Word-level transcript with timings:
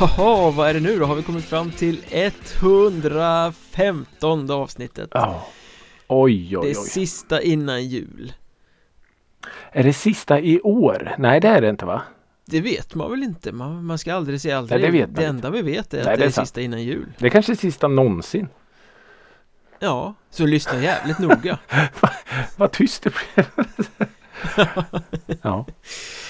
Jaha, 0.00 0.50
vad 0.50 0.68
är 0.68 0.74
det 0.74 0.80
nu 0.80 0.98
då? 0.98 1.06
Har 1.06 1.14
vi 1.14 1.22
kommit 1.22 1.44
fram 1.44 1.70
till 1.70 2.00
115 2.10 4.50
avsnittet? 4.50 5.08
Ja. 5.12 5.46
Oj, 6.08 6.42
oj, 6.44 6.50
Det 6.50 6.58
oj. 6.58 6.70
är 6.70 6.74
sista 6.74 7.42
innan 7.42 7.84
jul. 7.84 8.32
Är 9.72 9.82
det 9.84 9.92
sista 9.92 10.40
i 10.40 10.60
år? 10.60 11.14
Nej, 11.18 11.40
det 11.40 11.48
är 11.48 11.60
det 11.60 11.68
inte 11.70 11.86
va? 11.86 12.02
Det 12.46 12.60
vet 12.60 12.94
man 12.94 13.10
väl 13.10 13.22
inte? 13.22 13.52
Man, 13.52 13.84
man 13.84 13.98
ska 13.98 14.14
aldrig 14.14 14.40
säga 14.40 14.58
aldrig. 14.58 14.80
Nej, 14.80 14.90
det 14.90 14.98
vet 14.98 15.06
det 15.14 15.20
inte. 15.22 15.26
enda 15.26 15.50
vi 15.50 15.62
vet 15.62 15.94
är 15.94 15.98
att 16.00 16.04
Nej, 16.06 16.16
det 16.16 16.22
det 16.22 16.26
är, 16.26 16.30
sant. 16.30 16.48
sista 16.48 16.60
innan 16.60 16.82
jul. 16.82 17.12
Det 17.18 17.26
är 17.26 17.30
kanske 17.30 17.52
är 17.52 17.56
sista 17.56 17.88
någonsin. 17.88 18.48
Ja, 19.78 20.14
så 20.30 20.46
lyssna 20.46 20.82
jävligt 20.82 21.18
noga. 21.18 21.58
Vad 22.56 22.72
tyst 22.72 23.02
det 23.02 23.12
blev. 23.34 23.46
ja. 25.42 25.66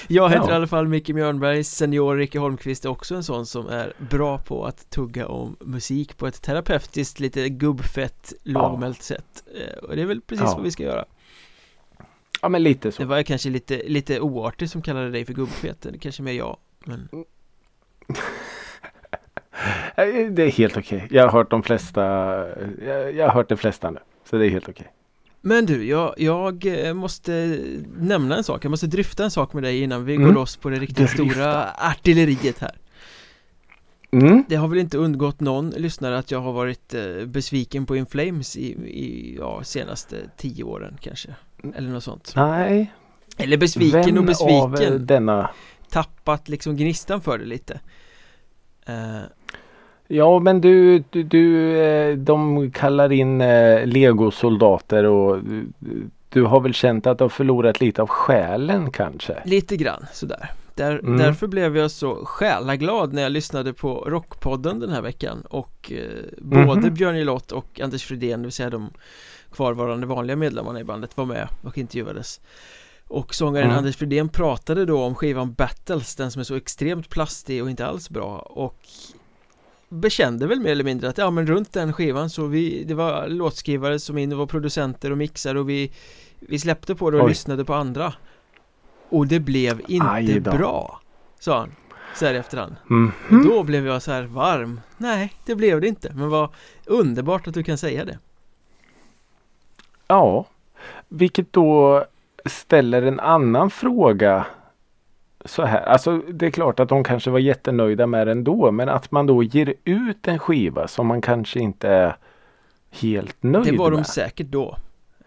Jag 0.07 0.29
heter 0.29 0.43
Ja. 0.47 0.51
i 0.51 0.55
alla 0.55 0.67
fall 0.67 0.87
Micke 0.87 1.09
Mjörnberg, 1.09 1.63
senior 1.63 2.15
Ricky 2.15 2.37
Holmqvist 2.39 2.85
är 2.85 2.89
också 2.89 3.15
en 3.15 3.23
sån 3.23 3.45
som 3.45 3.67
är 3.67 3.93
bra 3.97 4.37
på 4.37 4.65
att 4.65 4.89
tugga 4.89 5.27
om 5.27 5.55
musik 5.59 6.17
på 6.17 6.27
ett 6.27 6.41
terapeutiskt, 6.41 7.19
lite 7.19 7.49
gubbfett, 7.49 8.33
lågmält 8.43 9.01
sätt. 9.03 9.43
Eh, 9.55 9.77
Och 9.83 9.95
det 9.95 10.01
är 10.01 10.05
väl 10.05 10.21
precis 10.21 10.43
Ja. 10.45 10.53
vad 10.55 10.63
vi 10.63 10.71
ska 10.71 10.83
göra. 10.83 11.05
ja, 12.41 12.49
men 12.49 12.63
lite 12.63 12.87
Det 12.87 12.91
så. 12.91 13.05
var 13.05 13.15
jag 13.15 13.25
kanske 13.25 13.49
lite, 13.49 13.81
lite 13.87 14.19
oartig 14.19 14.69
som 14.69 14.81
kallade 14.81 15.09
dig 15.11 15.25
för 15.25 15.33
gubbfet, 15.33 15.81
det 15.81 15.97
kanske 15.97 16.23
mer 16.23 16.33
jag. 16.33 16.57
Men 16.85 17.09
Eh, 19.95 20.05
Det 20.31 20.43
är 20.43 20.51
helt 20.51 20.77
okej. 20.77 21.07
Jag 21.11 21.23
har 21.23 21.31
hört 21.31 21.49
de 21.51 21.63
flesta. 21.63 22.01
Jag, 22.85 23.13
jag 23.15 23.25
har 23.25 23.33
hört 23.33 23.49
de 23.49 23.55
flesta 23.57 23.91
nu. 23.91 23.99
Så 24.29 24.37
det 24.37 24.45
är 24.47 24.49
helt 24.49 24.69
okej. 24.69 24.87
Men 25.47 25.65
du, 25.65 25.85
jag, 25.87 26.13
jag 26.17 26.65
eh, 26.87 26.93
måste 26.93 27.59
nämna 27.97 28.37
en 28.37 28.43
sak, 28.43 28.65
jag 28.65 28.69
måste 28.69 28.87
dryfta 28.87 29.23
en 29.23 29.31
sak 29.31 29.53
med 29.53 29.63
dig 29.63 29.81
innan 29.81 30.05
vi 30.05 30.15
Mm. 30.15 30.27
går 30.27 30.33
loss 30.33 30.57
på 30.57 30.69
det 30.69 30.79
riktigt 30.79 30.97
Dryfta. 30.97 31.15
stora 31.15 31.71
artilleriet 31.91 32.59
här 32.59 32.77
Mm. 34.11 34.43
Det 34.49 34.55
har 34.55 34.67
väl 34.67 34.79
inte 34.79 34.97
undgått 34.97 35.39
någon 35.39 35.69
lyssnare 35.69 36.17
att 36.17 36.31
jag 36.31 36.39
har 36.41 36.51
varit 36.53 36.93
eh, 36.93 37.25
besviken 37.25 37.85
på 37.85 37.95
Inflames 37.95 38.57
i, 38.57 38.65
i 38.71 39.35
ja, 39.39 39.63
senaste 39.63 40.15
tio 40.37 40.63
åren 40.63 40.97
kanske 41.01 41.35
Eller 41.75 41.89
något 41.89 42.03
sånt 42.03 42.33
Nej. 42.35 42.93
Eller 43.37 43.57
besviken 43.57 44.01
Vem 44.03 44.13
och 44.15 44.19
av 44.19 44.25
besviken 44.25 44.93
eh, 44.93 44.99
denna? 44.99 45.49
Tappat 45.89 46.49
liksom 46.49 46.75
gnistan 46.75 47.21
för 47.21 47.37
det 47.37 47.45
lite 47.45 47.79
Eh, 48.87 49.19
Ja 50.07 50.39
men 50.39 50.61
du, 50.61 51.03
du, 51.09 51.23
du 51.23 51.75
eh, 51.77 52.17
de 52.17 52.71
kallar 52.71 53.11
in 53.11 53.41
eh, 53.41 53.85
legosoldater 53.87 55.03
och 55.03 55.43
du, 55.43 55.67
du 56.29 56.43
har 56.43 56.59
väl 56.59 56.73
känt 56.73 57.07
att 57.07 57.17
du 57.17 57.23
har 57.23 57.29
förlorat 57.29 57.81
lite 57.81 58.01
av 58.01 58.07
själen 58.07 58.91
kanske? 58.91 59.41
Lite 59.45 59.77
grann 59.77 60.05
sådär 60.13 60.51
Där, 60.75 60.99
Mm. 60.99 61.17
Därför 61.17 61.47
blev 61.47 61.77
jag 61.77 61.91
så 61.91 62.25
själaglad 62.25 63.13
när 63.13 63.21
jag 63.21 63.31
lyssnade 63.31 63.73
på 63.73 63.93
Rockpodden 64.07 64.79
den 64.79 64.89
här 64.89 65.01
veckan 65.01 65.41
och 65.49 65.91
eh, 65.91 66.23
både 66.37 66.81
Mhm. 66.81 66.93
Björn 66.93 67.17
Jelott 67.17 67.51
och 67.51 67.79
Anders 67.79 68.03
Fridén, 68.05 68.39
det 68.39 68.45
vill 68.45 68.51
säga 68.51 68.69
de 68.69 68.89
kvarvarande 69.51 70.07
vanliga 70.07 70.35
medlemmarna 70.37 70.79
i 70.79 70.83
bandet 70.83 71.17
var 71.17 71.25
med 71.25 71.47
och 71.61 71.77
intervjuades 71.77 72.41
och 73.07 73.35
sångaren 73.35 73.65
Mm. 73.65 73.77
Anders 73.77 73.95
Fridén 73.97 74.29
pratade 74.29 74.85
då 74.85 75.03
om 75.03 75.15
skivan 75.15 75.53
Battles, 75.53 76.15
den 76.15 76.31
som 76.31 76.39
är 76.39 76.43
så 76.43 76.55
extremt 76.55 77.09
plastig 77.09 77.63
och 77.63 77.69
inte 77.69 77.85
alls 77.87 78.09
bra 78.09 78.37
och 78.39 78.77
bekände 79.89 80.47
väl 80.47 80.59
mer 80.59 80.71
eller 80.71 80.83
mindre 80.83 81.09
att 81.09 81.17
ja 81.17 81.31
men 81.31 81.47
runt 81.47 81.73
den 81.73 81.93
skivan 81.93 82.29
så 82.29 82.45
vi, 82.47 82.83
det 82.83 82.93
var 82.93 83.27
låtskrivare 83.27 83.99
som 83.99 84.17
in 84.17 84.31
och 84.31 84.37
var 84.37 84.45
producenter 84.45 85.11
och 85.11 85.17
mixare 85.17 85.59
och 85.59 85.69
vi 85.69 85.91
vi 86.39 86.59
släppte 86.59 86.95
på 86.95 87.11
det 87.11 87.17
och 87.17 87.23
Oj. 87.23 87.29
lyssnade 87.29 87.65
på 87.65 87.73
andra 87.73 88.13
och 89.09 89.27
det 89.27 89.39
blev 89.39 89.81
inte 89.87 90.39
bra 90.39 91.01
Sa 91.39 91.59
han 91.59 91.71
Så 92.15 92.25
här 92.25 92.33
i 92.33 92.37
efterhand 92.37 92.75
Mhm. 92.85 93.11
Och 93.29 93.45
Då 93.45 93.63
blev 93.63 93.87
jag 93.87 94.01
så 94.01 94.11
här 94.11 94.23
varm 94.23 94.81
Nej, 94.97 95.33
det 95.45 95.55
blev 95.55 95.81
det 95.81 95.87
inte 95.87 96.13
Men 96.13 96.29
vad 96.29 96.49
underbart 96.85 97.47
att 97.47 97.53
du 97.53 97.63
kan 97.63 97.77
säga 97.77 98.05
det 98.05 98.19
Ja. 100.07 100.45
Vilket 101.09 101.53
då 101.53 102.05
ställer 102.45 103.01
en 103.01 103.19
annan 103.19 103.69
fråga. 103.69 104.45
Så 105.45 105.63
här, 105.63 105.81
alltså 105.81 106.17
det 106.17 106.45
är 106.45 106.51
klart 106.51 106.79
att 106.79 106.89
de 106.89 107.03
kanske 107.03 107.29
var 107.29 107.39
jättenöjda 107.39 108.07
med 108.07 108.27
det 108.27 108.31
ändå 108.31 108.71
men 108.71 108.89
att 108.89 109.11
man 109.11 109.25
då 109.25 109.43
ger 109.43 109.73
ut 109.83 110.27
en 110.27 110.39
skiva 110.39 110.87
som 110.87 111.07
man 111.07 111.21
kanske 111.21 111.59
inte 111.59 111.89
är 111.89 112.15
helt 112.91 113.43
nöjd 113.43 113.65
Det 113.65 113.77
var 113.77 113.91
de 113.91 113.97
med. 113.97 114.07
säkert 114.07 114.47
då 114.47 114.77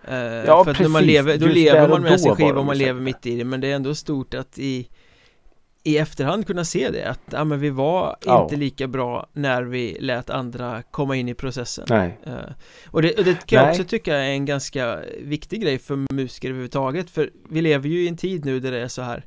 Eh, 0.08 0.16
Ja, 0.16 0.64
För 0.64 0.70
att 0.70 0.80
när 0.80 0.88
man 0.88 1.00
precis. 1.02 1.12
lever, 1.14 1.36
då 1.38 1.46
Just 1.46 1.54
lever 1.56 1.88
man 1.88 2.02
med 2.02 2.12
då 2.12 2.18
sin 2.18 2.34
skiva 2.36 2.58
och 2.58 2.66
man 2.66 2.78
lever 2.78 3.00
mitt 3.00 3.26
i 3.26 3.36
det 3.38 3.44
Men 3.44 3.60
det 3.60 3.70
är 3.70 3.74
ändå 3.76 3.94
stort 3.94 4.34
att 4.34 4.58
i 4.58 4.88
i 5.84 5.98
efterhand 5.98 6.46
kunna 6.46 6.64
se 6.64 6.90
det 6.90 7.04
att 7.04 7.20
ja, 7.30 7.44
men 7.44 7.60
vi 7.60 7.70
var 7.70 8.16
Ja. 8.26 8.42
inte 8.42 8.56
lika 8.56 8.86
bra 8.86 9.26
när 9.32 9.62
vi 9.62 9.96
lät 10.00 10.30
andra 10.30 10.82
komma 10.90 11.16
in 11.16 11.28
i 11.28 11.34
processen 11.34 11.86
Nej. 11.88 12.18
Eh, 12.26 12.32
Och 12.86 13.02
det, 13.02 13.18
och 13.18 13.24
det 13.24 13.46
kan 13.46 13.56
jag 13.56 13.62
Nej. 13.66 13.70
också 13.70 13.84
tycka 13.84 14.16
är 14.16 14.30
en 14.30 14.44
ganska 14.44 14.98
viktig 15.22 15.62
grej 15.62 15.78
för 15.78 16.14
musiker 16.14 16.48
överhuvudtaget 16.48 17.10
För 17.10 17.30
vi 17.50 17.62
lever 17.62 17.88
ju 17.88 18.00
i 18.04 18.08
en 18.08 18.16
tid 18.16 18.44
nu 18.44 18.60
där 18.60 18.70
det 18.70 18.80
är 18.80 18.88
så 18.88 19.02
här 19.02 19.24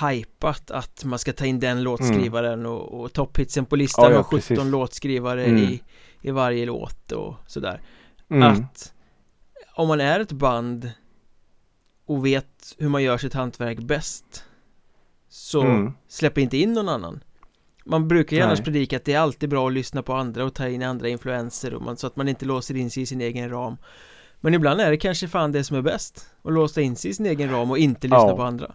Hypat 0.00 0.70
att 0.70 1.04
man 1.04 1.18
ska 1.18 1.32
ta 1.32 1.46
in 1.46 1.60
den 1.60 1.82
låtskrivaren 1.82 2.66
och, 2.66 3.00
och 3.00 3.12
topphitsen 3.12 3.64
på 3.66 3.76
listan 3.76 4.04
Ja, 4.04 4.10
ja, 4.10 4.18
och 4.20 4.26
17 4.26 4.38
precis. 4.38 4.64
låtskrivare 4.64 5.44
Mm. 5.44 5.62
i, 5.62 5.82
i 6.22 6.30
varje 6.30 6.66
låt 6.66 7.12
och 7.12 7.34
sådär 7.46 7.80
Mm. 8.30 8.42
Att 8.52 8.92
om 9.74 9.88
man 9.88 10.00
är 10.00 10.20
ett 10.20 10.32
band 10.32 10.90
och 12.06 12.26
vet 12.26 12.74
hur 12.78 12.88
man 12.88 13.02
gör 13.02 13.18
sitt 13.18 13.34
hantverk 13.34 13.78
bäst 13.78 14.44
Så 15.28 15.60
Mm. 15.62 15.92
släpp 16.08 16.38
inte 16.38 16.56
in 16.56 16.72
någon 16.72 16.88
annan 16.88 17.20
Man 17.84 18.08
brukar 18.08 18.36
ju 18.36 18.42
annars 18.42 18.60
predika 18.60 18.96
att 18.96 19.04
det 19.04 19.12
är 19.12 19.18
alltid 19.18 19.48
bra 19.48 19.66
att 19.66 19.72
lyssna 19.72 20.02
på 20.02 20.14
andra 20.14 20.44
och 20.44 20.54
ta 20.54 20.68
in 20.68 20.82
andra 20.82 21.08
influenser 21.08 21.74
och 21.74 21.82
man, 21.82 21.96
så 21.96 22.06
att 22.06 22.16
man 22.16 22.28
inte 22.28 22.44
låser 22.44 22.76
in 22.76 22.90
sig 22.90 23.02
i 23.02 23.06
sin 23.06 23.20
egen 23.20 23.50
ram 23.50 23.76
Men 24.40 24.54
ibland 24.54 24.80
är 24.80 24.90
det 24.90 24.96
kanske 24.96 25.28
fan 25.28 25.52
det 25.52 25.64
som 25.64 25.76
är 25.76 25.82
bäst 25.82 26.30
Att 26.42 26.52
låsa 26.52 26.80
in 26.80 26.96
sig 26.96 27.10
i 27.10 27.14
sin 27.14 27.26
egen 27.26 27.50
ram 27.50 27.70
och 27.70 27.78
inte 27.78 28.06
lyssna 28.06 28.18
Ja. 28.28 28.36
på 28.36 28.42
andra 28.42 28.74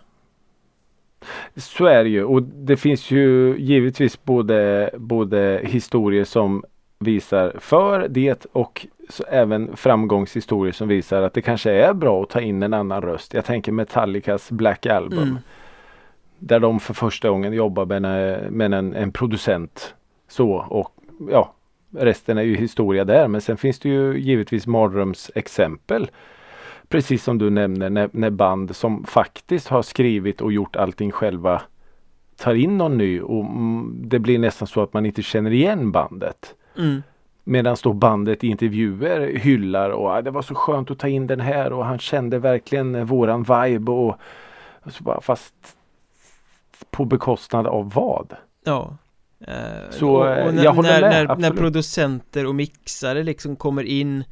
Så 1.55 1.85
är 1.85 2.03
det 2.03 2.09
ju 2.09 2.23
och 2.23 2.43
det 2.43 2.77
finns 2.77 3.11
ju 3.11 3.55
givetvis 3.57 4.23
både, 4.23 4.89
både 4.97 5.61
historier 5.63 6.23
som 6.23 6.63
visar 6.99 7.55
för 7.59 8.07
det 8.07 8.45
och 8.51 8.87
även 9.27 9.77
framgångshistorier 9.77 10.73
som 10.73 10.87
visar 10.87 11.21
att 11.21 11.33
det 11.33 11.41
kanske 11.41 11.71
är 11.71 11.93
bra 11.93 12.23
att 12.23 12.29
ta 12.29 12.41
in 12.41 12.63
en 12.63 12.73
annan 12.73 13.01
röst. 13.01 13.33
Jag 13.33 13.45
tänker 13.45 13.71
Metallicas 13.71 14.51
Black 14.51 14.85
Album. 14.85 15.23
mm. 15.23 15.37
Där 16.39 16.59
de 16.59 16.79
för 16.79 16.93
första 16.93 17.29
gången 17.29 17.53
jobbar 17.53 17.85
med, 17.85 18.05
en, 18.05 18.53
med 18.53 18.73
en, 18.73 18.93
en 18.93 19.11
producent. 19.11 19.95
Så 20.27 20.51
och 20.51 20.91
ja, 21.31 21.53
resten 21.91 22.37
är 22.37 22.41
ju 22.41 22.55
historia 22.55 23.05
där. 23.05 23.27
Men 23.27 23.41
sen 23.41 23.57
finns 23.57 23.79
det 23.79 23.89
ju 23.89 24.19
givetvis 24.19 24.67
mardrömsexempel. 24.67 26.09
Precis 26.91 27.23
som 27.23 27.37
du 27.37 27.49
nämner 27.49 27.89
när, 27.89 28.09
när 28.13 28.29
band 28.29 28.75
som 28.75 29.03
faktiskt 29.03 29.67
har 29.67 29.81
skrivit 29.81 30.41
och 30.41 30.51
gjort 30.51 30.75
allting 30.75 31.11
själva 31.11 31.61
tar 32.37 32.53
in 32.53 32.77
någon 32.77 32.97
ny 32.97 33.21
och 33.21 33.45
mm, 33.45 33.95
det 34.03 34.19
blir 34.19 34.39
nästan 34.39 34.67
så 34.67 34.81
att 34.83 34.93
man 34.93 35.05
inte 35.05 35.21
känner 35.21 35.51
igen 35.51 35.91
bandet. 35.91 36.55
Mm. 36.77 37.03
Medan 37.43 37.77
då 37.83 37.93
bandet 37.93 38.43
i 38.43 38.47
intervjuer 38.47 39.37
hyllar 39.37 39.89
och 39.89 40.09
"Ah, 40.09 40.21
det 40.21 40.31
var 40.31 40.41
så 40.41 40.55
skönt 40.55 40.91
att 40.91 40.99
ta 40.99 41.07
in 41.07 41.27
den 41.27 41.39
här 41.39 41.73
och 41.73 41.85
han 41.85 41.99
kände 41.99 42.39
verkligen 42.39 43.05
våran 43.05 43.43
vibe 43.43 43.91
och, 43.91 44.19
och 44.81 45.23
fast 45.23 45.53
på 46.91 47.05
bekostnad 47.05 47.67
av 47.67 47.91
vad? 47.93 48.33
Ja 48.63 48.97
Eh, 49.47 49.89
Så, 49.91 50.11
och, 50.15 50.29
eh, 50.29 50.47
och 50.47 50.53
när, 50.53 50.63
jag 50.63 50.73
håller 50.73 51.01
när, 51.01 51.09
med, 51.09 51.27
när, 51.27 51.35
när 51.35 51.57
producenter 51.57 52.47
och 52.47 52.55
mixare 52.55 53.23
liksom 53.23 53.55
kommer 53.55 53.83
in 53.83 54.23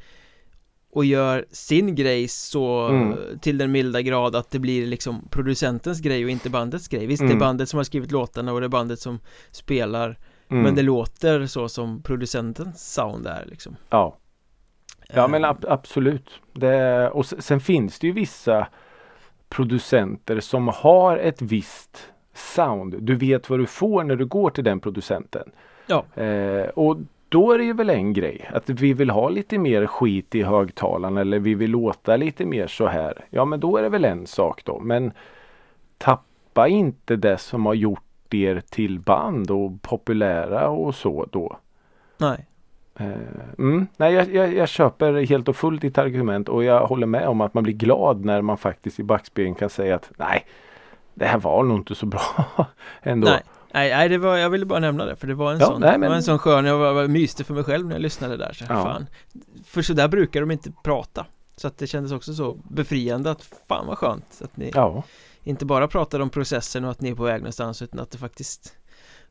och 0.92 1.04
gör 1.04 1.44
sin 1.50 1.94
grej 1.94 2.28
så 2.28 2.86
Mm. 2.88 3.16
till 3.40 3.58
den 3.58 3.72
milda 3.72 4.02
grad 4.02 4.36
att 4.36 4.50
det 4.50 4.58
blir 4.58 4.86
liksom 4.86 5.28
producentens 5.30 6.00
grej 6.00 6.24
och 6.24 6.30
inte 6.30 6.50
bandets 6.50 6.88
grej 6.88 7.06
Visst 7.06 7.20
det 7.20 7.26
är 7.26 7.30
Mm. 7.30 7.38
bandet 7.38 7.68
som 7.68 7.76
har 7.76 7.84
skrivit 7.84 8.10
låtarna 8.12 8.52
och 8.52 8.60
det 8.60 8.66
är 8.66 8.68
bandet 8.68 8.98
som 9.00 9.18
spelar 9.50 10.18
Mm. 10.48 10.62
Men 10.62 10.74
det 10.74 10.82
låter 10.82 11.46
så 11.46 11.68
som 11.68 12.02
producentens 12.02 12.92
sound 12.94 13.26
är 13.26 13.44
liksom 13.46 13.76
Ja, 13.90 14.16
ja 15.14 15.28
men 15.28 15.44
ab- 15.44 15.64
absolut. 15.68 16.30
Det, 16.52 17.10
och 17.10 17.26
sen 17.26 17.60
finns 17.60 17.98
det 17.98 18.06
ju 18.06 18.12
vissa 18.12 18.66
producenter 19.48 20.40
som 20.40 20.68
har 20.68 21.16
ett 21.16 21.42
visst 21.42 22.06
sound. 22.34 23.02
Du 23.02 23.14
vet 23.14 23.50
vad 23.50 23.58
du 23.58 23.66
får 23.66 24.04
när 24.04 24.16
du 24.16 24.26
går 24.26 24.50
till 24.50 24.64
den 24.64 24.80
producenten. 24.80 25.50
Ja. 25.86 26.04
Eh, 26.22 26.68
och 26.68 26.96
då 27.30 27.52
är 27.52 27.58
det 27.58 27.64
ju 27.64 27.72
väl 27.72 27.90
en 27.90 28.12
grej 28.12 28.50
att 28.54 28.70
vi 28.70 28.92
vill 28.92 29.10
ha 29.10 29.28
lite 29.28 29.58
mer 29.58 29.86
skit 29.86 30.34
i 30.34 30.42
högtalaren 30.42 31.16
eller 31.16 31.38
vi 31.38 31.54
vill 31.54 31.70
låta 31.70 32.16
lite 32.16 32.44
mer 32.44 32.66
så 32.66 32.86
här. 32.86 33.24
Ja 33.30 33.44
men 33.44 33.60
då 33.60 33.76
är 33.76 33.82
det 33.82 33.88
väl 33.88 34.04
en 34.04 34.26
sak 34.26 34.64
då. 34.64 34.80
Men 34.80 35.12
tappa 35.98 36.68
inte 36.68 37.16
det 37.16 37.38
som 37.38 37.66
har 37.66 37.74
gjort 37.74 38.34
er 38.34 38.62
till 38.70 39.00
band 39.00 39.50
och 39.50 39.82
populära 39.82 40.68
och 40.68 40.94
så 40.94 41.26
då. 41.32 41.56
Nej 42.18 42.46
Eh, 43.00 43.06
Mm, 43.58 43.86
nej, 43.96 44.14
jag, 44.14 44.34
jag, 44.34 44.54
jag 44.54 44.68
köper 44.68 45.26
helt 45.26 45.48
och 45.48 45.56
fullt 45.56 45.82
ditt 45.82 45.98
argument 45.98 46.48
och 46.48 46.64
jag 46.64 46.86
håller 46.86 47.06
med 47.06 47.28
om 47.28 47.40
att 47.40 47.54
man 47.54 47.64
blir 47.64 47.74
glad 47.74 48.24
när 48.24 48.42
man 48.42 48.58
faktiskt 48.58 49.00
i 49.00 49.02
backspegeln 49.02 49.54
kan 49.54 49.70
säga 49.70 49.94
att 49.94 50.10
nej, 50.16 50.46
det 51.14 51.24
här 51.24 51.38
var 51.38 51.62
nog 51.62 51.78
inte 51.78 51.94
så 51.94 52.06
bra 52.06 52.20
ändå. 53.02 53.28
Nej 53.28 53.42
Nej, 53.72 53.90
nej 53.90 54.08
det 54.08 54.18
var, 54.18 54.36
jag 54.36 54.50
ville 54.50 54.66
bara 54.66 54.78
nämna 54.78 55.04
det 55.04 55.16
för 55.16 55.26
det 55.26 55.34
var 55.34 55.52
en 55.52 55.60
Ja, 55.60 55.66
sån 55.66 55.80
nej, 55.80 55.92
Det 55.92 55.98
men- 55.98 56.08
var 56.08 56.16
en 56.16 56.22
sån 56.22 56.38
skön, 56.38 56.64
jag 56.64 56.78
var, 56.78 56.92
var, 56.92 57.08
myste 57.08 57.44
för 57.44 57.54
mig 57.54 57.64
själv 57.64 57.86
när 57.86 57.94
jag 57.94 58.02
lyssnade 58.02 58.36
där 58.36 58.52
så, 58.52 58.64
Ja. 58.68 58.82
fan. 58.84 59.06
För 59.64 59.82
så 59.82 59.92
där 59.92 60.08
brukar 60.08 60.40
de 60.40 60.50
inte 60.50 60.72
prata 60.84 61.26
Så 61.56 61.66
att 61.68 61.78
det 61.78 61.86
kändes 61.86 62.12
också 62.12 62.34
så 62.34 62.54
befriande 62.70 63.30
att 63.30 63.42
fan 63.68 63.86
vad 63.86 63.98
skönt 63.98 64.40
att 64.44 64.56
ni 64.56 64.70
Ja, 64.74 65.02
inte 65.44 65.64
bara 65.66 65.88
pratar 65.88 66.20
om 66.20 66.30
processen 66.30 66.84
och 66.84 66.90
att 66.90 67.00
ni 67.00 67.08
är 67.10 67.14
på 67.14 67.22
väg 67.22 67.40
någonstans 67.40 67.82
utan 67.82 68.00
att 68.00 68.10
det 68.10 68.18
faktiskt 68.18 68.74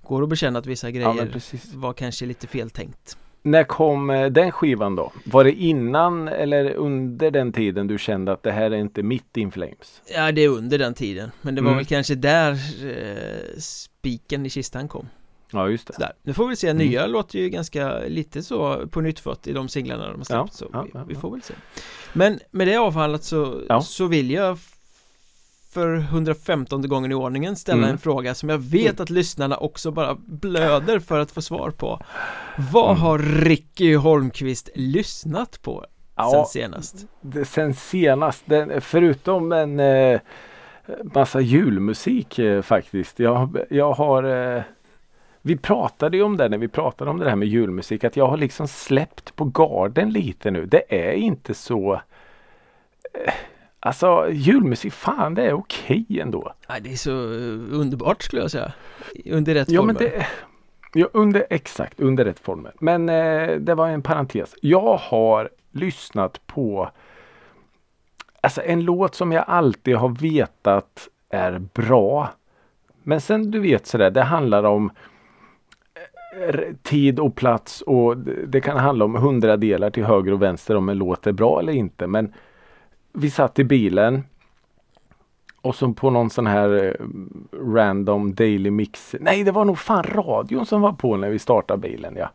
går 0.02 0.24
att 0.24 0.30
bekänna 0.30 0.60
att 0.60 0.66
vissa 0.66 0.92
grejer 0.92 1.32
var 1.78 1.94
kanske 1.94 2.26
lite 2.26 2.48
feltänkt 2.48 3.18
När 3.42 3.64
kom 3.64 4.10
eh, 4.10 4.26
den 4.30 4.52
skivan 4.52 4.96
då? 4.96 5.12
Var 5.26 5.44
det 5.44 5.52
innan 5.54 6.28
eller 6.28 6.72
under 6.74 7.32
den 7.32 7.52
tiden 7.54 7.88
du 7.88 7.98
kände 7.98 8.32
att 8.32 8.44
det 8.44 8.52
här 8.52 8.72
är 8.72 8.78
inte 8.78 9.04
mitt 9.04 9.38
In 9.38 9.52
Flames? 9.52 10.02
Ja, 10.16 10.32
det 10.32 10.42
är 10.44 10.50
under 10.50 10.78
den 10.78 10.94
tiden 10.94 11.32
Men 11.42 11.56
det 11.56 11.62
var 11.62 11.70
Mm. 11.70 11.78
väl 11.78 11.86
kanske 11.86 12.16
där 12.16 12.52
eh, 12.52 13.60
spiken 13.60 14.46
i 14.46 14.50
kistan 14.50 14.88
kom 14.88 15.08
Ja 15.52 15.70
just 15.70 15.88
det. 15.88 15.94
Sådär. 15.94 16.12
Nu 16.24 16.34
får 16.34 16.48
vi 16.48 16.56
se, 16.56 16.68
Mm. 16.70 16.88
nya 16.88 17.08
låter 17.08 17.40
ju 17.40 17.50
ganska 17.50 18.00
lite 18.00 18.44
så 18.44 18.88
på 18.88 19.02
nytt 19.02 19.20
i 19.48 19.52
de 19.54 19.70
singlarna 19.70 20.08
de 20.08 20.18
har 20.18 20.24
släppt 20.24 20.28
Ja, 20.30 20.48
så 20.52 20.68
ja, 20.74 20.82
vi, 20.82 20.92
ja, 20.94 21.04
vi 21.08 21.16
får 21.16 21.32
väl 21.32 21.42
se 21.42 21.54
Men 22.14 22.40
med 22.52 22.68
det 22.68 22.78
avhandlat 22.78 23.24
så, 23.24 23.62
så 23.82 24.06
vill 24.08 24.32
jag 24.32 24.58
för 25.70 25.96
115 25.96 26.88
gången 26.90 27.12
i 27.12 27.16
ordningen 27.16 27.56
ställa 27.56 27.78
Mm. 27.78 27.90
en 27.90 27.98
fråga 27.98 28.36
som 28.36 28.50
jag 28.50 28.58
vet 28.58 29.00
att 29.00 29.10
lyssnarna 29.10 29.58
också 29.58 29.92
bara 29.92 30.16
blöder 30.26 31.00
för 31.00 31.20
att 31.20 31.32
få 31.32 31.42
svar 31.42 31.72
på 31.72 32.02
Vad 32.72 32.90
Mm. 32.90 33.02
har 33.02 33.20
Ricky 33.20 33.96
Holmqvist 33.96 34.70
lyssnat 34.76 35.62
på 35.62 35.80
sen 35.82 35.90
Ja, 36.16 36.46
senast? 36.50 37.06
det, 37.22 37.46
sen 37.46 37.74
senast, 37.74 38.44
den, 38.46 38.82
förutom 38.82 39.52
en 39.52 39.80
eh, 39.80 40.20
massa 41.04 41.42
julmusik 41.42 42.40
eh, 42.40 42.62
faktiskt. 42.62 43.20
Jag, 43.20 43.58
jag 43.70 43.92
har 43.94 44.24
eh, 44.56 44.62
Vi 45.42 45.58
pratade 45.58 46.18
ju 46.18 46.24
om 46.24 46.38
det 46.38 46.50
när 46.50 46.58
vi 46.58 46.68
pratade 46.68 47.12
om 47.12 47.18
det 47.20 47.30
här 47.30 47.36
med 47.36 47.48
julmusik 47.48 48.04
att 48.04 48.16
jag 48.18 48.28
har 48.28 48.38
liksom 48.38 48.68
släppt 48.68 49.36
på 49.36 49.46
garden 49.46 50.12
lite 50.12 50.52
nu. 50.52 50.66
Det 50.66 51.08
är 51.10 51.14
inte 51.14 51.54
så 51.54 51.94
eh, 53.14 53.34
Alltså 53.80 54.30
julmusik, 54.32 54.94
fan 54.94 55.34
det 55.36 55.46
är 55.46 55.54
okej 55.54 56.06
ändå. 56.10 56.54
Nej, 56.70 56.82
det 56.82 56.92
är 56.92 56.96
så 56.96 57.12
eh, 57.12 57.80
underbart 57.80 58.24
skulle 58.24 58.42
jag 58.42 58.52
säga 58.52 58.74
Under 59.26 59.54
rätt 59.54 59.70
Ja 59.70 59.82
former 59.82 59.94
men 59.94 60.04
det 60.04 60.28
Ja 60.94 61.08
under 61.14 61.46
exakt 61.50 62.00
under 62.00 62.26
rätt 62.26 62.40
former. 62.40 62.74
Men 62.80 63.10
eh, 63.10 63.56
det 63.56 63.76
var 63.76 63.88
en 63.88 64.02
parentes. 64.02 64.56
Jag 64.62 64.98
har 64.98 65.50
lyssnat 65.72 66.48
på 66.48 66.90
Alltså 68.42 68.62
en 68.62 68.84
låt 68.84 69.16
som 69.16 69.32
jag 69.32 69.44
alltid 69.48 69.96
har 69.96 70.10
vetat 70.10 71.10
är 71.30 71.60
bra. 71.74 72.30
Men 73.04 73.22
sen 73.22 73.52
du 73.52 73.60
vet 73.60 73.88
sådär 73.88 74.12
det 74.12 74.24
handlar 74.24 74.64
om 74.64 74.92
eh, 76.38 76.60
tid 76.84 77.20
och 77.20 77.36
plats 77.36 77.82
och 77.82 78.18
det 78.18 78.46
det 78.46 78.62
kan 78.62 78.78
handla 78.78 79.06
om 79.06 79.16
hundradelar 79.16 79.90
till 79.90 80.06
höger 80.06 80.32
och 80.32 80.42
vänster 80.42 80.76
om 80.76 80.90
en 80.90 80.98
låt 80.98 81.28
är 81.28 81.32
bra 81.32 81.60
eller 81.60 81.74
inte. 81.74 82.08
Men 82.08 82.34
vi 83.20 83.30
satt 83.30 83.60
i 83.60 83.64
bilen 83.64 84.24
och 85.62 85.76
så 85.76 85.94
på 85.94 86.10
någon 86.10 86.30
sån 86.30 86.48
här 86.48 86.86
eh, 86.86 87.06
random 87.74 88.34
daily 88.36 88.72
mix. 88.72 89.16
Nej, 89.20 89.44
det 89.44 89.52
var 89.52 89.66
nog 89.66 89.80
fan 89.80 90.04
radion 90.04 90.66
som 90.66 90.82
var 90.82 90.92
på 90.92 91.18
när 91.18 91.30
vi 91.30 91.40
startade 91.40 91.82
bilen 91.82 92.16
ja. 92.18 92.30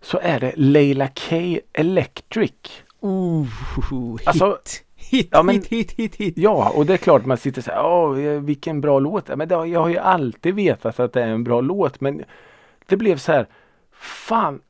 Så 0.00 0.18
är 0.22 0.40
det 0.40 0.52
Leila 0.56 1.08
K 1.08 1.36
Electric. 1.72 2.52
Oh, 3.00 3.42
hit, 3.90 4.28
Alltså, 4.28 4.58
hit, 4.94 5.28
ja, 5.30 5.42
men- 5.42 5.54
hit, 5.54 5.66
hit, 5.66 5.92
hit, 5.92 6.16
hit 6.16 6.34
Ja, 6.38 6.72
och 6.76 6.86
det 6.86 6.92
är 6.92 6.96
klart 6.96 7.26
man 7.26 7.36
sitter 7.36 7.62
så 7.62 7.70
här. 7.70 8.18
Eh, 8.18 8.40
vilken 8.40 8.80
bra 8.80 8.98
låt. 8.98 9.36
Men 9.36 9.48
det, 9.48 9.54
jag 9.54 9.80
har 9.80 9.88
ju 9.88 9.98
alltid 9.98 10.54
vetat 10.54 11.00
att 11.00 11.12
det 11.12 11.22
är 11.22 11.28
en 11.28 11.44
bra 11.44 11.60
låt. 11.60 12.00
Men 12.00 12.22
det 12.86 12.96
blev 12.96 13.16
så 13.16 13.32
här. 13.32 13.46
Fan, 13.92 14.60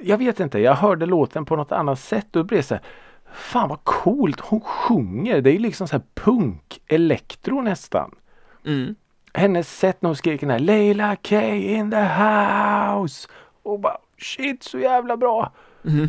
jag 0.00 0.18
vet 0.18 0.40
inte. 0.40 0.58
Jag 0.58 0.74
hörde 0.74 1.06
låten 1.06 1.44
på 1.44 1.56
något 1.56 1.72
annat 1.72 1.98
sätt 2.00 2.36
och 2.36 2.42
det 2.42 2.48
blev 2.48 2.62
så 2.62 2.74
här. 2.74 2.82
Fan 3.32 3.68
vad 3.68 3.84
coolt 3.84 4.40
hon 4.40 4.60
sjunger. 4.60 5.40
Det 5.40 5.50
är 5.50 5.52
ju 5.52 5.58
liksom 5.58 5.88
så 5.88 5.96
här 5.96 6.02
punk, 6.14 6.80
elektro 6.86 7.62
nästan. 7.62 8.14
mm. 8.66 8.94
hennes 9.34 9.78
sätt 9.78 10.02
när 10.02 10.08
hon 10.08 10.16
skrek 10.16 10.40
den 10.40 10.50
här 10.50 10.58
Leila 10.58 11.16
K 11.16 11.36
in 11.54 11.90
the 11.90 11.96
house. 12.02 13.28
Och 13.62 13.80
bara 13.80 13.98
shit 14.18 14.62
så 14.62 14.78
jävla 14.78 15.16
bra. 15.16 15.52
Mhm. 15.82 16.08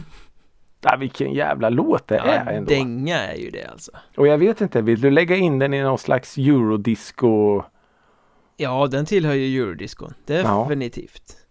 Ja, 0.82 0.96
vilken 1.00 1.34
jävla 1.34 1.70
låt 1.70 2.08
det 2.08 2.18
är 2.18 2.44
Ja, 2.46 2.52
ändå. 2.52 2.70
dänga 2.70 3.18
är 3.28 3.36
ju 3.36 3.50
det 3.50 3.66
alltså 3.66 3.92
Och 4.18 4.28
jag 4.28 4.38
vet 4.38 4.62
inte, 4.62 4.82
vill 4.82 5.02
du 5.02 5.12
lägga 5.12 5.36
in 5.36 5.60
den 5.60 5.74
i 5.74 5.82
någon 5.82 5.98
slags 5.98 6.38
eurodisco? 6.38 7.62
Ja, 8.58 8.88
den 8.88 9.06
tillhör 9.06 9.34
ju 9.34 9.62
eurodiscon, 9.62 10.14
definitivt 10.26 11.24
Ja. 11.38 11.49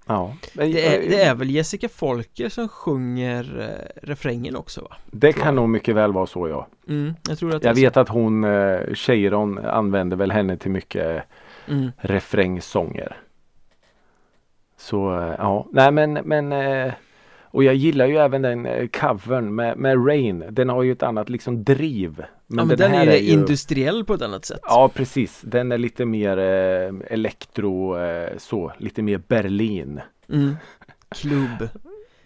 Men, 0.53 0.73
det, 0.73 0.87
är, 0.87 1.03
eh, 1.03 1.09
det 1.09 1.23
är 1.23 1.35
väl 1.35 1.51
Jessica 1.51 1.89
Folker 1.89 2.49
som 2.49 2.69
sjunger 2.69 3.61
eh, 3.61 4.09
refrängen 4.09 4.57
också 4.57 4.81
va? 4.81 4.97
det 5.07 5.33
kan 5.33 5.55
nog 5.55 5.69
mycket 5.69 5.95
väl 5.95 6.13
vara 6.13 6.27
så 6.27 6.49
ja. 6.49 6.67
Mm, 6.89 7.15
jag 7.29 7.39
tror 7.39 7.55
att 7.55 7.65
Jag 7.65 7.75
vet 7.75 7.97
att 7.97 8.09
hon, 8.09 8.45
eh, 8.45 8.95
Cheiron 8.95 9.59
använder 9.59 10.17
väl 10.17 10.31
henne 10.31 10.57
till 10.57 10.71
mycket 10.71 11.23
så. 11.67 11.73
mm. 11.73 11.91
refrängsånger. 11.99 13.17
Så 14.77 15.19
eh, 15.19 15.35
ja, 15.39 15.67
nej 15.73 15.93
men 15.93 16.13
men 16.13 16.53
eh, 16.53 16.93
och 17.51 17.65
jag 17.65 17.75
gillar 17.75 18.07
ju 18.07 18.17
även 18.17 18.43
den 18.43 18.67
eh, 18.67 18.89
covern 18.89 19.55
med, 19.55 19.77
med 19.77 20.07
Rain. 20.07 20.45
Den 20.51 20.69
har 20.69 20.83
ju 20.83 20.93
ett 20.93 21.03
annat 21.03 21.29
liksom 21.29 21.65
driv. 21.65 22.25
Ja 22.51 22.65
men 22.65 22.77
den, 22.77 22.91
här 22.91 23.07
är 23.07 23.17
ju 23.17 23.33
industriell 23.33 24.05
på 24.05 24.15
ett 24.15 24.23
annat 24.23 24.45
sätt 24.45 24.61
Ja 24.63 24.91
precis, 24.95 25.41
den 25.45 25.73
är 25.73 25.79
lite 25.79 26.05
mer 26.05 26.39
eh, 26.39 27.13
elektro 27.13 27.99
eh, 27.99 28.39
så, 28.39 28.73
lite 28.79 29.03
mer 29.03 29.19
Berlin. 29.19 30.01
mm. 30.29 30.57
Klubb, 31.09 31.69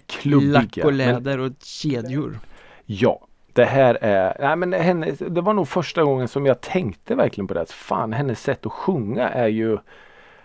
Klubbiga. 0.07 0.53
lack 0.53 0.79
och 0.79 0.85
Men- 0.85 0.97
läder 0.97 1.39
och 1.39 1.53
kedjor 1.63 2.39
Ja, 2.87 3.27
det 3.53 3.65
här 3.65 3.99
är, 4.01 4.37
nej 4.41 4.57
men 4.57 4.73
henne, 4.73 5.11
det 5.11 5.41
var 5.41 5.53
nog 5.55 5.69
första 5.69 6.03
gången 6.03 6.29
som 6.29 6.47
jag 6.47 6.61
tänkte 6.61 7.15
verkligen 7.15 7.49
på 7.49 7.55
det. 7.55 7.67
Fan, 7.73 8.13
hennes 8.13 8.43
sätt 8.43 8.67
att 8.67 8.73
sjunga 8.73 9.29
är 9.29 9.49
ju, 9.49 9.79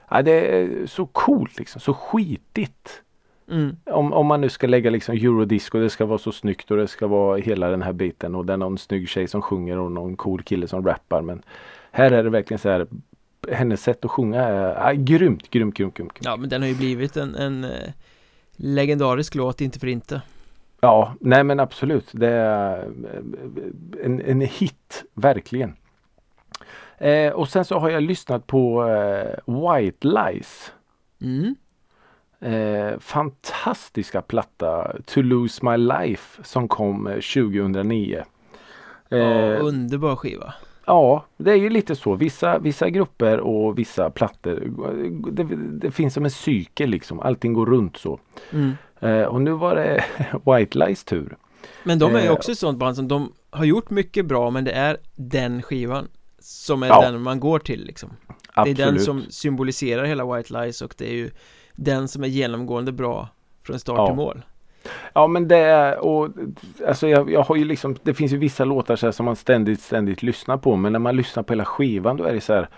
ja, 0.10 0.22
det 0.22 0.32
är 0.58 0.86
så 0.86 1.06
coolt 1.06 1.60
liksom, 1.60 1.82
så 1.82 1.94
skitigt. 1.94 3.02
Mm. 3.52 3.76
Om, 3.86 4.14
om 4.14 4.26
man 4.26 4.42
nu 4.42 4.50
ska 4.50 4.68
lägga 4.68 4.90
liksom 4.90 5.16
eurodisco, 5.16 5.80
det 5.80 5.90
ska 5.90 6.06
vara 6.06 6.18
så 6.18 6.32
snyggt 6.32 6.72
och 6.72 6.78
det 6.78 6.88
ska 6.88 7.08
vara 7.08 7.38
hela 7.38 7.70
den 7.70 7.82
här 7.82 7.94
biten 7.94 8.36
och 8.36 8.46
det 8.46 8.54
är 8.54 8.58
någon 8.58 8.78
snygg 8.78 9.10
tjej 9.10 9.28
som 9.28 9.42
sjunger 9.42 9.78
och 9.78 9.92
någon 9.92 10.16
cool 10.16 10.44
kille 10.44 10.68
som 10.68 10.86
rappar. 10.86 11.22
Men 11.22 11.42
här 11.92 12.12
är 12.12 12.24
det 12.24 12.30
verkligen 12.30 12.60
så 12.60 12.70
här, 12.70 12.88
hennes 13.52 13.84
sätt 13.84 14.06
att 14.06 14.12
sjunga 14.12 14.42
är, 14.42 14.92
är 14.92 14.94
grymt, 14.94 15.52
grymt, 15.52 15.76
grymt, 15.76 15.94
grymt. 15.94 16.20
Ja 16.20 16.38
men 16.38 16.50
den 16.50 16.62
har 16.62 16.70
ju 16.70 16.76
blivit 16.76 17.18
en, 17.18 17.36
en 17.36 17.64
eh, 17.64 17.92
legendarisk 18.56 19.36
låt, 19.36 19.62
inte 19.62 19.80
för 19.80 19.88
inte 19.88 20.22
Ja, 20.80 21.14
nej 21.20 21.44
men 21.44 21.60
absolut. 21.60 22.10
Det 22.12 22.30
är 22.30 22.78
eh, 22.78 24.06
en, 24.06 24.22
en 24.22 24.42
hit, 24.42 25.04
verkligen. 25.14 25.76
Eh, 26.98 27.32
och 27.32 27.50
sen 27.50 27.66
så 27.66 27.80
har 27.80 27.90
jag 27.90 28.04
lyssnat 28.04 28.48
på 28.48 28.88
eh, 28.90 29.54
White 29.54 30.08
Lies. 30.08 30.72
mm. 31.22 31.56
Eh, 32.40 33.00
fantastiska 33.00 34.22
platta 34.22 34.92
To 35.06 35.22
Lose 35.22 35.66
My 35.66 35.78
Life 35.78 36.44
som 36.44 36.68
kom 36.68 37.08
eh, 37.08 37.14
2009. 37.14 38.24
Ja, 39.10 39.18
Eh, 39.18 39.66
underbar 39.66 40.16
skiva 40.16 40.54
ja, 40.86 41.26
det 41.38 41.52
är 41.52 41.56
ju 41.56 41.70
lite 41.70 41.96
så. 41.96 42.16
Vissa, 42.16 42.60
vissa 42.60 42.90
grupper 42.90 43.40
och 43.40 43.80
vissa 43.80 44.10
plattor. 44.10 44.64
Det, 45.32 45.44
det 45.82 45.92
finns 45.92 46.14
som 46.14 46.26
en 46.26 46.32
cykel 46.32 46.90
liksom. 46.90 47.20
Allting 47.20 47.54
går 47.54 47.66
runt 47.66 47.98
så. 47.98 48.20
mm. 48.52 48.72
Eh, 49.00 49.24
och 49.24 49.42
nu 49.42 49.52
var 49.52 49.76
det 49.76 50.04
White 50.58 50.78
Lies 50.78 51.04
tur. 51.04 51.38
Men 51.84 52.00
de 52.00 52.16
är 52.16 52.20
ju 52.20 52.26
Eh, 52.26 52.32
också 52.32 52.52
ett 52.52 52.58
sånt 52.58 52.78
band 52.80 52.96
som 52.96 53.08
de 53.08 53.34
har 53.50 53.66
gjort 53.66 53.90
mycket 53.90 54.26
bra 54.26 54.50
men 54.50 54.64
det 54.64 54.72
är 54.72 54.98
den 55.16 55.62
skivan 55.62 56.08
som 56.40 56.84
är 56.84 56.88
Ja. 56.88 57.02
den 57.02 57.22
man 57.22 57.40
går 57.40 57.60
till 57.60 57.86
liksom 57.86 58.10
Absolut. 58.54 58.78
Det 58.78 58.84
är 58.84 58.92
den 58.92 59.00
som 59.00 59.24
symboliserar 59.30 60.06
hela 60.06 60.36
White 60.36 60.54
Lies 60.54 60.82
och 60.82 60.94
det 60.98 61.10
är 61.10 61.16
ju 61.16 61.30
den 61.80 62.08
som 62.08 62.24
är 62.24 62.28
genomgående 62.28 62.92
bra 62.92 63.28
från 63.64 63.80
start 63.80 63.98
Ja. 63.98 64.08
till 64.08 64.16
mål 64.16 64.42
Ja 65.14 65.28
men 65.28 65.48
det 65.48 65.58
är 65.58 66.00
och 66.00 66.30
alltså 66.88 67.08
jag, 67.08 67.32
jag 67.32 67.44
har 67.44 67.56
ju 67.56 67.66
liksom 67.66 67.96
Det 68.04 68.14
finns 68.14 68.32
ju 68.34 68.38
vissa 68.38 68.66
låtar 68.66 68.96
så 68.96 69.06
här 69.08 69.12
som 69.12 69.26
man 69.26 69.36
ständigt 69.36 69.82
ständigt 69.82 70.24
lyssnar 70.24 70.58
på 70.58 70.76
men 70.76 70.92
när 70.92 71.00
man 71.00 71.16
lyssnar 71.16 71.44
på 71.44 71.54
hela 71.54 71.66
skivan 71.66 72.18
då 72.18 72.24
är 72.24 72.34
det 72.34 72.42
så 72.42 72.54
här 72.54 72.70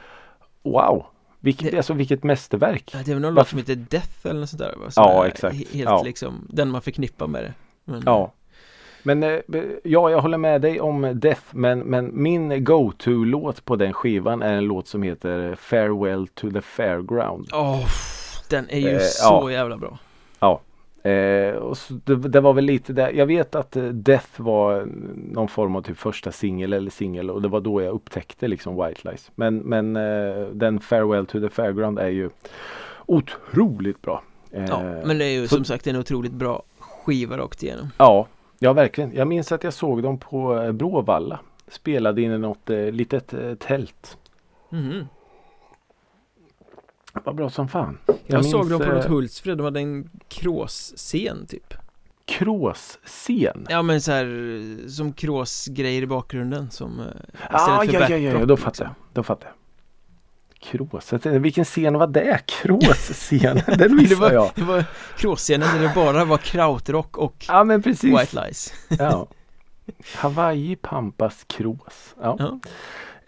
Wow! 0.63 1.05
Vilket, 1.39 1.71
Det- 1.71 1.77
alltså 1.77 1.93
vilket 1.93 2.23
mästerverk! 2.23 2.91
Ja, 2.93 2.99
Det 3.05 3.11
är 3.11 3.15
väl 3.15 3.21
någon 3.21 3.33
låt 3.33 3.47
som 3.47 3.57
heter 3.59 3.75
Death 3.75 4.27
eller 4.27 4.39
något 4.39 4.49
sånt 4.49 4.59
där 4.61 4.75
va? 4.83 4.91
Som 4.91 5.03
Ja, 5.03 5.27
exakt. 5.27 5.55
he- 5.55 5.73
Helt 5.73 5.89
Ja. 5.89 6.01
liksom 6.03 6.47
den 6.49 6.69
man 6.69 6.81
förknippar 6.81 7.27
med 7.27 7.43
det 7.43 7.53
men, 7.85 8.03
Ja 8.05 8.31
Men 9.03 9.23
eh, 9.23 9.39
ja 9.83 10.09
jag 10.09 10.21
håller 10.21 10.37
med 10.37 10.61
dig 10.61 10.81
om 10.81 11.11
Death 11.19 11.41
men, 11.51 11.79
men 11.79 12.09
min 12.23 12.63
go-to-låt 12.63 13.65
på 13.65 13.75
den 13.75 13.93
skivan 13.93 14.41
är 14.41 14.53
en 14.53 14.63
låt 14.65 14.87
som 14.87 15.03
heter 15.03 15.55
Farewell 15.55 16.27
to 16.27 16.51
the 16.51 16.61
Fairground 16.61 17.49
Åh, 17.53 17.85
den 18.49 18.69
är 18.69 18.79
ju 18.79 18.89
Eh, 18.89 18.99
så 18.99 19.23
ja. 19.43 19.51
jävla 19.51 19.77
bra 19.77 19.99
Eh, 21.03 21.55
och 21.55 21.77
det, 22.05 22.15
det 22.15 22.39
var 22.39 22.53
väl 22.53 22.65
lite 22.65 22.93
där. 22.93 23.11
Jag 23.11 23.25
vet 23.25 23.55
att 23.55 23.75
eh, 23.75 23.83
Death 23.83 24.41
var 24.41 24.87
någon 25.33 25.47
form 25.47 25.75
av 25.75 25.81
typ 25.81 25.97
första 25.97 26.31
singel 26.31 26.73
eller 26.73 26.91
singel 26.91 27.29
och 27.29 27.41
det 27.41 27.47
var 27.47 27.59
då 27.61 27.81
jag 27.81 27.93
upptäckte 27.93 28.47
liksom 28.47 28.85
White 28.85 29.09
Lies. 29.09 29.31
Men, 29.35 29.57
men 29.57 29.95
eh, 29.95 30.45
den 30.53 30.79
Farewell 30.79 31.25
to 31.25 31.39
the 31.39 31.49
Fairground 31.49 31.99
är 31.99 32.07
ju 32.07 32.29
Otroligt 33.05 34.01
bra. 34.01 34.23
Ja, 34.51 34.59
Eh, 34.59 35.05
men 35.05 35.17
det 35.17 35.25
är 35.25 35.29
ju 35.39 35.47
så- 35.47 35.55
som 35.55 35.65
sagt 35.65 35.87
en 35.87 35.95
otroligt 35.95 36.31
bra 36.31 36.63
skiva 36.79 37.37
rakt 37.37 37.63
igenom. 37.63 37.91
Ja, 37.97 38.27
ja 38.59 38.73
verkligen. 38.73 39.11
Jag 39.15 39.27
minns 39.27 39.51
att 39.51 39.63
jag 39.63 39.73
såg 39.73 40.03
dem 40.03 40.17
på 40.17 40.59
eh, 40.61 40.71
Bråvalla. 40.71 41.39
Spelade 41.67 42.21
in 42.21 42.31
i 42.31 42.37
något 42.37 42.69
litet 42.91 43.33
tält. 43.59 44.17
Mhm. 44.69 45.07
Vad 47.13 47.35
bra 47.35 47.49
som 47.49 47.67
fan. 47.67 47.97
Jag, 48.25 48.45
såg 48.45 48.59
minns, 48.59 48.69
dem 48.69 48.79
på 48.87 48.93
något 48.95 49.05
eh, 49.05 49.11
Hultsfred, 49.11 49.57
de 49.57 49.63
hade 49.63 49.79
en 49.79 50.09
kråsscen 50.27 51.45
typ. 51.47 51.73
Kråsscen. 52.25 53.65
Ja 53.69 53.81
men 53.81 54.01
så 54.01 54.11
här 54.11 54.89
som 54.89 55.13
kråsgrejer 55.13 56.01
i 56.01 56.07
bakgrunden 56.07 56.71
som 56.71 56.99
eh, 56.99 57.05
Ah, 57.49 57.83
ja, 57.83 57.99
ja, 57.99 58.09
ja, 58.09 58.17
ja, 58.17 58.31
då 58.33 58.39
liksom. 58.39 58.57
fattar 58.57 58.85
jag. 58.85 58.93
Då 59.13 59.23
fattar 59.23 59.47
jag. 59.47 59.55
Krås. 60.61 61.11
Jag 61.23 61.39
Vilken 61.39 61.65
scen 61.65 61.93
var 61.97 62.07
det? 62.07 62.39
Kråsscen. 62.47 63.61
Den 63.67 63.77
Det 63.77 63.89
missade 63.89 64.21
var, 64.21 64.31
jag. 64.31 64.51
det 64.55 64.63
var 64.63 64.85
kråsscenen 65.17 65.67
där 65.75 65.81
det 65.87 65.91
bara 65.95 66.25
var 66.25 66.37
krautrock 66.37 67.17
och 67.17 67.45
Ja 67.47 67.63
men 67.63 67.81
precis. 67.81 68.19
white 68.19 68.45
lies. 68.45 68.73
Ja. 68.99 69.27
Hawaii 70.15 70.75
Pampas 70.75 71.43
Krås. 71.47 72.15
Ja. 72.21 72.35
Ja. 72.39 72.59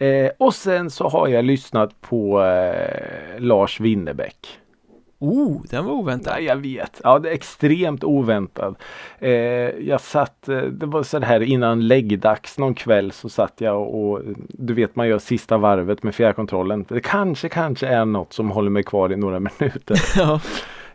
Eh, 0.02 0.30
och 0.38 0.54
sen 0.54 0.90
så 0.90 1.08
har 1.08 1.28
jag 1.28 1.44
lyssnat 1.44 2.00
på 2.00 2.42
eh, 2.42 3.40
Lars 3.40 3.80
Winnerbäck. 3.80 4.58
Oh, 5.18 5.62
den 5.70 5.84
var 5.84 5.92
oväntad. 5.92 6.32
Nej, 6.36 6.44
jag 6.44 6.56
vet. 6.56 7.00
Ja, 7.04 7.18
det 7.18 7.30
är 7.30 7.34
extremt 7.34 8.04
oväntad. 8.04 8.76
Eh, 9.18 9.30
jag 9.30 10.00
satt, 10.00 10.48
eh, 10.48 10.60
det 10.60 10.86
var 10.86 11.02
så 11.02 11.20
här 11.20 11.42
innan 11.42 11.88
läggdags 11.88 12.58
någon 12.58 12.74
kväll 12.74 13.12
så 13.12 13.28
satt 13.28 13.60
jag 13.60 13.80
och, 13.80 14.10
och 14.10 14.20
du 14.48 14.74
vet 14.74 14.96
man 14.96 15.08
gör 15.08 15.18
sista 15.18 15.58
varvet 15.58 16.02
med 16.02 16.14
fjärrkontrollen. 16.14 16.84
Det 16.88 17.00
kanske, 17.00 17.48
kanske 17.48 17.86
är 17.86 18.04
något 18.04 18.32
som 18.32 18.50
håller 18.50 18.70
mig 18.70 18.82
kvar 18.82 19.12
i 19.12 19.16
några 19.16 19.40
minuter. 19.58 19.96
Ja. 20.16 20.40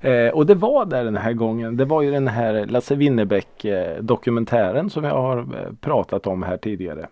Eh, 0.01 0.29
och 0.29 0.45
det 0.45 0.55
var 0.55 0.85
där 0.85 1.03
den 1.03 1.17
här 1.17 1.33
gången. 1.33 1.77
Det 1.77 1.85
var 1.85 2.01
ju 2.01 2.11
den 2.11 2.27
här 2.27 2.65
Lasse 2.65 2.95
Winnerbäck 2.95 3.65
eh, 3.65 4.03
dokumentären 4.03 4.89
som 4.89 5.03
jag 5.03 5.21
har 5.21 5.37
eh, 5.37 5.73
pratat 5.81 6.27
om 6.27 6.43
här 6.43 6.57
tidigare. 6.57 7.07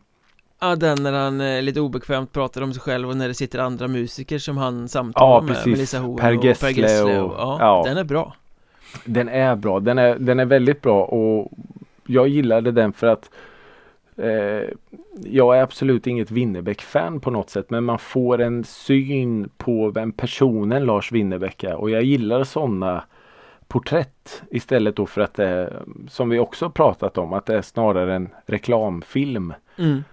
Ja, 0.70 0.76
den 0.76 1.04
när 1.04 1.14
han 1.14 1.42
eh, 1.42 1.62
lite 1.62 1.80
obekvämt 1.82 2.32
pratar 2.34 2.62
om 2.62 2.74
sig 2.74 2.82
själv 2.82 3.10
och 3.10 3.18
när 3.18 3.28
det 3.28 3.34
sitter 3.34 3.60
andra 3.60 3.88
musiker 3.88 4.38
som 4.38 4.58
han 4.58 4.88
samtalar 4.88 5.36
Ja, 5.36 5.42
med. 5.42 5.68
Melissa 5.68 6.00
Horn 6.00 6.18
Per 6.18 6.36
och 6.38 6.42
Per 6.60 6.70
Gessle 6.70 7.20
och- 7.22 7.26
och, 7.32 7.36
ja, 7.40 7.58
ja. 7.60 7.84
den 7.86 7.98
är 7.98 8.04
bra. 8.04 8.34
Den 9.06 9.30
är 9.30 9.56
bra. 9.56 9.80
Den 9.80 9.98
är, 9.98 10.16
den 10.20 10.40
är 10.40 10.46
väldigt 10.46 10.82
bra 10.82 11.04
och 11.06 11.52
jag 12.08 12.28
gillade 12.28 12.72
den 12.72 12.94
för 12.94 13.08
att 13.08 13.30
eh, 14.18 14.70
jag 15.24 15.58
är 15.58 15.62
absolut 15.62 16.08
inget 16.08 16.32
Winnerbäck-fan 16.32 17.20
på 17.20 17.32
något 17.32 17.50
sätt 17.50 17.70
men 17.70 17.84
man 17.84 18.00
får 18.00 18.42
en 18.42 18.64
syn 18.64 19.50
på 19.58 19.90
vem 19.92 20.12
personen 20.12 20.86
Lars 20.86 21.12
Winnerbäck 21.12 21.64
är 21.64 21.76
och 21.76 21.90
jag 21.90 22.04
gillar 22.04 22.44
sådana 22.44 23.04
porträtt 23.68 24.44
istället 24.52 24.96
då 24.96 25.06
för 25.06 25.22
att 25.22 25.34
det 25.34 25.46
är, 25.46 25.82
som 26.10 26.30
vi 26.30 26.40
också 26.40 26.70
pratat 26.70 27.18
om, 27.18 27.34
att 27.34 27.46
det 27.46 27.56
är 27.58 27.62
snarare 27.62 28.16
en 28.16 28.30
reklamfilm 28.46 29.54
Mm. 29.78 30.04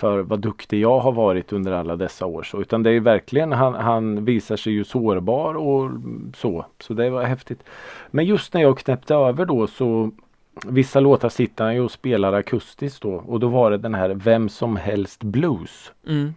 För 0.00 0.22
vad 0.22 0.40
duktig 0.40 0.80
jag 0.80 1.00
har 1.00 1.12
varit 1.12 1.52
under 1.52 1.72
alla 1.72 1.96
dessa 1.96 2.26
år. 2.26 2.42
Så, 2.42 2.60
utan 2.60 2.82
det 2.82 2.90
är 2.90 3.00
verkligen, 3.00 3.52
han, 3.52 3.74
han 3.74 4.24
visar 4.24 4.56
sig 4.56 4.72
ju 4.72 4.84
sårbar 4.84 5.54
och 5.54 5.90
så. 6.36 6.66
Så 6.78 6.94
det 6.94 7.10
var 7.10 7.22
häftigt. 7.22 7.64
Men 8.10 8.24
just 8.24 8.54
när 8.54 8.60
jag 8.60 8.78
knäppte 8.78 9.14
över 9.14 9.44
då 9.44 9.66
så 9.66 10.10
Vissa 10.66 11.00
låtar 11.00 11.28
sitter 11.28 11.64
han 11.64 11.74
ju 11.74 11.80
och 11.80 11.90
spelar 11.90 12.32
akustiskt 12.32 13.02
då 13.02 13.14
och 13.14 13.40
då 13.40 13.48
var 13.48 13.70
det 13.70 13.78
den 13.78 13.94
här 13.94 14.08
Vem 14.08 14.48
som 14.48 14.76
helst 14.76 15.22
blues. 15.22 15.92
Mm. 16.06 16.34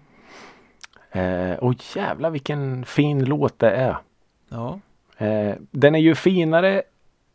Eh, 1.12 1.58
och 1.58 1.76
jävla 1.96 2.30
vilken 2.30 2.86
fin 2.86 3.26
låt 3.26 3.60
det 3.60 3.72
är. 3.72 3.98
Ja, 4.50 4.80
Eh, 5.24 5.56
den 5.72 5.96
är 5.96 6.00
ju 6.00 6.16
finare 6.16 6.84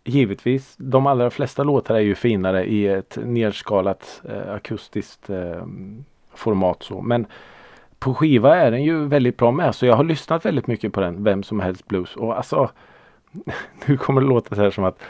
givetvis. 0.05 0.75
De 0.77 1.07
allra 1.07 1.31
flesta 1.31 1.63
låtar 1.63 1.95
är 1.95 2.01
ju 2.01 2.15
finare 2.15 2.65
i 2.65 2.87
ett 2.87 3.19
nedskalat 3.25 4.23
eh, 4.29 4.53
akustiskt 4.53 5.31
eh, 5.31 5.67
format 6.39 6.83
så. 6.83 7.03
Men 7.03 7.27
på 7.99 8.15
skiva 8.15 8.57
är 8.57 8.71
den 8.71 8.83
ju 8.83 9.07
väldigt 9.07 9.37
bra 9.37 9.51
med. 9.51 9.75
Så 9.75 9.87
jag 9.87 9.97
har 9.97 10.05
lyssnat 10.05 10.47
väldigt 10.47 10.67
mycket 10.67 10.93
på 10.93 11.01
den. 11.01 11.25
Vem 11.25 11.43
som 11.43 11.61
helst 11.61 11.89
blues. 11.89 12.17
Och 12.17 12.37
alltså 12.37 12.71
Nu 13.87 13.97
kommer 13.97 14.21
det 14.21 14.27
låta 14.27 14.55
så 14.55 14.63
här 14.63 14.71
som 14.71 14.85
att 14.85 15.03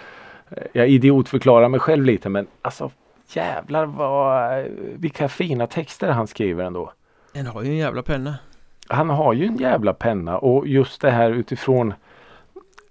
eh, 0.51 0.63
jag 0.73 0.89
idiotförklarar 0.89 1.69
mig 1.69 1.81
själv 1.81 2.05
lite 2.05 2.29
men 2.29 2.47
alltså 2.63 2.91
jävlar 3.33 3.87
vad 3.87 4.65
vilka 4.95 5.29
fina 5.29 5.67
texter 5.67 6.11
han 6.11 6.27
skriver 6.27 6.65
ändå. 6.65 6.93
den 7.33 7.47
har 7.47 7.63
ju 7.63 7.69
en 7.69 7.77
jävla 7.77 8.03
penna. 8.03 8.35
Han 8.89 9.11
har 9.11 9.33
ju 9.33 9.47
en 9.47 9.57
jävla 9.57 9.95
penna 9.95 10.39
och 10.39 10.67
just 10.67 11.01
det 11.01 11.11
här 11.11 11.31
utifrån 11.31 11.95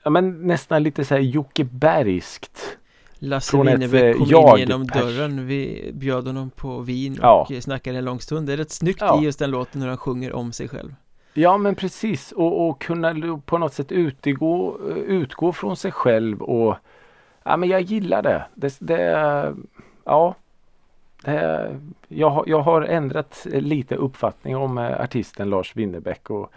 ja, 0.04 0.10
men 0.10 0.48
nästan 0.48 0.84
lite 0.84 1.06
så 1.06 1.14
här 1.14 1.22
Jocke 1.22 1.64
Bergskt. 1.64 2.78
Lasse 3.20 3.58
Winnerbäck 3.58 4.04
eh, 4.04 4.14
kom 4.14 4.22
in 4.24 4.30
jag- 4.30 4.60
genom 4.60 4.86
pers- 4.88 5.02
dörren 5.02 5.48
Vi 5.48 5.92
bjöd 5.94 6.28
honom 6.28 6.50
på 6.50 6.80
vin 6.80 7.18
Ja. 7.22 7.48
och 7.50 7.64
snackade 7.64 7.98
en 7.98 8.06
lång 8.06 8.20
stund 8.20 8.48
Det 8.48 8.54
är 8.54 8.58
rätt 8.58 8.72
snyggt 8.72 9.02
Ja. 9.02 9.22
i 9.22 9.26
just 9.26 9.40
den 9.40 9.52
låten 9.52 9.82
när 9.82 9.88
han 9.88 9.98
sjunger 9.98 10.34
om 10.34 10.52
sig 10.52 10.68
själv 10.68 10.96
Ja 11.34 11.58
men 11.58 11.76
precis 11.76 12.32
och, 12.32 12.68
och 12.70 12.82
kunna 12.82 13.40
på 13.46 13.58
något 13.58 13.74
sätt 13.74 13.92
utgå, 13.92 14.78
utgå 15.08 15.54
från 15.54 15.76
sig 15.78 15.92
själv 15.92 16.42
och 16.42 16.76
ja 17.44 17.58
men 17.58 17.70
jag 17.70 17.82
gillar 17.82 18.22
det. 18.22 18.46
Det, 18.56 18.78
det 18.80 19.54
ja. 20.04 20.36
Det, 21.24 21.80
jag, 22.08 22.44
jag 22.48 22.62
har 22.62 22.82
ändrat 22.82 23.48
lite 23.52 23.96
uppfattning 23.96 24.56
om 24.58 24.78
eh, 24.78 25.02
artisten 25.02 25.50
Lars 25.50 25.76
Winnerbäck 25.76 26.30
och 26.30 26.52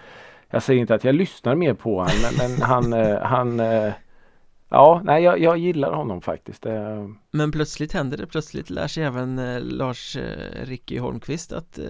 jag 0.50 0.62
säger 0.62 0.80
inte 0.80 0.94
att 0.94 1.04
jag 1.04 1.14
lyssnar 1.14 1.54
mer 1.54 1.74
på 1.74 1.90
honom 1.94 2.12
men, 2.38 2.50
men 2.50 2.62
han, 2.62 2.92
eh, 2.92 3.18
han 3.22 3.60
eh, 3.60 3.92
Ja, 4.70 5.00
nej 5.04 5.22
jag, 5.22 5.38
jag 5.40 5.58
gillar 5.58 5.92
honom 5.92 6.20
faktiskt. 6.22 6.66
Men 7.30 7.52
plötsligt 7.52 7.92
händer 7.92 8.16
det, 8.18 8.26
plötsligt 8.26 8.70
lär 8.70 8.86
sig 8.86 9.04
även 9.04 9.38
eh, 9.38 9.60
Lars 9.60 10.16
eh, 10.16 10.64
Ricky 10.64 10.98
Holmqvist 10.98 11.52
att 11.52 11.78
eh, 11.78 11.84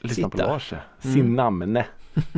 Lyssna 0.00 0.28
på 0.28 0.36
Sitta. 0.36 0.46
Lars. 0.46 0.72
ja. 0.72 0.78
Mm. 1.04 1.14
Sin 1.14 1.34
namne. 1.34 1.86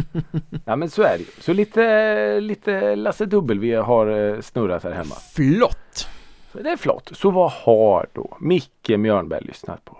ja 0.64 0.76
men 0.76 0.90
så 0.90 1.02
är 1.02 1.18
det 1.18 1.24
ju. 1.24 1.30
Så 1.40 1.52
lite, 1.52 2.40
lite 2.40 2.96
Lasse 2.96 3.26
W 3.26 3.76
har 3.76 4.06
eh, 4.34 4.40
snurrat 4.40 4.84
här 4.84 4.90
hemma. 4.92 5.14
Flott! 5.34 6.08
Så 6.52 6.58
det 6.62 6.70
är 6.70 6.76
flott. 6.76 7.10
Så 7.14 7.30
vad 7.30 7.52
har 7.52 8.06
då 8.12 8.36
Micke 8.40 8.88
Mjörnberg 8.88 9.44
lyssnat 9.44 9.84
på? 9.84 9.98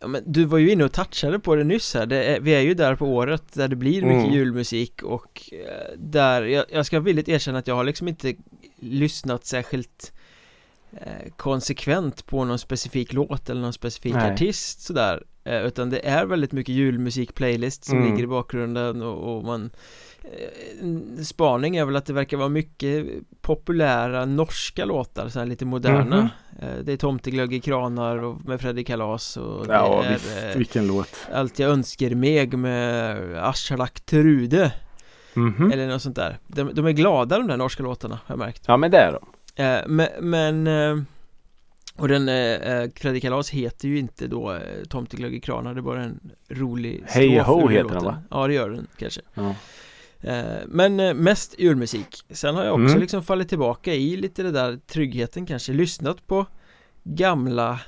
Ja, 0.00 0.06
men 0.06 0.22
du 0.26 0.44
var 0.44 0.58
ju 0.58 0.70
inne 0.70 0.84
och 0.84 0.92
touchade 0.92 1.38
på 1.38 1.54
det 1.54 1.64
nyss 1.64 1.94
här 1.94 2.06
det 2.06 2.24
är, 2.24 2.40
Vi 2.40 2.54
är 2.54 2.60
ju 2.60 2.74
där 2.74 2.94
på 2.96 3.06
året 3.06 3.52
där 3.52 3.68
det 3.68 3.76
blir 3.76 4.02
mycket 4.02 4.22
Mm. 4.24 4.32
julmusik 4.32 5.02
och 5.02 5.42
eh, 5.52 5.96
där 5.98 6.42
jag, 6.42 6.64
jag 6.72 6.86
ska 6.86 7.00
villigt 7.00 7.28
erkänna 7.28 7.58
att 7.58 7.66
jag 7.66 7.74
har 7.74 7.84
liksom 7.84 8.08
inte 8.08 8.34
lyssnat 8.80 9.44
särskilt 9.46 10.12
eh, 10.92 11.32
konsekvent 11.36 12.26
på 12.26 12.44
någon 12.44 12.58
specifik 12.58 13.12
låt 13.12 13.50
eller 13.50 13.60
någon 13.60 13.72
specifik 13.72 14.14
Nej. 14.14 14.32
artist 14.32 14.80
sådär 14.82 15.22
eh, 15.44 15.62
Utan 15.66 15.90
det 15.90 16.08
är 16.08 16.26
väldigt 16.26 16.52
mycket 16.52 16.74
julmusik 16.74 17.34
playlist 17.34 17.84
som 17.84 17.98
Mm. 17.98 18.10
ligger 18.10 18.24
i 18.24 18.26
bakgrunden 18.26 19.02
och, 19.02 19.36
och 19.36 19.44
man 19.44 19.70
eh, 20.24 21.22
spaning 21.22 21.76
är 21.76 21.84
väl 21.84 21.96
att 21.96 22.06
det 22.06 22.12
verkar 22.12 22.36
vara 22.36 22.48
mycket 22.48 23.06
populära 23.40 24.24
norska 24.24 24.84
låtar, 24.84 25.28
så 25.28 25.38
här 25.38 25.46
lite 25.46 25.64
moderna 25.64 26.16
Mhm. 26.16 26.28
Eh, 26.68 26.78
Det 26.84 26.92
är 26.92 26.96
Tomteglögg 26.96 27.54
i 27.54 27.60
kranar 27.60 28.16
och 28.24 28.44
med 28.44 28.60
Fredrik 28.60 28.86
Kalas 28.86 29.36
och 29.36 29.66
Ja 29.68 30.04
är 30.04 30.12
visst, 30.12 30.56
vilken 30.56 30.86
låt. 30.86 31.08
Allt 31.32 31.58
jag 31.58 31.70
önskar 31.70 32.14
meg 32.14 32.58
med 32.58 33.18
Aslak 33.38 34.00
Trude 34.00 34.72
Mhm. 35.34 35.72
Eller 35.72 35.88
något 35.88 36.02
sånt 36.02 36.16
där 36.16 36.38
de, 36.46 36.74
de 36.74 36.86
är 36.86 36.90
glada 36.92 37.38
de 37.38 37.46
där 37.48 37.56
norska 37.56 37.82
låtarna 37.82 38.14
har 38.14 38.32
jag 38.34 38.38
märkt 38.38 38.62
Ja 38.66 38.76
men 38.76 38.90
det 38.90 38.98
är 38.98 39.12
de. 39.12 39.62
eh, 39.62 39.80
Men, 39.86 40.08
men 40.20 40.66
eh, 40.98 41.02
Och 41.96 42.08
den 42.08 42.28
eh, 42.28 42.34
eh, 42.36 42.90
heter 43.52 43.88
ju 43.88 43.98
inte 43.98 44.26
då 44.26 44.52
eh, 44.52 44.60
Tomteglögg 44.88 45.34
i 45.34 45.40
kranar 45.40 45.74
Det 45.74 45.80
är 45.80 45.82
bara 45.82 46.02
en 46.04 46.30
rolig 46.48 47.02
Hej 47.06 47.38
ho 47.38 47.68
heter 47.68 47.82
låten. 47.82 47.96
den, 47.96 48.04
va? 48.04 48.22
Ja 48.30 48.46
det 48.46 48.54
gör 48.54 48.70
den 48.70 48.86
kanske 48.96 49.20
Ja. 49.34 49.54
Eh, 50.22 50.44
Men 50.66 51.00
eh, 51.00 51.14
mest 51.14 51.54
julmusik 51.58 52.16
Sen 52.30 52.54
har 52.54 52.64
jag 52.64 52.74
också 52.74 52.86
Mm. 52.88 53.00
liksom 53.00 53.22
fallit 53.22 53.48
tillbaka 53.48 53.94
i 53.94 54.16
lite 54.16 54.42
det 54.42 54.50
där 54.50 54.76
tryggheten 54.86 55.46
kanske 55.46 55.72
Lyssnat 55.72 56.26
på 56.26 56.46
gamla 57.04 57.80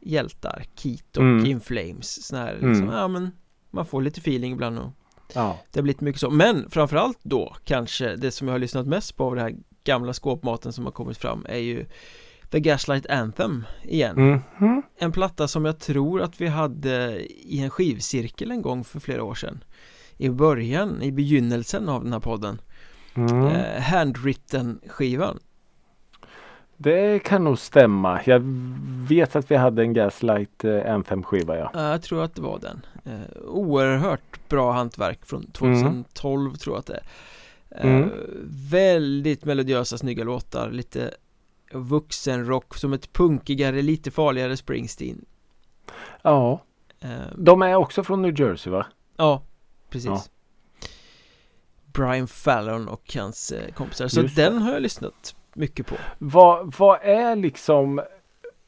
hjältar 0.00 0.64
Keat 0.76 1.16
och 1.16 1.22
Mm. 1.22 1.46
In 1.46 1.60
Flames 1.60 2.26
sån 2.26 2.38
här, 2.38 2.52
liksom, 2.52 2.70
Mm. 2.82 2.94
ja 2.94 3.08
men 3.08 3.30
Man 3.70 3.86
får 3.86 4.02
lite 4.02 4.20
feeling 4.20 4.52
ibland 4.52 4.78
och 4.78 4.90
ja. 5.34 5.58
Det 5.72 5.78
har 5.80 5.82
blivit 5.82 6.00
mycket 6.00 6.20
så 6.20 6.30
Men 6.30 6.70
framförallt 6.70 7.18
då 7.22 7.56
kanske 7.64 8.16
det 8.16 8.30
som 8.30 8.48
jag 8.48 8.54
har 8.54 8.58
lyssnat 8.58 8.86
mest 8.86 9.16
på 9.16 9.24
av 9.24 9.34
det 9.34 9.40
här 9.42 9.54
gamla 9.84 10.12
skåpmaten 10.12 10.72
som 10.72 10.84
har 10.84 10.92
kommit 10.92 11.18
fram 11.18 11.46
är 11.48 11.58
ju 11.58 11.86
The 12.50 12.60
Gaslight 12.60 13.06
Anthem 13.06 13.64
igen 13.82 14.40
Mhm. 14.58 14.82
En 14.98 15.12
platta 15.12 15.48
som 15.48 15.64
jag 15.64 15.78
tror 15.78 16.22
att 16.22 16.40
vi 16.40 16.46
hade 16.46 17.20
i 17.28 17.60
en 17.62 17.70
skivcirkel 17.70 18.50
en 18.50 18.62
gång 18.62 18.84
för 18.84 19.00
flera 19.00 19.22
år 19.24 19.34
sedan 19.34 19.64
I 20.16 20.28
början, 20.28 21.02
i 21.02 21.12
begynnelsen 21.12 21.88
av 21.88 22.04
den 22.04 22.12
här 22.12 22.20
podden 22.20 22.60
Mm. 23.16 23.46
eh, 23.46 23.80
Handwritten 23.82 24.80
skivan 24.86 25.38
Det 26.76 27.18
kan 27.18 27.44
nog 27.44 27.58
stämma. 27.58 28.20
Jag 28.24 28.42
vet 29.08 29.36
att 29.36 29.50
vi 29.50 29.56
hade 29.56 29.82
en 29.82 29.92
Gaslight 29.92 30.64
eh, 30.64 30.94
Anthem 30.94 31.22
skiva 31.22 31.58
ja. 31.58 31.70
Ja, 31.74 31.90
Jag 31.90 32.02
tror 32.02 32.24
att 32.24 32.34
det 32.34 32.42
var 32.42 32.58
den 32.58 32.86
eh, 33.04 33.42
Oerhört 33.46 34.48
bra 34.48 34.72
hantverk 34.72 35.26
från 35.26 35.46
2012 35.46 36.54
tror 36.54 36.74
jag 36.74 36.80
att 36.80 36.86
det 36.86 37.00
Mm. 37.76 38.02
Eh, 38.02 38.08
väldigt 38.70 39.44
melodiösa, 39.44 39.98
snygga 39.98 40.24
låtar, 40.24 40.70
lite 40.70 41.14
vuxenrock 41.72 42.74
som 42.74 42.92
ett 42.92 43.12
punkigare, 43.12 43.82
lite 43.82 44.10
farligare 44.10 44.56
Springsteen. 44.56 45.24
Ja, 46.22 46.60
Eh, 47.04 47.36
de 47.36 47.62
är 47.62 47.74
också 47.74 48.04
från 48.04 48.22
New 48.22 48.40
Jersey 48.40 48.72
va? 48.72 48.86
ja, 49.16 49.42
precis. 49.90 50.06
Ja. 50.08 50.22
Brian 51.92 52.26
Fallon 52.26 52.88
och 52.88 53.14
hans 53.16 53.52
eh, 53.52 53.72
kompisar. 53.72 54.08
Så 54.08 54.20
Just 54.20 54.36
den 54.36 54.58
har 54.58 54.72
jag 54.72 54.82
lyssnat 54.82 55.36
mycket 55.54 55.86
på. 55.86 55.94
Vad, 56.18 56.74
vad 56.78 56.98
är 57.02 57.36
liksom 57.36 58.00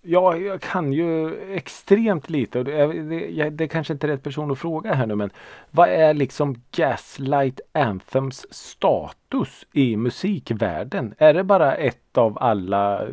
Ja, 0.09 0.37
jag 0.37 0.61
kan 0.61 0.93
ju 0.93 1.41
extremt 1.55 2.31
lite 2.31 2.59
och 2.59 2.65
det, 2.65 2.73
är- 2.81 3.51
det, 3.51 3.65
är 3.65 3.69
kanske 3.69 3.93
inte 3.93 4.07
är 4.07 4.09
rätt 4.09 4.23
person 4.23 4.51
att 4.51 4.59
fråga 4.59 4.95
här 4.95 5.07
nu 5.07 5.15
men 5.15 5.31
Vad 5.71 5.89
är 5.89 6.15
liksom 6.15 6.63
Gaslight 6.77 7.61
Anthems 7.73 8.47
status 8.51 9.67
i 9.73 9.97
musikvärlden? 9.97 11.15
Är 11.19 11.35
det 11.35 11.45
bara 11.45 11.75
ett 11.75 12.19
av 12.19 12.39
alla 12.41 13.03
eh, 13.03 13.09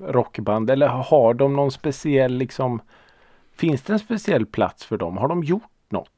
rockband 0.00 0.70
eller 0.70 0.88
har 0.88 1.34
de 1.34 1.56
någon 1.56 1.70
speciell 1.72 2.32
liksom 2.34 2.80
Finns 3.56 3.82
det 3.82 3.92
en 3.92 3.98
speciell 3.98 4.46
plats 4.46 4.84
för 4.84 4.96
dem? 4.96 5.16
Har 5.16 5.28
de 5.28 5.44
gjort 5.44 5.62
något? 5.88 6.10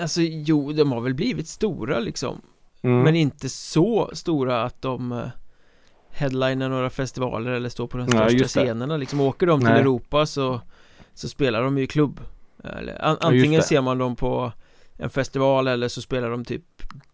Alltså 0.00 0.20
jo, 0.22 0.72
de 0.72 0.92
har 0.92 1.00
väl 1.00 1.14
blivit 1.14 1.48
stora 1.48 1.98
liksom. 1.98 2.40
Mm. 2.82 3.02
Men 3.02 3.16
inte 3.16 3.48
så 3.48 4.10
stora 4.12 4.62
att 4.62 4.82
de 4.82 5.30
eh, 6.14 6.20
headliner 6.20 6.68
några 6.68 6.90
festivaler 6.90 7.50
eller 7.50 7.68
står 7.68 7.86
på 7.86 7.96
de 7.98 8.02
Ja, 8.12 8.28
största 8.28 8.36
det. 8.38 8.66
scenerna 8.66 8.96
liksom 8.96 9.20
åker 9.20 9.46
de 9.46 9.60
till 9.60 9.68
Nej. 9.68 9.80
Europa 9.80 10.26
så 10.26 10.60
så 11.14 11.28
spelar 11.28 11.62
de 11.62 11.78
ju 11.78 11.84
i 11.84 11.86
klubb 11.86 12.20
eller, 12.64 13.04
an, 13.04 13.16
Ja, 13.20 13.26
antingen 13.26 13.60
det. 13.60 13.66
ser 13.66 13.80
man 13.80 13.98
dem 13.98 14.16
på 14.16 14.52
en 14.96 15.10
festival 15.10 15.68
eller 15.68 15.88
så 15.88 16.02
spelar 16.02 16.30
de 16.30 16.44
typ 16.44 16.62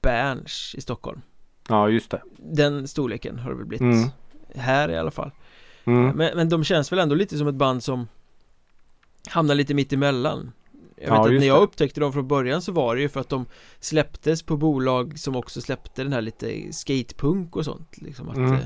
Berns 0.02 0.74
i 0.78 0.80
Stockholm 0.80 1.20
Ja 1.68 1.88
just 1.88 2.10
det. 2.10 2.22
den 2.38 2.88
storleken 2.88 3.38
har 3.38 3.50
det 3.50 3.56
väl 3.56 3.66
blivit 3.66 3.80
Mm. 3.96 4.08
här 4.54 4.90
i 4.90 4.96
alla 4.98 5.10
fall 5.10 5.30
Mm. 5.84 6.16
men, 6.16 6.36
men 6.36 6.48
de 6.48 6.64
känns 6.64 6.92
väl 6.92 6.98
ändå 6.98 7.14
lite 7.14 7.38
som 7.38 7.48
ett 7.48 7.54
band 7.54 7.82
som 7.82 8.08
hamnar 9.28 9.54
lite 9.54 9.74
mitt 9.74 9.92
emellan 9.92 10.52
jag 10.96 11.10
vet 11.10 11.16
Ja, 11.16 11.24
att 11.26 11.32
när 11.32 11.46
jag 11.46 11.58
det. 11.60 11.64
upptäckte 11.64 12.00
dem 12.00 12.12
från 12.12 12.28
början 12.28 12.62
så 12.62 12.72
var 12.72 12.96
det 12.96 13.02
ju 13.02 13.08
för 13.08 13.20
att 13.20 13.28
de 13.28 13.46
släpptes 13.80 14.42
på 14.42 14.56
bolag 14.56 15.18
som 15.18 15.36
också 15.36 15.60
släppte 15.60 16.02
den 16.02 16.12
här 16.12 16.20
lite 16.20 16.72
skatepunk 16.72 17.56
och 17.56 17.64
sånt 17.64 17.98
liksom 17.98 18.28
att 18.28 18.36
Mm. 18.36 18.58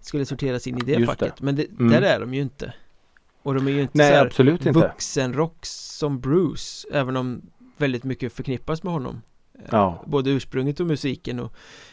Skulle 0.00 0.26
sorteras 0.26 0.66
in 0.66 0.78
i 0.78 0.80
det 0.80 0.92
Just 0.92 1.06
facket 1.06 1.36
det. 1.36 1.42
men 1.44 1.56
det, 1.56 1.70
Mm. 1.70 1.88
där 1.92 2.02
är 2.02 2.20
de 2.20 2.34
ju 2.34 2.40
inte 2.40 2.74
och 3.42 3.54
de 3.54 3.66
är 3.66 3.70
ju 3.70 3.80
inte 3.80 3.98
Nej 3.98 4.14
så 4.14 4.20
absolut 4.20 4.66
inte. 4.66 4.80
vuxenrock 4.80 5.56
som 5.66 6.20
Bruce 6.20 6.88
även 6.92 7.16
om 7.16 7.42
väldigt 7.76 8.04
mycket 8.04 8.32
förknippas 8.32 8.82
med 8.82 8.92
honom 8.92 9.22
Eh, 9.58 9.64
Ja. 9.72 10.02
Både 10.06 10.30
ursprunget 10.30 10.80
och 10.80 10.86
musiken 10.86 11.40
och 11.40 11.52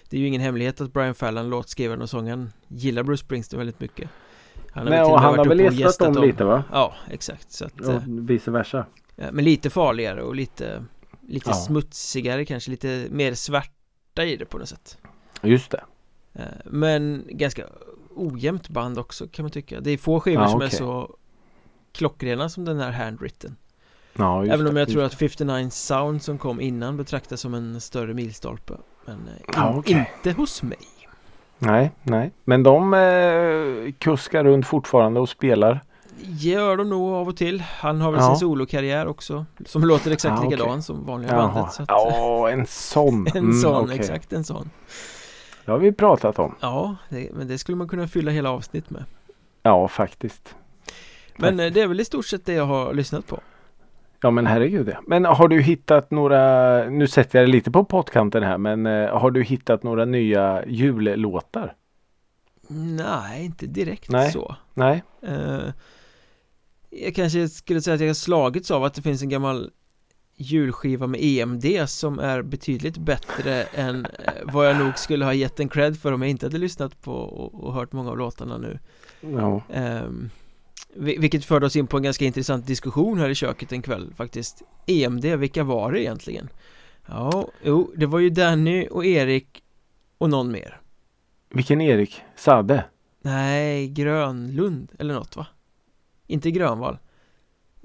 Det 0.09 0.17
är 0.17 0.21
ju 0.21 0.27
ingen 0.27 0.41
hemlighet 0.41 0.81
att 0.81 0.93
Brian 0.93 1.15
Fallon, 1.15 1.49
låtskrivaren 1.49 2.01
och 2.01 2.09
sångaren 2.09 2.51
Gillar 2.67 3.03
Bruce 3.03 3.23
Springsteen 3.25 3.57
väldigt 3.57 3.79
mycket 3.79 4.09
Han 4.71 4.85
Nej, 4.85 4.99
väl 4.99 5.11
och 5.11 5.19
han 5.19 5.37
har 5.39 5.45
väl 5.45 5.79
gästat 5.79 6.13
dem 6.13 6.23
lite 6.23 6.43
va? 6.43 6.63
Ja, 6.71 6.95
exakt 7.09 7.51
så 7.51 7.65
att, 7.65 7.81
eh, 7.81 7.95
Och 7.95 8.01
vice 8.05 8.51
versa. 8.51 8.85
ja, 9.15 9.25
Men 9.31 9.45
lite 9.45 9.69
farligare 9.69 10.21
och 10.21 10.35
lite 10.35 10.85
Lite 11.27 11.49
Ja. 11.49 11.53
smutsigare 11.53 12.45
kanske, 12.45 12.71
lite 12.71 13.07
mer 13.11 13.33
svarta 13.33 14.25
i 14.25 14.35
det 14.35 14.45
på 14.45 14.57
något 14.57 14.69
sätt 14.69 14.97
Just 15.41 15.71
det. 15.71 15.83
Eh, 16.35 16.43
Men 16.65 17.23
ganska 17.29 17.63
ojämnt 18.15 18.69
band 18.69 18.99
också 18.99 19.27
kan 19.27 19.43
man 19.43 19.51
tycka 19.51 19.79
Det 19.79 19.91
är 19.91 19.97
få 19.97 20.19
skivor 20.19 20.43
Ja, 20.43 20.49
som 20.49 20.61
är 20.61 20.65
okej. 20.67 20.77
så 20.79 21.15
Klockrena 21.91 22.49
som 22.49 22.65
den 22.65 22.79
här 22.79 22.91
Handwritten 22.91 23.55
Ja, 24.13 24.41
just 24.43 24.53
Även 24.53 24.67
om 24.67 24.73
det, 24.73 24.79
jag 24.81 24.89
tror 24.89 25.03
just 25.03 25.13
att 25.13 25.19
59 25.19 25.69
Sound 25.69 26.21
som 26.23 26.37
kom 26.37 26.61
innan 26.61 26.97
betraktas 26.97 27.41
som 27.41 27.53
en 27.53 27.81
större 27.81 28.13
milstolpe 28.13 28.73
Men 29.05 29.15
eh, 29.15 29.33
in, 29.39 29.53
Ja, 29.55 29.75
okej. 29.77 29.93
inte 30.23 30.31
hos 30.41 30.63
mig 30.63 30.77
Nej, 31.57 31.91
nej. 32.03 32.31
Men 32.43 32.63
de 32.63 32.93
eh, 32.93 33.91
kuskar 33.99 34.43
runt 34.43 34.67
fortfarande 34.67 35.19
och 35.19 35.29
spelar. 35.29 35.79
Gör 36.21 36.77
de 36.77 36.89
nog 36.89 37.13
av 37.13 37.27
och 37.27 37.37
till 37.37 37.61
Han 37.61 38.01
har 38.01 38.11
väl 38.11 38.21
Ja. 38.21 38.27
sin 38.27 38.35
solokarriär 38.39 39.07
också 39.07 39.45
Som 39.65 39.85
låter 39.85 40.11
exakt 40.11 40.43
Ja, 40.43 40.49
likadan 40.49 40.83
som 40.83 41.05
vanliga 41.05 41.31
Jaha. 41.31 41.47
bandet 41.53 41.73
så 41.73 41.83
att, 41.83 41.89
Ja, 41.89 42.49
en 42.49 42.67
sån. 42.67 43.27
En 43.33 43.37
Mm, 43.37 43.61
sån, 43.61 43.83
okej. 43.83 43.99
exakt 43.99 44.33
en 44.33 44.43
sån 44.43 44.69
Det 45.65 45.71
har 45.71 45.77
vi 45.79 45.91
pratat 45.91 46.39
om. 46.39 46.55
Ja, 46.61 46.95
det, 47.09 47.29
men 47.33 47.47
det 47.47 47.57
skulle 47.57 47.75
man 47.75 47.87
kunna 47.87 48.07
fylla 48.07 48.31
hela 48.31 48.51
avsnitt 48.51 48.89
med 48.89 49.03
Ja, 49.63 49.87
faktiskt. 49.87 50.55
Men 51.37 51.59
eh, 51.59 51.73
det 51.73 51.81
är 51.81 51.87
väl 51.87 51.99
i 51.99 52.05
stort 52.05 52.25
sett 52.25 52.45
det 52.45 52.53
jag 52.53 52.65
har 52.65 52.93
lyssnat 52.93 53.27
på 53.27 53.39
Ja, 54.21 54.31
men 54.31 54.47
herregud 54.47 54.89
ja. 54.89 55.01
Men 55.07 55.25
har 55.25 55.47
du 55.47 55.61
hittat 55.61 56.11
några, 56.11 56.83
nu 56.89 57.07
sätter 57.07 57.39
jag 57.39 57.47
det 57.47 57.51
lite 57.51 57.71
på 57.71 57.85
pottkanten 57.85 58.43
här, 58.43 58.57
men 58.57 58.85
eh, 58.85 59.17
har 59.17 59.31
du 59.31 59.43
hittat 59.43 59.83
några 59.83 60.05
nya 60.05 60.63
jullåtar? 60.67 61.75
Nej, 62.97 63.45
inte 63.45 63.65
direkt 63.65 64.09
Nej. 64.09 64.31
så 64.31 64.55
Nej? 64.73 65.03
Eh, 65.21 65.59
Jag 66.89 67.15
kanske 67.15 67.49
skulle 67.49 67.81
säga 67.81 67.95
att 67.95 68.01
jag 68.01 68.07
har 68.07 68.13
slagits 68.13 68.71
av 68.71 68.83
att 68.83 68.93
det 68.93 69.01
finns 69.01 69.21
en 69.21 69.29
gammal 69.29 69.71
julskiva 70.37 71.07
med 71.07 71.19
EMD 71.23 71.65
som 71.89 72.19
är 72.19 72.41
betydligt 72.41 72.97
bättre 72.97 73.63
än 73.63 74.05
eh, 74.05 74.33
vad 74.43 74.67
jag 74.69 74.77
nog 74.79 74.97
skulle 74.97 75.25
ha 75.25 75.33
gett 75.33 75.59
en 75.59 75.69
cred 75.69 75.97
för 75.99 76.11
om 76.11 76.21
jag 76.21 76.29
inte 76.31 76.45
hade 76.45 76.57
lyssnat 76.57 77.01
på 77.01 77.11
och, 77.13 77.73
hört 77.73 77.91
många 77.91 78.09
av 78.09 78.17
låtarna 78.17 78.57
nu 78.57 78.79
Ja. 79.21 79.61
Vi- 80.97 81.17
Vilket 81.17 81.45
förde 81.45 81.65
oss 81.65 81.75
in 81.75 81.87
på 81.87 81.97
en 81.97 82.03
ganska 82.03 82.25
intressant 82.25 82.67
diskussion 82.67 83.17
här 83.19 83.29
i 83.29 83.35
köket 83.35 83.71
en 83.71 83.81
kväll 83.81 84.13
faktiskt 84.17 84.61
EMD, 84.87 85.25
vilka 85.25 85.63
var 85.63 85.91
det 85.91 86.01
egentligen? 86.01 86.49
Ja, 87.07 87.47
jo, 87.63 87.91
det 87.95 88.05
var 88.05 88.19
ju 88.19 88.29
Danny 88.29 88.87
och 88.91 89.05
Erik 89.05 89.63
och 90.17 90.29
någon 90.29 90.51
mer 90.51 90.81
Vilken 91.53 91.81
Erik? 91.81 92.21
Sade? 92.35 92.85
Nej, 93.21 93.87
Grönlund 93.87 94.91
eller 94.99 95.13
något 95.13 95.35
va? 95.35 95.47
Inte 96.27 96.51
Grönvall 96.51 96.97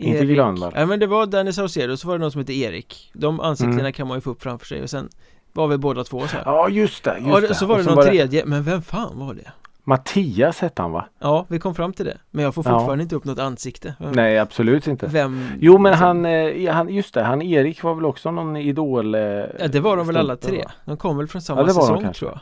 Inte 0.04 0.24
Grönvall. 0.26 0.72
Ja 0.76 0.86
men 0.86 1.00
det 1.00 1.06
var 1.06 1.26
Danny 1.26 1.52
Saucedo 1.52 1.96
så 1.96 2.08
var 2.08 2.14
det 2.14 2.20
någon 2.20 2.30
som 2.32 2.38
hette 2.38 2.52
Erik 2.52 3.10
De 3.14 3.40
ansiktena 3.40 3.80
Mm. 3.80 3.92
kan 3.92 4.06
man 4.08 4.16
ju 4.16 4.20
få 4.20 4.30
upp 4.30 4.42
framför 4.42 4.66
sig 4.66 4.82
och 4.82 4.90
sen 4.90 5.08
var 5.52 5.68
vi 5.68 5.78
båda 5.78 6.04
två 6.04 6.20
så 6.20 6.36
här 6.36 6.42
Ja, 6.46 6.68
just 6.68 7.04
det. 7.04 7.16
Just 7.18 7.28
Ja, 7.28 7.40
det. 7.40 7.54
så 7.54 7.66
var 7.66 7.78
Och 7.78 7.84
det 7.84 7.94
någon 7.94 8.04
tredje, 8.04 8.44
men 8.46 8.62
vem 8.62 8.82
fan 8.82 9.18
var 9.18 9.34
det? 9.34 9.50
Mattias 9.84 10.58
hette 10.60 10.82
han 10.82 10.92
va? 10.92 11.04
Ja, 11.18 11.46
vi 11.48 11.58
kom 11.58 11.74
fram 11.74 11.92
till 11.92 12.04
det 12.06 12.18
Men 12.30 12.44
jag 12.44 12.54
får 12.54 12.66
Ja. 12.66 12.70
fortfarande 12.78 13.02
inte 13.02 13.16
upp 13.16 13.24
något 13.24 13.38
ansikte 13.38 13.94
Vem- 13.98 14.12
Nej, 14.12 14.38
absolut 14.38 14.86
inte. 14.86 15.06
Vem 15.06 15.44
Jo 15.60 15.78
men 15.78 15.92
liksom- 15.92 16.06
han, 16.06 16.24
eh, 16.26 16.72
han, 16.74 16.88
just 16.88 17.14
det, 17.14 17.22
han 17.22 17.42
Erik 17.42 17.82
var 17.82 17.94
väl 17.94 18.04
också 18.04 18.30
någon 18.30 18.56
idol 18.56 19.14
eh, 19.14 19.20
Ja 19.20 19.68
det 19.72 19.80
var 19.80 19.96
de 19.96 20.06
väl 20.06 20.16
alla 20.16 20.36
tre 20.36 20.56
va? 20.64 20.70
De 20.84 20.96
kom 20.96 21.16
väl 21.18 21.26
från 21.28 21.42
samma 21.42 21.60
Ja, 21.60 21.66
det 21.66 21.72
var 21.72 21.80
de 21.80 21.86
säsong 21.86 22.02
kanske. 22.02 22.18
tror 22.20 22.30
jag 22.30 22.40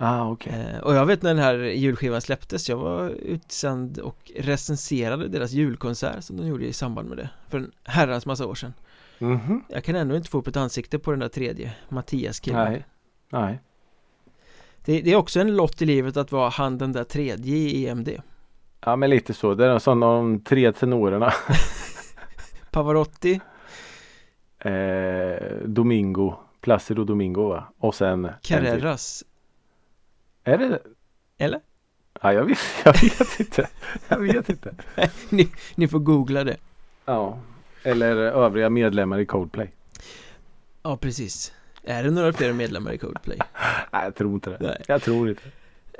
Ah 0.00 0.30
okej. 0.30 0.52
eh, 0.74 0.78
Och 0.80 0.94
jag 0.94 1.06
vet 1.06 1.22
när 1.22 1.34
den 1.34 1.42
här 1.44 1.54
julskivan 1.58 2.20
släpptes 2.20 2.68
Jag 2.68 2.76
var 2.76 3.08
utsänd 3.08 3.98
och 3.98 4.30
recenserade 4.36 5.28
deras 5.28 5.50
julkonsert 5.52 6.24
som 6.24 6.36
de 6.36 6.46
gjorde 6.46 6.66
i 6.66 6.72
samband 6.72 7.08
med 7.08 7.18
det 7.18 7.30
För 7.48 7.58
en 7.58 7.72
herrans 7.84 8.26
massa 8.26 8.46
år 8.46 8.54
sedan 8.54 8.74
Mhm. 9.20 9.64
Jag 9.68 9.84
kan 9.84 9.96
ändå 9.96 10.16
inte 10.16 10.28
få 10.30 10.38
upp 10.38 10.46
ett 10.46 10.56
ansikte 10.56 10.98
på 10.98 11.10
den 11.10 11.20
där 11.20 11.28
tredje 11.28 11.72
Mattias 11.88 12.40
killen 12.40 12.72
Nej. 12.72 12.86
Nej. 13.30 13.60
det, 14.84 15.00
det 15.00 15.12
är 15.12 15.16
också 15.16 15.40
en 15.40 15.56
lott 15.56 15.82
i 15.82 15.86
livet 15.86 16.16
att 16.16 16.32
vara 16.32 16.48
han 16.48 16.78
den 16.78 16.92
där 16.92 17.04
tredje 17.04 17.56
i 17.56 17.86
EMD 17.88 18.08
Ja 18.80 18.96
men 18.96 19.10
lite 19.10 19.34
så. 19.34 19.54
Det 19.54 19.66
är 19.66 19.78
som 19.78 20.00
de 20.00 20.40
tre 20.40 20.72
tenorerna. 20.72 21.32
Pavarotti, 22.70 23.40
eh, 24.58 25.58
Domingo. 25.64 26.34
Placido 26.60 27.04
Domingo 27.04 27.48
va? 27.48 27.64
Och 27.78 27.94
sen 27.94 28.28
Carreras 28.42 29.24
Är 30.48 30.58
det 30.58 30.78
Eller? 31.38 31.60
Ja 32.22 32.32
jag 32.32 32.44
vet, 32.44 32.58
jag 32.84 32.92
vet 32.92 33.40
inte. 33.40 33.68
Jag 34.08 34.18
vet 34.18 34.48
inte. 34.48 34.74
ni, 35.28 35.48
ni 35.74 35.88
får 35.88 35.98
googla 35.98 36.44
det 36.44 36.56
Ja. 37.04 37.38
Eller 37.82 38.16
övriga 38.16 38.70
medlemmar 38.70 39.18
i 39.18 39.26
Coldplay. 39.26 39.70
Ja 40.82 40.96
precis 40.96 41.52
Är 41.82 42.02
det 42.02 42.10
några 42.10 42.32
fler 42.32 42.52
medlemmar 42.52 42.92
i 42.92 42.98
Coldplay? 42.98 43.38
Nej 43.92 44.04
jag 44.04 44.14
tror 44.14 44.34
inte 44.34 44.50
det. 44.50 44.56
Nej. 44.60 44.82
Jag 44.86 45.02
tror 45.02 45.28
inte. 45.28 45.42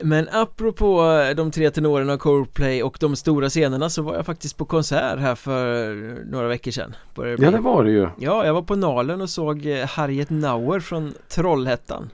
Men 0.02 0.28
apropå 0.32 1.02
eh, 1.02 1.34
de 1.34 1.50
tre 1.50 1.70
tenorerna 1.70 2.12
och 2.12 2.20
Coldplay 2.20 2.82
och 2.82 2.96
de 3.00 3.16
stora 3.16 3.48
scenerna 3.48 3.90
så 3.90 4.02
var 4.02 4.14
jag 4.14 4.26
faktiskt 4.26 4.56
på 4.56 4.64
konsert 4.64 5.18
här 5.18 5.34
för 5.34 5.94
några 6.30 6.48
veckor 6.48 6.70
sedan 6.70 6.96
det 7.14 7.36
Ja 7.38 7.50
det 7.50 7.58
var 7.58 7.84
det 7.84 7.90
ju. 7.90 8.08
Ja, 8.18 8.46
jag 8.46 8.54
var 8.54 8.62
på 8.62 8.76
Nalen 8.76 9.20
och 9.20 9.30
såg 9.30 9.66
eh, 9.66 9.86
Harriet 9.86 10.30
Nauer 10.30 10.80
från 10.80 11.14
Trollhättan 11.28 12.10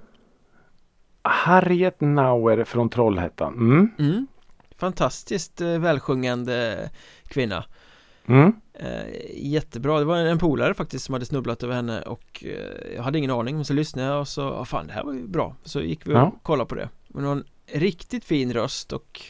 Harriet 1.24 2.00
Nauer 2.00 2.64
från 2.64 2.88
Trollhättan. 2.90 3.54
Mm. 3.54 3.90
mm. 3.98 4.26
Fantastiskt 4.76 5.60
eh, 5.60 5.78
välsjungande 5.78 6.90
kvinna 7.28 7.64
Mm. 8.26 8.52
eh, 8.74 9.02
Jättebra, 9.34 9.98
det 9.98 10.04
var 10.04 10.16
en, 10.16 10.38
polare 10.38 10.74
faktiskt 10.74 11.04
som 11.04 11.12
hade 11.12 11.24
snubblat 11.26 11.62
över 11.62 11.74
henne 11.74 12.02
och 12.02 12.44
eh, 12.46 12.94
jag 12.96 13.02
hade 13.02 13.18
ingen 13.18 13.30
aning 13.30 13.56
men 13.56 13.64
så 13.64 13.72
lyssnade 13.72 14.08
jag 14.08 14.20
och 14.20 14.28
så, 14.28 14.40
ja 14.40 14.64
fan 14.64 14.86
det 14.86 14.92
här 14.92 15.04
var 15.04 15.12
ju 15.12 15.26
bra 15.26 15.56
Så 15.64 15.80
gick 15.80 16.06
vi 16.06 16.10
och 16.14 16.18
Ja. 16.18 16.32
kollade 16.42 16.68
på 16.68 16.74
det 16.74 16.88
Men 17.08 17.24
hon 17.24 17.36
har 17.36 17.44
en 17.66 17.80
riktigt 17.80 18.24
fin 18.24 18.52
röst 18.52 18.92
och 18.92 19.20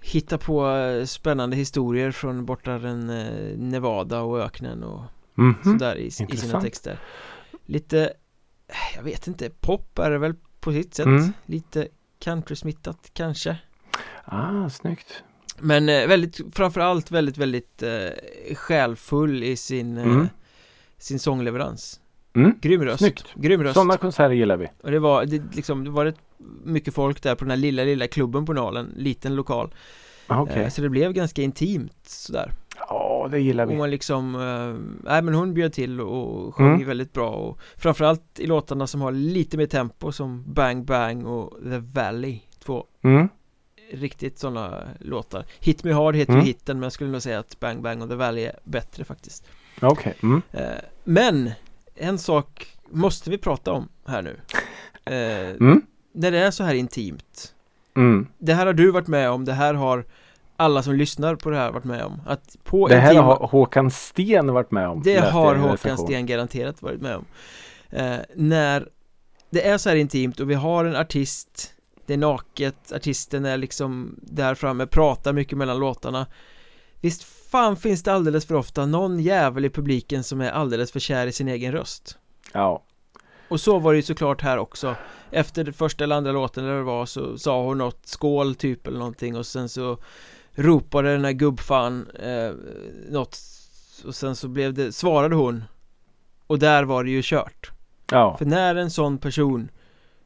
Hitta 0.00 0.38
på 0.38 0.66
spännande 1.06 1.56
historier 1.56 2.10
från 2.10 2.44
bortaren 2.44 3.10
eh, 3.10 3.58
Nevada 3.58 4.20
och 4.20 4.40
öknen 4.40 4.82
och 4.82 5.02
Mhm. 5.34 5.56
sådär 5.64 5.96
i, 5.96 6.06
i 6.06 6.10
sina 6.10 6.60
texter 6.60 6.98
Lite 7.66 8.12
Jag 8.96 9.02
vet 9.02 9.26
inte, 9.26 9.50
pop 9.50 9.98
är 9.98 10.10
det 10.10 10.18
väl 10.18 10.34
på 10.62 10.72
sitt 10.72 10.94
sätt 10.94 11.06
Mm. 11.06 11.32
Lite 11.46 11.88
countrysmittat 12.24 13.10
kanske 13.14 13.56
Ah, 14.24 14.68
snyggt. 14.70 15.22
Men 15.58 15.88
eh, 15.88 16.06
väldigt, 16.06 16.40
framförallt 16.52 17.10
väldigt, 17.10 17.38
väldigt 17.38 17.82
eh, 17.82 18.54
själfull 18.54 19.42
i 19.42 19.56
sin, 19.56 19.98
eh, 19.98 20.04
Mm. 20.04 20.28
sin 20.98 21.18
sångleverans 21.18 21.98
Mm. 22.34 22.58
Grym 22.60 22.84
röst 22.84 22.98
Snyggt. 22.98 23.24
Grym 23.34 23.62
röst 23.62 23.74
Sådana 23.74 23.96
konserter 23.96 24.34
gillar 24.34 24.56
vi. 24.56 24.68
Och 24.82 24.90
det 24.90 24.98
var, 24.98 25.24
det, 25.24 25.42
liksom, 25.54 25.84
det 25.84 25.90
var 25.90 26.04
rätt 26.04 26.18
mycket 26.64 26.94
folk 26.94 27.22
där 27.22 27.34
på 27.34 27.44
den 27.44 27.50
här 27.50 27.56
lilla, 27.58 27.84
lilla 27.84 28.08
klubben 28.08 28.46
på 28.46 28.52
Nalen 28.52 28.92
Liten 28.96 29.34
lokal 29.36 29.74
Ah, 30.26 30.40
Okej. 30.40 30.62
eh, 30.62 30.68
Så 30.68 30.82
det 30.82 30.88
blev 30.88 31.12
ganska 31.12 31.42
intimt 31.42 32.08
sådär 32.08 32.52
Ja, 32.78 33.28
det 33.30 33.38
gillar 33.40 33.64
Och 33.66 33.70
vi. 33.72 33.76
man 33.76 33.90
liksom, 33.90 34.34
eh, 34.34 35.00
nej 35.10 35.22
men 35.22 35.34
hon 35.34 35.54
bjöd 35.54 35.72
till 35.72 36.00
och 36.00 36.54
sjöng 36.54 36.74
Mm. 36.74 36.86
väldigt 36.86 37.12
bra 37.12 37.30
och 37.30 37.58
Framförallt 37.76 38.40
i 38.40 38.46
låtarna 38.46 38.86
som 38.86 39.00
har 39.00 39.12
lite 39.12 39.56
mer 39.56 39.66
tempo 39.66 40.12
som 40.12 40.44
Bang 40.54 40.84
Bang 40.84 41.26
och 41.26 41.58
The 41.62 41.78
Valley 41.78 42.40
Två 42.64 42.84
Mm. 43.04 43.28
riktigt 43.92 44.38
sådana 44.38 44.82
låtar 45.00 45.44
Hit 45.60 45.84
Me 45.84 45.92
Hard 45.92 46.16
heter 46.16 46.32
Mm. 46.32 46.44
ju 46.44 46.52
hitten 46.52 46.76
men 46.76 46.82
jag 46.82 46.92
skulle 46.92 47.10
nog 47.10 47.22
säga 47.22 47.38
att 47.38 47.60
Bang 47.60 47.82
Bang 47.82 48.02
och 48.02 48.08
The 48.08 48.14
Valley 48.14 48.44
är 48.44 48.58
bättre 48.64 49.04
faktiskt 49.04 49.46
Okej. 49.80 50.14
Mm. 50.22 50.42
eh, 50.50 50.62
Men 51.04 51.50
en 51.94 52.18
sak 52.18 52.66
måste 52.90 53.30
vi 53.30 53.38
prata 53.38 53.72
om 53.72 53.88
här 54.06 54.22
nu 54.22 54.36
Mm. 55.60 55.82
När 56.12 56.30
det 56.30 56.38
är 56.38 56.50
så 56.50 56.64
här 56.64 56.74
intimt 56.74 57.54
Mm. 57.96 58.26
Det 58.38 58.54
här 58.54 58.66
har 58.66 58.72
du 58.72 58.90
varit 58.90 59.06
med 59.08 59.30
om, 59.30 59.44
det 59.44 59.52
här 59.52 59.74
har 59.74 60.04
alla 60.62 60.82
som 60.82 60.94
lyssnar 60.94 61.34
på 61.36 61.50
det 61.50 61.56
här 61.56 61.72
varit 61.72 61.84
med 61.84 62.04
om 62.04 62.20
Att 62.26 62.56
på 62.64 62.88
Det 62.88 62.96
här 62.96 63.14
har 63.14 63.46
Håkan 63.46 63.90
Sten 63.90 64.52
varit 64.52 64.70
med 64.70 64.88
om. 64.88 65.02
Det 65.02 65.18
har 65.18 65.54
Håkan. 65.54 65.98
Sten 65.98 66.26
garanterat 66.26 66.82
varit 66.82 67.00
med 67.00 67.16
om 67.16 67.24
eh, 67.90 68.16
När 68.34 68.88
det 69.50 69.68
är 69.68 69.78
så 69.78 69.88
här 69.88 69.96
intimt 69.96 70.40
och 70.40 70.50
vi 70.50 70.54
har 70.54 70.84
en 70.84 70.96
artist 70.96 71.74
Det 72.06 72.12
är 72.12 72.18
naket, 72.18 72.92
artisten 72.92 73.44
är 73.44 73.56
liksom 73.56 74.18
där 74.22 74.54
framme, 74.54 74.86
pratar 74.86 75.32
mycket 75.32 75.58
mellan 75.58 75.78
låtarna 75.78 76.26
Visst 77.00 77.24
fan 77.50 77.76
finns 77.76 78.02
det 78.02 78.12
alldeles 78.12 78.46
för 78.46 78.54
ofta 78.54 78.86
någon 78.86 79.20
jävel 79.20 79.64
i 79.64 79.70
publiken 79.70 80.24
som 80.24 80.40
är 80.40 80.50
alldeles 80.50 80.92
för 80.92 81.00
kär 81.00 81.26
i 81.26 81.32
sin 81.32 81.48
egen 81.48 81.72
röst 81.72 82.18
Ja. 82.52 82.82
Och 83.48 83.60
så 83.60 83.78
var 83.78 83.92
det 83.92 83.96
ju 83.96 84.02
såklart 84.02 84.42
här 84.42 84.58
också 84.58 84.94
Efter 85.30 85.72
första 85.72 86.04
eller 86.04 86.16
andra 86.16 86.32
låten 86.32 86.64
eller 86.64 86.76
det 86.76 86.82
var 86.82 87.06
så 87.06 87.38
sa 87.38 87.62
hon 87.62 87.78
något 87.78 88.06
skål 88.06 88.54
typ 88.54 88.86
eller 88.86 88.98
någonting 88.98 89.36
och 89.36 89.46
sen 89.46 89.68
så 89.68 89.98
ropade 90.54 91.12
den 91.12 91.24
här 91.24 91.32
gubbfan 91.32 92.06
eh, 92.10 92.50
något 93.10 93.38
och 94.06 94.14
sen 94.14 94.36
så 94.36 94.48
blev 94.48 94.74
det, 94.74 94.92
svarade 94.92 95.34
hon 95.34 95.64
och 96.46 96.58
där 96.58 96.84
var 96.84 97.04
det 97.04 97.10
ju 97.10 97.20
kört 97.24 97.70
Ja. 98.10 98.36
För 98.38 98.44
när 98.44 98.74
en 98.74 98.90
sån 98.90 99.18
person 99.18 99.68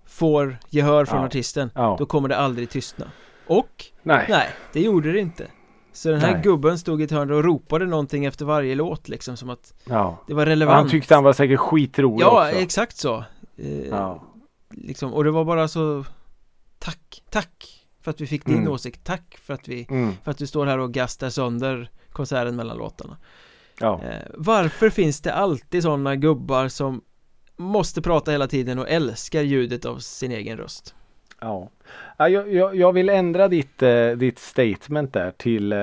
får 0.06 0.56
gehör 0.70 1.04
från 1.04 1.20
Ja. 1.20 1.26
artisten 1.26 1.70
Ja. 1.74 1.96
då 1.98 2.06
kommer 2.06 2.28
det 2.28 2.36
aldrig 2.36 2.70
tystna 2.70 3.10
Och 3.46 3.84
Nej. 4.02 4.26
nej, 4.28 4.48
det 4.72 4.80
gjorde 4.80 5.12
det 5.12 5.20
inte 5.20 5.46
Så 5.92 6.08
den 6.08 6.20
här 6.20 6.32
Nej. 6.32 6.42
gubben 6.42 6.78
stod 6.78 7.00
i 7.00 7.04
ett 7.04 7.10
hörn 7.10 7.30
och 7.30 7.44
ropade 7.44 7.86
någonting 7.86 8.24
efter 8.24 8.44
varje 8.44 8.74
låt 8.74 9.08
liksom 9.08 9.36
som 9.36 9.50
att 9.50 9.74
Ja. 9.84 10.22
det 10.26 10.34
var 10.34 10.46
relevant 10.46 10.76
Han 10.76 10.88
tyckte 10.90 11.14
han 11.14 11.24
var 11.24 11.32
säkert 11.32 11.58
skitrolig 11.60 12.24
Ja, 12.24 12.46
också. 12.48 12.58
exakt 12.58 12.96
så 12.96 13.24
eh, 13.56 13.86
Ja. 13.88 14.22
liksom, 14.70 15.14
och 15.14 15.24
det 15.24 15.30
var 15.30 15.44
bara 15.44 15.68
så 15.68 16.04
Tack, 16.78 17.22
tack 17.30 17.75
för 18.06 18.10
att 18.10 18.20
vi 18.20 18.26
fick 18.26 18.44
din 18.46 18.58
Mm. 18.58 18.72
åsikt 18.72 19.04
Tack 19.04 19.38
för 19.42 19.54
att 19.54 19.68
vi 19.68 19.86
Mm. 19.90 20.12
För 20.24 20.30
att 20.30 20.38
du 20.38 20.46
står 20.46 20.66
här 20.66 20.78
och 20.78 20.92
gastar 20.92 21.30
sönder 21.30 21.90
konserten 22.12 22.56
mellan 22.56 22.76
låtarna 22.78 23.16
Ja. 23.80 24.00
eh, 24.04 24.22
Varför 24.34 24.90
finns 24.90 25.20
det 25.20 25.32
alltid 25.34 25.82
sådana 25.82 26.16
gubbar 26.16 26.68
som 26.68 27.00
Måste 27.56 28.02
prata 28.02 28.30
hela 28.30 28.46
tiden 28.46 28.78
och 28.78 28.88
älskar 28.88 29.42
ljudet 29.42 29.84
av 29.84 29.98
sin 29.98 30.32
egen 30.32 30.56
röst 30.58 30.94
Ja. 31.40 31.70
Ja, 32.18 32.28
jag, 32.28 32.52
jag, 32.54 32.76
jag 32.76 32.92
vill 32.92 33.08
ändra 33.08 33.48
ditt, 33.48 33.82
eh, 33.82 34.08
ditt 34.10 34.38
statement 34.38 35.12
där 35.12 35.30
till 35.30 35.72
eh, 35.72 35.78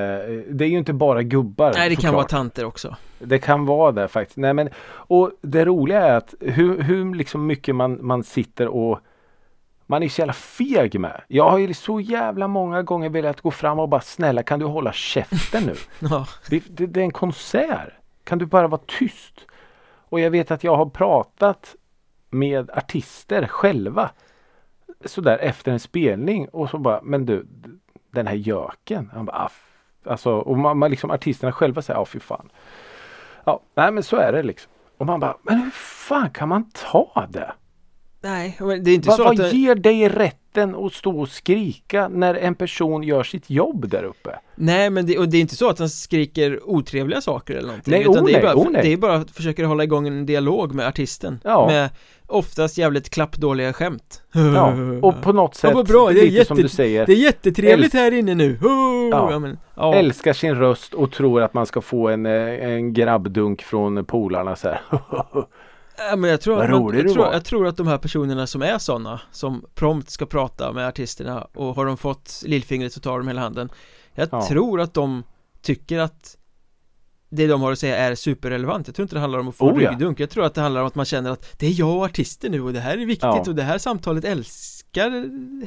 Det 0.49 0.65
är 0.65 0.69
ju 0.69 0.77
inte 0.77 0.93
bara 0.93 1.23
gubbar 1.23 1.73
Nej 1.75 1.89
det 1.89 1.95
kan 1.95 2.01
såklart. 2.01 2.13
vara 2.15 2.25
tanter 2.25 2.65
också 2.65 2.95
Det 3.19 3.39
kan 3.39 3.65
vara 3.65 3.91
det 3.91 4.07
faktiskt. 4.07 4.37
Nej, 4.37 4.53
men, 4.53 4.69
och 4.87 5.31
det 5.41 5.65
roliga 5.65 6.01
är 6.01 6.15
att 6.17 6.33
hur, 6.39 6.81
hur 6.81 7.15
liksom 7.15 7.45
mycket 7.47 7.75
man, 7.75 8.05
man 8.05 8.23
sitter 8.23 8.67
och 8.67 8.99
man 9.93 10.03
är 10.03 10.09
så 10.09 10.21
jävla 10.21 10.33
feg 10.33 10.99
med. 10.99 11.21
Jag 11.27 11.49
har 11.49 11.57
ju 11.57 11.73
så 11.73 11.99
jävla 11.99 12.47
många 12.47 12.81
gånger 12.81 13.09
velat 13.09 13.41
gå 13.41 13.51
fram 13.51 13.79
och 13.79 13.89
bara 13.89 14.01
snälla 14.01 14.43
kan 14.43 14.59
du 14.59 14.65
hålla 14.65 14.93
käften 14.93 15.63
nu? 15.63 15.75
Ja, 16.09 16.27
Det, 16.49 16.63
det, 16.69 16.85
det 16.85 16.99
är 16.99 17.03
en 17.03 17.11
konsert. 17.11 17.89
Kan 18.23 18.37
du 18.37 18.45
bara 18.45 18.67
vara 18.67 18.81
tyst? 18.87 19.45
Och 20.09 20.19
jag 20.19 20.31
vet 20.31 20.51
att 20.51 20.63
jag 20.63 20.75
har 20.75 20.85
pratat 20.85 21.75
med 22.29 22.69
artister 22.69 23.47
själva. 23.47 24.09
Sådär 25.05 25.37
efter 25.37 25.71
en 25.71 25.79
spelning 25.79 26.47
och 26.49 26.69
så 26.69 26.77
bara 26.77 26.99
men 27.03 27.25
du 27.25 27.47
den 28.11 28.27
här 28.27 28.35
göken. 28.35 29.09
Han 29.13 29.25
bara, 29.25 29.49
alltså, 30.05 30.31
och 30.31 30.57
man, 30.57 30.77
man 30.77 30.91
liksom 30.91 31.11
artisterna 31.11 31.51
själva 31.51 31.81
säger 31.81 31.99
ja 31.99 32.05
fy 32.05 32.19
fan. 32.19 32.49
Ja, 33.45 33.59
nej 33.75 33.91
men 33.91 34.03
så 34.03 34.15
är 34.15 34.31
det 34.31 34.43
liksom. 34.43 34.71
Och 34.97 35.05
man 35.05 35.19
bara, 35.19 35.37
men 35.41 35.57
hur 35.61 35.71
fan 35.71 36.29
kan 36.29 36.49
man 36.49 36.71
ta 36.91 37.27
det? 37.29 37.53
Nej 38.23 38.57
men 38.59 38.83
det 38.83 38.91
är 38.91 38.95
inte 38.95 39.07
Va, 39.09 39.15
så 39.15 39.23
vad 39.23 39.39
att 39.39 39.51
det, 39.51 39.57
ger 39.57 39.75
dig 39.75 40.09
rätten 40.09 40.75
att 40.75 40.93
stå 40.93 41.19
och 41.19 41.29
skrika 41.29 42.07
när 42.07 42.35
en 42.35 42.55
person 42.55 43.03
gör 43.03 43.23
sitt 43.23 43.49
jobb 43.49 43.89
där 43.89 44.03
uppe? 44.03 44.39
Nej 44.55 44.89
men 44.89 45.05
det, 45.05 45.17
och 45.17 45.29
det 45.29 45.37
är 45.37 45.41
inte 45.41 45.55
så 45.55 45.69
att 45.69 45.79
han 45.79 45.89
skriker 45.89 46.59
otrevliga 46.69 47.21
saker 47.21 47.53
eller 47.53 47.67
någonting 47.67 47.91
Nej, 47.91 48.01
utan 48.01 48.23
oh 48.23 48.25
det, 48.25 48.33
är 48.33 48.41
bara, 48.41 48.55
oh 48.55 48.71
det 48.71 48.93
är 48.93 48.97
bara 48.97 49.15
att 49.15 49.31
försöka 49.31 49.65
hålla 49.65 49.83
igång 49.83 50.07
en 50.07 50.25
dialog 50.25 50.73
med 50.73 50.87
artisten 50.87 51.39
Ja. 51.43 51.67
Med 51.67 51.89
oftast 52.27 52.77
jävligt 52.77 53.09
klappdåliga 53.09 53.73
skämt 53.73 54.21
Ja, 54.33 54.73
och 55.01 55.21
på 55.21 55.33
något 55.33 55.55
sätt, 55.55 55.73
vad 55.73 55.87
bra, 55.87 56.09
det 56.09 56.19
är 56.19 56.31
lite 56.31 56.45
som 56.45 56.57
jätte- 56.57 56.65
du 56.67 56.69
säger, 56.69 57.05
Det 57.05 57.11
är 57.13 57.17
jättetrevligt 57.17 57.93
här 57.93 58.11
inne 58.11 58.35
nu! 58.35 58.57
Oh, 58.61 59.09
Ja. 59.11 59.31
ja. 59.31 59.39
men, 59.39 59.57
ja. 59.75 59.95
älskar 59.95 60.33
sin 60.33 60.55
röst 60.55 60.93
och 60.93 61.11
tror 61.11 61.41
att 61.41 61.53
man 61.53 61.65
ska 61.65 61.81
få 61.81 62.09
en, 62.09 62.25
eh, 62.25 62.31
en 62.71 62.93
grabbdunk 62.93 63.61
från 63.61 64.05
polarna 64.05 64.55
så 64.55 64.67
här. 64.67 64.81
Ja, 65.97 66.15
men 66.15 66.29
jag 66.29 66.41
tror, 66.41 66.55
Vad 66.55 66.63
att 66.63 66.69
man, 66.71 66.95
jag, 66.97 67.13
tror, 67.13 67.33
jag 67.33 67.45
tror 67.45 67.67
att 67.67 67.77
de 67.77 67.87
här 67.87 67.97
personerna 67.97 68.47
som 68.47 68.61
är 68.61 68.77
sådana 68.77 69.21
Som 69.31 69.65
prompt 69.75 70.09
ska 70.09 70.25
prata 70.25 70.71
med 70.73 70.87
artisterna 70.87 71.47
Och 71.55 71.75
har 71.75 71.85
de 71.85 71.97
fått 71.97 72.43
lillfingret 72.45 72.93
så 72.93 72.99
tar 72.99 73.17
de 73.17 73.27
hela 73.27 73.41
handen 73.41 73.69
Jag 74.13 74.27
Ja. 74.31 74.47
tror 74.47 74.81
att 74.81 74.93
de 74.93 75.23
tycker 75.61 75.99
att 75.99 76.37
Det 77.29 77.47
de 77.47 77.61
har 77.61 77.71
att 77.71 77.79
säga 77.79 77.97
är 77.97 78.15
superrelevant 78.15 78.87
Jag 78.87 78.95
tror 78.95 79.03
inte 79.03 79.15
det 79.15 79.19
handlar 79.19 79.39
om 79.39 79.47
att 79.47 79.55
få 79.55 79.69
Oh, 79.71 79.77
ryggdunk 79.77 80.19
Jag 80.19 80.29
tror 80.29 80.45
att 80.45 80.53
det 80.53 80.61
handlar 80.61 80.81
om 80.81 80.87
att 80.87 80.95
man 80.95 81.05
känner 81.05 81.31
att 81.31 81.59
Det 81.59 81.67
är 81.67 81.79
jag 81.79 81.97
och 81.97 82.03
artisten 82.05 82.51
nu 82.51 82.61
och 82.61 82.73
det 82.73 82.79
här 82.79 82.93
är 82.97 83.05
viktigt 83.05 83.23
Ja. 83.23 83.43
och 83.47 83.55
det 83.55 83.63
här 83.63 83.77
samtalet 83.77 84.25
älskar 84.25 85.09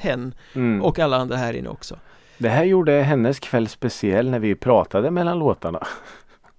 hen 0.00 0.34
Mm. 0.54 0.82
Och 0.82 0.98
alla 0.98 1.16
andra 1.16 1.36
här 1.36 1.52
inne 1.54 1.68
också 1.68 1.96
Det 2.38 2.48
här 2.48 2.64
gjorde 2.64 2.92
hennes 2.92 3.40
kväll 3.40 3.68
speciell 3.68 4.30
när 4.30 4.38
vi 4.38 4.54
pratade 4.54 5.10
mellan 5.10 5.38
låtarna. 5.38 5.86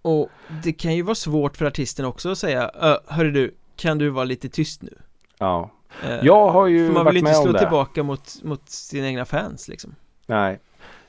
Och 0.08 0.30
det 0.64 0.74
kan 0.74 0.96
ju 0.96 1.02
vara 1.02 1.16
svårt 1.16 1.58
för 1.58 1.66
artisten 1.66 2.06
också 2.06 2.32
att 2.32 2.38
säga 2.38 2.72
"Ö, 2.74 2.98
Hörru 3.08 3.32
du, 3.32 3.56
kan 3.76 3.98
du 3.98 4.10
vara 4.10 4.26
lite 4.26 4.50
tyst 4.50 4.82
nu? 4.82 4.98
Ja. 5.38 5.70
Eh, 6.04 6.16
Jag 6.26 6.50
har 6.50 6.68
ju 6.68 6.88
För 6.88 6.94
man 6.94 7.06
varit 7.06 7.14
vill 7.16 7.18
inte 7.18 7.32
med 7.32 7.38
om 7.38 7.44
slå 7.44 7.60
tillbaka 7.60 8.04
mot, 8.04 8.44
mot 8.44 8.70
sina 8.70 9.08
egna 9.08 9.26
fans 9.26 9.68
liksom 9.68 9.96
Nej. 10.26 10.60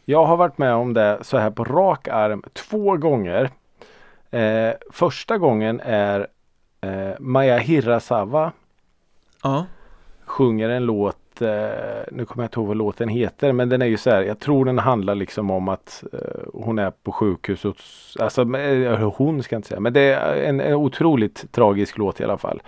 Jag 0.05 0.25
har 0.27 0.37
varit 0.37 0.59
med 0.59 0.75
om 0.75 0.95
det 0.95 1.19
så 1.23 1.39
här 1.39 1.51
på 1.51 1.65
rak 1.65 2.09
arm 2.09 2.43
två 2.53 2.97
gånger. 2.97 3.51
Eh, 4.31 4.73
första 4.91 5.39
gången 5.39 5.81
är 5.85 6.27
eh, 6.81 7.11
Maja 7.19 7.59
Hirasawa 7.59 8.53
Ja, 9.43 9.67
sjunger 10.25 10.69
en 10.69 10.85
låt, 10.85 11.17
eh, 11.43 12.03
nu 12.13 12.25
kommer 12.25 12.45
jag 12.45 12.47
inte 12.47 12.61
ihåg 12.61 12.67
vad 12.67 12.77
låten 12.77 13.09
heter, 13.09 13.53
men 13.53 13.69
den 13.69 13.83
är 13.83 13.87
ju 13.87 13.97
så 13.97 14.11
här, 14.11 14.23
jag 14.23 14.39
tror 14.39 14.65
den 14.65 14.79
handlar 14.79 15.15
liksom 15.15 15.51
om 15.51 15.69
att 15.69 16.05
eh, 16.13 16.19
hon 16.53 16.79
är 16.79 16.91
på 16.91 17.13
sjukhus 17.13 17.65
och, 17.65 17.77
alltså 18.19 18.57
eh, 18.57 19.13
hon 19.17 19.43
ska 19.43 19.55
jag 19.55 19.59
inte 19.59 19.69
säga, 19.69 19.81
men 19.81 19.93
det 19.93 20.01
är 20.01 20.43
en, 20.43 20.61
en 20.61 20.75
otroligt 20.75 21.53
tragisk 21.53 21.99
låt 21.99 22.21
i 22.21 22.25
alla 22.25 22.39
fall. 22.39 22.63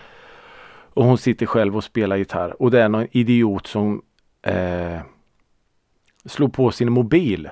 Och 0.94 1.04
hon 1.04 1.18
sitter 1.18 1.46
själv 1.46 1.76
och 1.76 1.84
spelar 1.84 2.16
gitarr 2.16 2.62
och 2.62 2.70
det 2.70 2.82
är 2.82 2.88
någon 2.88 3.06
idiot 3.10 3.66
som 3.66 4.02
eh, 4.42 4.98
slår 6.24 6.48
på 6.48 6.70
sin 6.70 6.92
mobil 6.92 7.48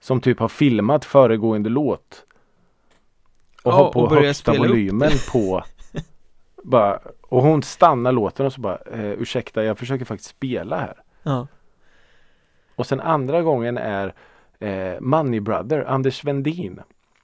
som 0.00 0.20
typ 0.20 0.38
har 0.38 0.48
filmat 0.48 1.04
föregående 1.04 1.68
låt. 1.70 2.24
Och 3.62 3.72
Ja, 3.72 3.76
har 3.76 3.92
på 3.92 4.00
och 4.00 4.10
högsta 4.10 4.52
volymen 4.52 5.10
på. 5.32 5.62
Bara, 6.64 7.00
och 7.32 7.42
hon 7.42 7.62
stannar 7.62 8.12
låten 8.12 8.46
och 8.46 8.52
så 8.52 8.60
bara 8.60 8.78
eh, 8.92 9.10
ursäkta 9.10 9.64
jag 9.64 9.78
försöker 9.78 10.04
faktiskt 10.04 10.30
spela 10.30 10.76
här. 10.78 10.94
ja, 11.22 11.46
Och 12.76 12.86
sen 12.86 13.00
andra 13.00 13.42
gången 13.42 13.78
är 13.78 14.14
eh, 14.58 15.00
Money 15.00 15.40
Brother, 15.40 15.84
Anders 15.84 16.24
Vendin. 16.24 16.80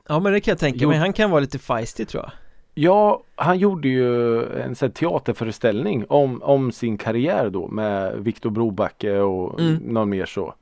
ja 0.09 0.21
men 0.21 0.33
det 0.33 0.41
kan 0.41 0.53
jag 0.53 0.59
tänka 0.59 0.89
mig, 0.89 0.99
han 0.99 1.13
kan 1.13 1.31
vara 1.31 1.41
lite 1.41 1.59
feisty 1.59 2.05
tror 2.05 2.23
jag 2.23 2.33
Ja, 2.75 3.23
han 3.37 3.59
gjorde 3.59 3.89
ju 3.89 4.43
en 4.61 4.75
sån 4.75 4.91
teaterföreställning 4.91 6.05
om, 6.09 6.43
om 6.43 6.73
sin 6.73 6.99
karriär 6.99 7.51
då 7.51 7.69
med 7.69 8.13
Viktor 8.25 8.51
Brobacke 8.51 9.19
och 9.19 9.61
Mm. 9.61 9.75
någon 9.85 10.09
mer 10.11 10.27
så. 10.27 10.55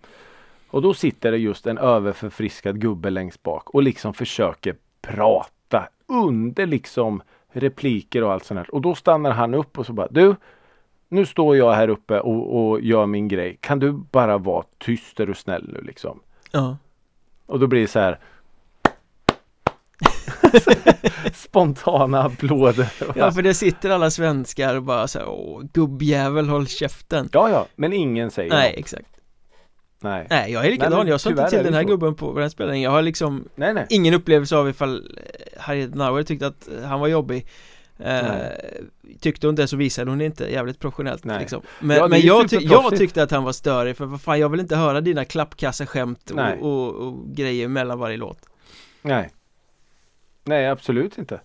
Och 0.71 0.83
då 0.83 0.95
sitter 0.95 1.31
det 1.33 1.39
just 1.39 1.67
en 1.67 1.79
överförfriskad 1.79 2.81
gubbe 2.81 3.11
längst 3.11 3.43
bak 3.43 3.71
och 3.71 3.83
liksom 3.83 4.15
försöker 4.15 4.77
prata 5.03 5.89
under 6.07 6.67
liksom 6.67 7.23
repliker 7.53 8.25
och 8.25 8.33
allt 8.33 8.45
sånt 8.45 8.59
här. 8.59 8.75
Och 8.75 8.81
då 8.81 8.95
stannar 8.95 9.31
han 9.31 9.55
upp 9.55 9.79
och 9.79 9.87
så 9.87 9.93
bara 9.93 10.09
du 10.11 10.37
nu 11.09 11.27
står 11.27 11.57
jag 11.57 11.73
här 11.73 11.89
uppe 11.89 12.21
och, 12.21 12.71
och 12.71 12.81
gör 12.81 13.07
min 13.07 13.29
grej. 13.29 13.59
Kan 13.61 13.79
du 13.79 13.93
bara 13.93 14.39
vara 14.39 14.65
tyst 14.79 15.21
är 15.21 15.27
du 15.27 15.35
snäll 15.35 15.71
nu 15.73 15.81
liksom? 15.81 16.21
Ja 16.51 16.77
Och 17.47 17.61
då 17.61 17.67
blir 17.67 17.81
det 17.81 17.89
så 17.89 17.99
här 17.99 18.19
Spontana 21.35 22.23
applåder. 22.23 22.93
Ja 23.17 23.33
för 23.33 23.43
det 23.43 23.55
sitter 23.55 23.91
alla 23.91 24.11
svenskar 24.11 24.77
och 24.77 24.83
bara 24.83 25.09
så 25.09 25.19
här, 25.19 25.29
åh 25.29 25.63
gubbjävel 25.73 26.49
håll 26.49 26.67
käften 26.67 27.29
ja, 27.33 27.51
ja, 27.51 27.67
men 27.77 27.93
ingen 27.93 28.31
säger 28.31 28.51
Nej 28.51 28.71
något. 28.71 28.79
exakt 28.79 29.16
Nej. 30.01 30.27
Nej 30.31 30.53
jag 30.53 30.67
är 30.67 30.71
likadan, 30.71 30.99
Nej, 31.01 31.09
jag 31.09 31.21
sa 31.21 31.31
inte 31.31 31.51
till 31.51 31.65
den 31.65 31.75
här 31.75 31.83
så. 31.83 31.89
gubben 31.89 32.15
på 32.15 32.39
den 32.39 32.51
spelningen 32.51 32.83
Jag 32.83 32.91
har 32.91 33.03
liksom 33.03 33.49
nej, 33.55 33.75
nej. 33.75 33.87
ingen 33.91 34.15
upplevelse 34.15 34.57
av 34.57 34.69
ifall 34.69 34.97
eh, 35.17 35.61
Harriet 35.63 35.95
Nauer 35.95 36.23
tyckte 36.23 36.47
att 36.47 36.69
han 36.85 37.01
var 37.01 37.09
jobbig 37.09 37.47
eh, 37.99 38.25
Tyckte 39.21 39.47
hon 39.47 39.55
det 39.55 39.69
så 39.69 39.77
visade 39.77 40.11
hon 40.11 40.19
det 40.19 40.25
inte 40.25 40.45
jävligt 40.53 40.79
professionellt 40.81 41.25
Nej. 41.25 41.41
liksom 41.41 41.63
Men, 41.81 41.97
Ja, 41.97 42.09
men 42.09 42.21
jag, 42.21 42.51
ty- 42.51 42.59
jag 42.61 42.97
tyckte 42.97 43.23
att 43.23 43.31
han 43.31 43.45
var 43.45 43.53
störig 43.53 43.97
för 43.97 44.05
vad 44.07 44.21
fan 44.21 44.41
jag 44.41 44.49
vill 44.49 44.61
inte 44.61 44.77
höra 44.77 45.01
dina 45.01 45.25
klappkasseskämt 45.25 46.31
och, 46.31 46.67
och, 46.71 46.95
och 46.95 47.27
grejer 47.27 47.69
mellan 47.69 47.99
varje 47.99 48.17
låt 48.17 48.39
Nej. 49.03 49.31
Nej, 50.45 50.67
absolut 50.69 51.19
inte. 51.19 51.41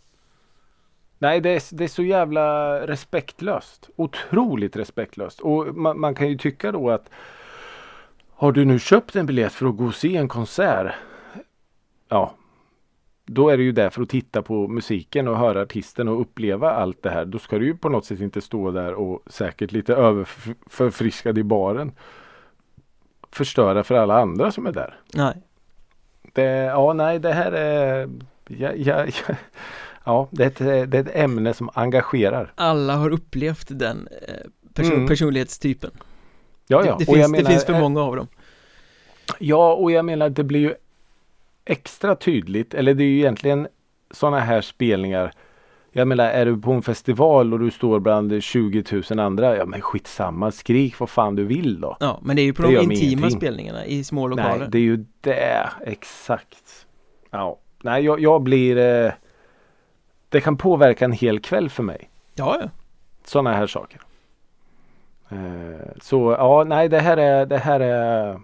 Nej, 1.19 1.41
det 1.41 1.49
är, 1.49 1.75
det 1.75 1.83
är 1.83 1.87
så 1.87 2.03
jävla 2.03 2.77
respektlöst. 2.87 3.89
Otroligt 3.95 4.75
respektlöst. 4.75 5.39
Och 5.39 5.75
man, 5.75 5.99
man 5.99 6.15
kan 6.15 6.27
ju 6.29 6.37
tycka 6.37 6.71
då 6.71 6.89
att 6.89 7.09
har 8.41 8.51
du 8.51 8.65
nu 8.65 8.79
köpt 8.79 9.15
en 9.15 9.25
biljett 9.25 9.53
för 9.53 9.65
att 9.65 9.77
gå 9.77 9.85
och 9.85 9.95
se 9.95 10.17
en 10.17 10.27
konsert? 10.27 10.93
Ja, 12.09 12.35
då 13.25 13.49
är 13.49 13.57
det 13.57 13.63
ju 13.63 13.71
där 13.71 13.89
för 13.89 14.01
att 14.01 14.09
titta 14.09 14.41
på 14.41 14.67
musiken 14.67 15.27
och 15.27 15.37
höra 15.37 15.61
artisten 15.61 16.07
och 16.07 16.21
uppleva 16.21 16.71
allt 16.71 17.03
det 17.03 17.09
här. 17.09 17.25
Då 17.25 17.39
ska 17.39 17.59
du 17.59 17.65
ju 17.65 17.77
på 17.77 17.89
något 17.89 18.05
sätt 18.05 18.19
inte 18.19 18.41
stå 18.41 18.71
där 18.71 18.93
och 18.93 19.21
säkert 19.27 19.71
lite 19.71 19.93
överförfriskad 19.95 21.37
i 21.37 21.43
baren 21.43 21.91
förstöra 23.31 23.83
för 23.83 23.95
alla 23.95 24.19
andra 24.21 24.51
som 24.51 24.65
är 24.65 24.71
där. 24.71 24.99
Nej 25.13 25.33
Det, 26.33 26.43
ja, 26.51 26.93
nej, 26.93 27.19
det 27.19 27.33
här 27.33 27.51
är... 27.51 28.09
Ja, 28.47 28.71
ja, 28.75 29.05
ja, 29.27 29.35
ja 30.05 30.27
det, 30.31 30.43
är 30.43 30.47
ett, 30.47 30.91
det 30.91 30.97
är 30.97 31.01
ett 31.01 31.15
ämne 31.15 31.53
som 31.53 31.69
engagerar. 31.73 32.53
Alla 32.55 32.95
har 32.95 33.09
upplevt 33.09 33.67
den 33.79 34.07
eh, 34.27 34.33
person- 34.73 34.93
Mm. 34.95 35.07
personlighetstypen 35.07 35.91
Ja, 36.71 36.85
ja. 36.85 36.91
det, 36.91 37.05
det, 37.05 37.05
finns, 37.05 37.31
menar, 37.31 37.43
det 37.43 37.49
finns 37.49 37.65
för 37.65 37.73
eh, 37.73 37.79
många 37.79 38.01
av 38.01 38.15
dem 38.15 38.27
Ja, 39.39 39.73
och 39.73 39.91
jag 39.91 40.05
menar 40.05 40.29
det 40.29 40.43
blir 40.43 40.59
ju 40.59 40.73
extra 41.65 42.15
tydligt. 42.15 42.73
Eller 42.73 42.93
det 42.93 43.03
är 43.03 43.07
ju 43.07 43.17
egentligen 43.17 43.67
sådana 44.11 44.39
här 44.39 44.61
spelningar. 44.61 45.31
Jag 45.91 46.07
menar, 46.07 46.25
är 46.25 46.45
du 46.45 46.57
på 46.57 46.71
en 46.71 46.81
festival 46.81 47.53
och 47.53 47.59
du 47.59 47.71
står 47.71 47.99
bland 47.99 48.43
20 48.43 48.83
000 49.09 49.19
andra. 49.19 49.57
Ja, 49.57 49.65
men 49.65 49.81
skitsamma. 49.81 50.51
Skrik 50.51 50.99
vad 50.99 51.09
fan 51.09 51.35
du 51.35 51.43
vill 51.43 51.81
då. 51.81 51.97
Ja, 51.99 52.19
men 52.21 52.35
det 52.35 52.41
är 52.41 52.43
ju 52.43 52.53
på 52.53 52.61
Det 52.61 52.67
de 52.67 52.81
intima 52.81 53.07
ingenting. 53.07 53.31
spelningarna 53.31 53.85
i 53.85 54.03
små 54.03 54.27
lokaler 54.27 54.59
Nej, 54.59 54.67
det 54.71 54.77
är 54.77 54.81
ju 54.81 55.05
det. 55.21 55.69
Exakt. 55.85 56.85
Ja, 57.31 57.57
nej, 57.81 58.03
jag, 58.03 58.19
jag 58.19 58.41
blir... 58.41 58.77
Eh, 58.77 59.11
det 60.29 60.41
kan 60.41 60.57
påverka 60.57 61.05
en 61.05 61.11
hel 61.11 61.39
kväll 61.39 61.69
för 61.69 61.83
mig. 61.83 62.09
Ja, 62.35 62.57
ja 62.61 62.69
Sådana 63.25 63.53
här 63.53 63.67
saker. 63.67 64.01
Eh, 65.31 65.87
så 66.01 66.35
ja, 66.37 66.63
nej 66.67 66.89
det 66.89 66.99
här 66.99 67.17
är, 67.17 67.45
det 67.45 67.57
här 67.57 67.79
är 67.79 68.39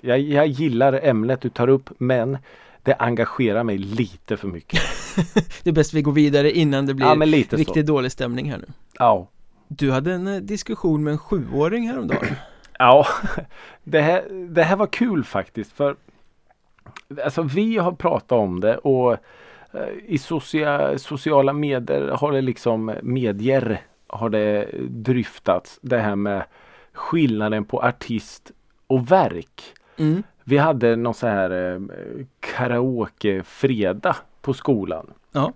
jag, 0.00 0.20
jag 0.20 0.46
gillar 0.46 1.00
ämnet 1.02 1.40
du 1.40 1.48
tar 1.48 1.68
upp 1.68 1.90
men 1.98 2.38
det 2.82 2.94
engagerar 2.94 3.64
mig 3.64 3.78
lite 3.78 4.36
för 4.36 4.48
mycket. 4.48 4.80
Det 5.62 5.70
är 5.70 5.74
bäst 5.74 5.94
vi 5.94 6.02
går 6.02 6.12
vidare 6.12 6.52
innan 6.52 6.86
det 6.86 6.94
blir 6.94 7.06
ja 7.06 7.14
riktigt 7.14 7.86
så. 7.86 7.92
dålig 7.92 8.12
stämning 8.12 8.50
här 8.50 8.58
nu 8.58 8.66
Ja. 8.98 9.28
Du 9.68 9.90
hade 9.90 10.12
en 10.12 10.26
eh, 10.26 10.40
diskussion 10.40 11.04
med 11.04 11.12
en 11.12 11.18
sjuåring 11.18 11.88
häromdagen 11.88 12.28
Ja, 12.78 13.06
det 13.84 14.00
här, 14.00 14.48
det 14.48 14.62
här 14.62 14.76
var 14.76 14.86
kul 14.86 15.24
faktiskt 15.24 15.72
för 15.72 15.96
Alltså 17.24 17.42
vi 17.42 17.78
har 17.78 17.92
pratat 17.92 18.32
om 18.32 18.60
det 18.60 18.76
och 18.76 19.12
eh, 19.12 19.88
i 20.06 20.18
socia, 20.18 20.98
sociala 20.98 21.52
medier 21.52 22.08
har 22.08 22.32
det 22.32 22.40
liksom 22.40 22.94
medier 23.02 23.82
har 24.08 24.28
det 24.30 24.68
dryftats 24.88 25.78
det 25.82 25.98
här 25.98 26.16
med 26.16 26.44
skillnaden 26.92 27.64
på 27.64 27.82
artist 27.82 28.52
och 28.86 29.10
verk. 29.12 29.62
mm. 29.96 30.22
Vi 30.44 30.58
hade 30.58 30.96
någon 30.96 31.14
så 31.14 31.26
här 31.26 31.50
eh, 31.74 31.80
karaoke-fredag 32.40 34.16
på 34.42 34.54
skolan. 34.54 35.10
Ja. 35.32 35.52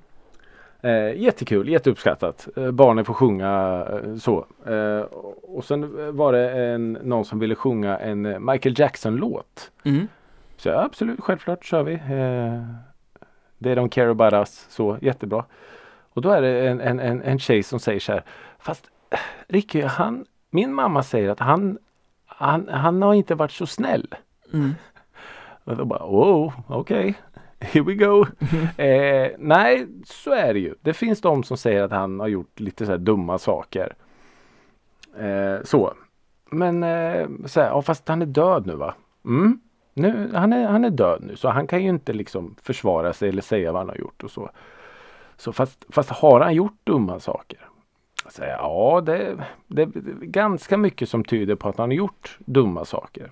Eh, 0.80 1.20
jättekul, 1.20 1.68
jätteuppskattat. 1.68 2.48
Eh, 2.56 2.70
barnen 2.70 3.04
får 3.04 3.14
sjunga 3.14 3.84
eh, 3.92 4.16
så. 4.16 4.46
Eh, 4.66 5.00
och 5.42 5.64
sen 5.64 6.16
var 6.16 6.32
det 6.32 6.50
en, 6.50 6.92
någon 6.92 7.24
som 7.24 7.38
ville 7.38 7.54
sjunga 7.54 7.98
en 7.98 8.44
Michael 8.44 8.74
Jackson-låt. 8.78 9.70
Mm. 9.84 10.08
Så 10.56 10.68
ja, 10.68 10.84
absolut, 10.84 11.20
självklart 11.20 11.64
kör 11.64 11.82
vi. 11.82 11.92
Eh, 11.94 12.62
They 13.62 13.74
don't 13.74 13.88
care 13.88 14.10
about 14.10 14.32
us. 14.32 14.66
Så, 14.70 14.98
jättebra. 15.02 15.44
Och 16.12 16.22
då 16.22 16.30
är 16.30 16.42
det 16.42 16.68
en, 16.68 16.80
en, 16.80 17.00
en, 17.00 17.22
en 17.22 17.38
tjej 17.38 17.62
som 17.62 17.80
säger 17.80 18.00
så 18.00 18.12
här. 18.12 18.24
Fast 18.58 18.90
eh, 19.10 19.18
Ricky, 19.48 19.82
han, 19.82 20.26
min 20.50 20.74
mamma 20.74 21.02
säger 21.02 21.28
att 21.28 21.40
han, 21.40 21.78
han, 22.26 22.68
han 22.68 23.02
har 23.02 23.14
inte 23.14 23.34
varit 23.34 23.52
så 23.52 23.66
snäll. 23.66 24.14
Mm. 24.52 24.74
Och 25.64 25.76
då 25.76 25.84
bara, 25.84 26.04
oh, 26.04 26.52
okej. 26.68 27.14
Here 27.60 27.84
we 27.84 27.94
go. 27.94 28.26
eh, 28.82 29.30
nej, 29.38 29.86
så 30.04 30.32
är 30.32 30.54
det 30.54 30.60
ju. 30.60 30.74
Det 30.80 30.94
finns 30.94 31.20
de 31.20 31.42
som 31.42 31.56
säger 31.56 31.82
att 31.82 31.90
han 31.90 32.20
har 32.20 32.28
gjort 32.28 32.60
lite 32.60 32.86
så 32.86 32.92
här 32.92 32.98
dumma 32.98 33.38
saker. 33.38 33.94
Eh, 35.18 35.62
så. 35.64 35.94
Men 36.50 36.82
eh, 36.82 37.28
så 37.46 37.60
här, 37.60 37.68
ja, 37.68 37.82
fast 37.82 38.08
han 38.08 38.22
är 38.22 38.26
död 38.26 38.66
nu 38.66 38.74
va? 38.74 38.94
Mm. 39.24 39.60
Nu, 39.94 40.30
han, 40.34 40.52
är, 40.52 40.68
han 40.68 40.84
är 40.84 40.90
död 40.90 41.22
nu 41.22 41.36
så 41.36 41.48
han 41.48 41.66
kan 41.66 41.82
ju 41.82 41.88
inte 41.88 42.12
liksom 42.12 42.56
försvara 42.62 43.12
sig 43.12 43.28
eller 43.28 43.42
säga 43.42 43.72
vad 43.72 43.80
han 43.80 43.88
har 43.88 43.96
gjort 43.96 44.22
och 44.22 44.30
så. 44.30 44.50
Så 45.42 45.52
fast, 45.52 45.84
fast 45.88 46.10
har 46.10 46.40
han 46.40 46.54
gjort 46.54 46.76
dumma 46.84 47.20
saker? 47.20 47.68
Jag 48.24 48.32
säger, 48.32 48.52
ja, 48.52 49.02
det, 49.06 49.44
det, 49.66 49.84
det 49.84 50.10
är 50.10 50.26
ganska 50.26 50.76
mycket 50.76 51.08
som 51.08 51.24
tyder 51.24 51.54
på 51.54 51.68
att 51.68 51.78
han 51.78 51.88
har 51.88 51.94
gjort 51.94 52.38
dumma 52.38 52.84
saker. 52.84 53.30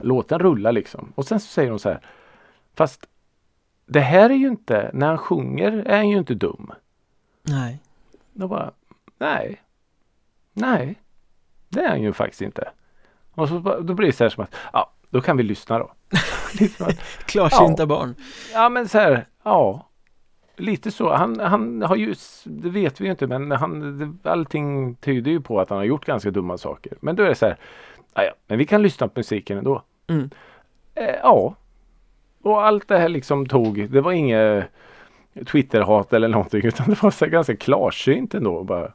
Låt 0.00 0.28
den 0.28 0.38
rulla 0.38 0.70
liksom. 0.70 1.12
Och 1.14 1.24
sen 1.26 1.40
så 1.40 1.46
säger 1.46 1.70
hon 1.70 1.78
så 1.78 1.88
här. 1.88 2.00
Fast 2.74 3.08
det 3.86 4.00
här 4.00 4.30
är 4.30 4.34
ju 4.34 4.48
inte, 4.48 4.90
när 4.94 5.06
han 5.06 5.18
sjunger 5.18 5.72
är 5.72 5.96
han 5.96 6.08
ju 6.08 6.18
inte 6.18 6.34
dum. 6.34 6.72
Nej 7.42 7.78
Då 8.32 8.48
bara, 8.48 8.70
nej. 9.18 9.62
Nej. 10.52 11.02
Det 11.68 11.80
är 11.80 11.88
han 11.88 12.02
ju 12.02 12.12
faktiskt 12.12 12.42
inte. 12.42 12.70
Och 13.34 13.48
så, 13.48 13.58
då 13.58 13.94
blir 13.94 14.06
det 14.06 14.12
så 14.12 14.24
här 14.24 14.28
som 14.30 14.44
att, 14.44 14.54
ja, 14.72 14.92
då 15.10 15.20
kan 15.20 15.36
vi 15.36 15.42
lyssna 15.42 15.78
då. 15.78 15.92
Liksom 16.60 16.86
Klarsynta 17.26 17.86
barn 17.86 18.14
ja 18.52 18.68
men 18.68 18.88
så 18.88 18.98
här, 18.98 19.26
ja. 19.42 19.88
Lite 20.62 20.90
så. 20.90 21.12
Han, 21.12 21.40
han 21.40 21.82
har 21.82 21.96
ju, 21.96 22.14
det 22.44 22.70
vet 22.70 23.00
vi 23.00 23.04
ju 23.04 23.10
inte 23.10 23.26
men 23.26 23.50
han, 23.50 24.18
allting 24.22 24.94
tyder 24.94 25.30
ju 25.30 25.40
på 25.40 25.60
att 25.60 25.70
han 25.70 25.78
har 25.78 25.84
gjort 25.84 26.04
ganska 26.04 26.30
dumma 26.30 26.58
saker. 26.58 26.92
Men 27.00 27.16
då 27.16 27.22
är 27.22 27.28
det 27.28 27.34
så 27.34 27.46
här, 27.46 27.56
ja, 28.14 28.22
ja, 28.22 28.32
men 28.46 28.58
vi 28.58 28.66
kan 28.66 28.82
lyssna 28.82 29.08
på 29.08 29.12
musiken 29.16 29.58
ändå. 29.58 29.82
Mm. 30.06 30.30
Eh, 30.94 31.14
ja. 31.22 31.54
Och 32.42 32.66
allt 32.66 32.88
det 32.88 32.98
här 32.98 33.08
liksom 33.08 33.46
tog, 33.46 33.90
det 33.90 34.00
var 34.00 34.12
inget 34.12 34.64
Twitterhat 35.46 36.12
eller 36.12 36.28
någonting 36.28 36.64
utan 36.64 36.88
det 36.88 37.02
var 37.02 37.10
så 37.10 37.26
ganska 37.26 37.56
klarsynt 37.56 38.34
ändå. 38.34 38.64
Bara. 38.64 38.92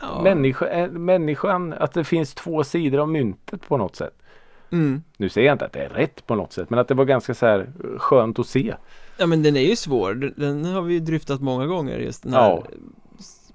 ja. 0.00 0.20
Människa, 0.22 0.66
eh, 0.66 0.90
människan, 0.90 1.72
att 1.72 1.92
det 1.92 2.04
finns 2.04 2.34
två 2.34 2.64
sidor 2.64 3.00
av 3.00 3.08
myntet 3.08 3.68
på 3.68 3.76
något 3.76 3.96
sätt. 3.96 4.22
Mm. 4.70 5.02
Nu 5.16 5.28
säger 5.28 5.46
jag 5.46 5.54
inte 5.54 5.64
att 5.64 5.72
det 5.72 5.84
är 5.84 5.88
rätt 5.88 6.26
på 6.26 6.34
något 6.34 6.52
sätt 6.52 6.70
men 6.70 6.78
att 6.78 6.88
det 6.88 6.94
var 6.94 7.04
ganska 7.04 7.34
så 7.34 7.46
här 7.46 7.70
skönt 7.98 8.38
att 8.38 8.46
se. 8.46 8.74
Ja 9.18 9.26
men 9.26 9.42
den 9.42 9.56
är 9.56 9.60
ju 9.60 9.76
svår, 9.76 10.14
den, 10.14 10.34
den 10.36 10.64
har 10.64 10.82
vi 10.82 10.94
ju 10.94 11.00
dryftat 11.00 11.40
många 11.40 11.66
gånger 11.66 11.98
just 11.98 12.22
den 12.22 12.32
här 12.32 12.40
Ja. 12.50 12.64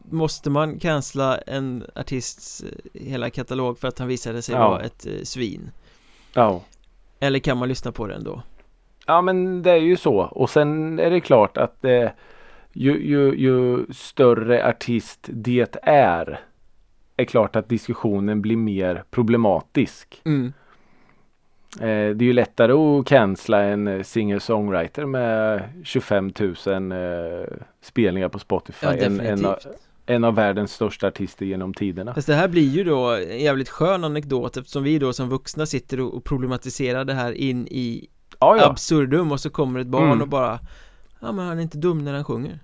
Måste 0.10 0.50
man 0.50 0.80
cancella 0.80 1.38
en 1.38 1.84
artists 1.96 2.64
eh, 2.64 3.02
hela 3.02 3.30
katalog 3.30 3.80
för 3.80 3.88
att 3.88 4.00
han 4.00 4.08
visade 4.08 4.42
sig 4.42 4.56
Ja. 4.56 4.70
vara 4.70 4.82
ett 4.82 5.06
eh, 5.06 5.24
svin? 5.24 5.72
Ja. 6.34 6.62
Eller 7.20 7.40
kan 7.40 7.58
man 7.58 7.70
lyssna 7.70 7.92
på 7.92 8.08
det 8.08 8.14
ändå? 8.16 8.42
Ja 9.06 9.22
men 9.22 9.62
det 9.64 9.72
är 9.72 9.76
ju 9.76 9.98
så 9.98 10.16
och 10.16 10.50
sen 10.50 11.00
är 11.00 11.10
det 11.10 11.20
klart 11.22 11.58
att 11.58 11.86
eh, 11.86 12.10
ju, 12.74 13.08
ju, 13.08 13.36
ju 13.36 13.86
större 13.94 14.68
artist 14.68 15.20
det 15.32 15.76
är 15.84 16.40
är 17.18 17.26
klart 17.26 17.56
att 17.56 17.70
diskussionen 17.70 18.42
blir 18.42 18.58
mer 18.58 19.04
problematisk. 19.12 20.22
Mm. 20.26 20.54
Eh, 21.80 21.86
det 22.16 22.24
är 22.24 22.24
ju 22.24 22.34
lättare 22.34 22.72
att 22.74 23.06
cancella 23.06 23.62
en 23.62 23.88
eh, 23.88 24.00
singer-songwriter 24.04 25.06
med 25.06 25.64
25 25.84 26.32
000 26.40 26.92
eh, 26.92 27.48
spelningar 27.82 28.30
på 28.30 28.40
Spotify 28.40 28.86
Ja 28.86 28.94
än 28.94 29.20
en, 29.20 29.46
av- 29.46 29.60
en 30.06 30.24
av 30.24 30.36
världens 30.36 30.74
största 30.74 31.08
artister 31.08 31.46
genom 31.46 31.74
tiderna. 31.74 32.14
Fast 32.14 32.28
det 32.28 32.34
här 32.36 32.48
blir 32.48 32.70
ju 32.70 32.84
då 32.84 33.10
en 33.16 33.40
jävligt 33.40 33.70
skön 33.70 34.04
anekdot 34.04 34.58
eftersom 34.58 34.84
vi 34.84 35.00
då 35.00 35.14
som 35.14 35.30
vuxna 35.30 35.66
sitter 35.66 36.00
och 36.00 36.24
problematiserar 36.24 37.06
det 37.06 37.14
här 37.14 37.32
in 37.32 37.68
i 37.68 38.08
Ja, 38.40 38.58
ja. 38.58 38.70
absurdum 38.70 39.32
och 39.32 39.40
så 39.40 39.50
kommer 39.50 39.80
ett 39.80 39.88
barn 39.88 40.04
Mm. 40.04 40.22
och 40.22 40.28
bara 40.28 40.60
Ja 41.20 41.32
men 41.32 41.46
han 41.48 41.58
är 41.58 41.62
inte 41.62 41.78
dum 41.78 42.06
när 42.06 42.14
han 42.14 42.24
sjunger 42.24 42.60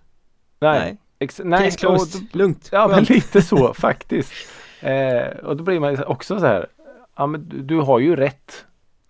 Nej. 0.60 0.80
Nej 0.80 0.98
Ex 1.22 1.42
nej, 1.44 1.72
och, 1.88 2.00
lugnt. 2.32 2.70
Ja, 2.72 2.88
men 2.88 3.04
lite 3.04 3.42
så 3.42 3.74
faktiskt. 3.78 4.32
Eh, 4.82 5.28
och 5.44 5.58
då 5.58 5.64
blir 5.64 5.80
man 5.80 6.04
också 6.04 6.40
så 6.40 6.46
här. 6.46 6.68
Ja, 7.16 7.28
men 7.28 7.50
du, 7.50 7.62
du 7.62 7.76
har 7.76 8.00
ju 8.00 8.16
rätt. 8.16 8.66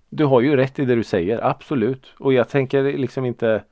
Du 0.10 0.26
har 0.26 0.42
ju 0.42 0.56
rätt 0.56 0.80
i 0.80 0.86
det 0.86 0.96
du 0.96 1.04
säger, 1.04 1.46
absolut. 1.46 2.14
Och 2.20 2.34
jag 2.34 2.50
tänker 2.50 2.84
liksom 2.84 3.26
inte 3.26 3.64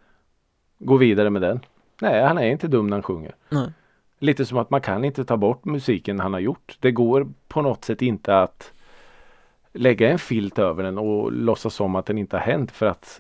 gå 0.80 0.98
vidare 0.98 1.30
med 1.30 1.42
den. 1.42 1.60
Nej, 2.02 2.24
han 2.24 2.38
är 2.38 2.46
inte 2.46 2.68
dum 2.68 2.88
när 2.88 2.98
han 2.98 3.04
sjunger. 3.04 3.36
Nej. 3.50 3.70
Lite 4.20 4.46
som 4.46 4.58
att 4.58 4.70
man 4.70 4.82
kan 4.82 5.04
inte 5.04 5.26
ta 5.26 5.38
bort 5.38 5.66
musiken 5.66 6.20
han 6.20 6.34
har 6.34 6.40
gjort. 6.40 6.78
Det 6.80 6.92
går 6.92 7.28
på 7.48 7.62
något 7.62 7.86
sätt 7.86 8.02
inte 8.02 8.40
att 8.40 8.74
lägga 9.74 10.10
en 10.10 10.20
filt 10.20 10.60
över 10.60 10.84
den 10.84 10.98
och 10.98 11.32
låtsas 11.32 11.74
som 11.74 11.96
att 11.96 12.06
den 12.06 12.18
inte 12.18 12.38
har 12.38 12.44
hänt 12.44 12.72
för 12.72 12.86
att 12.86 13.20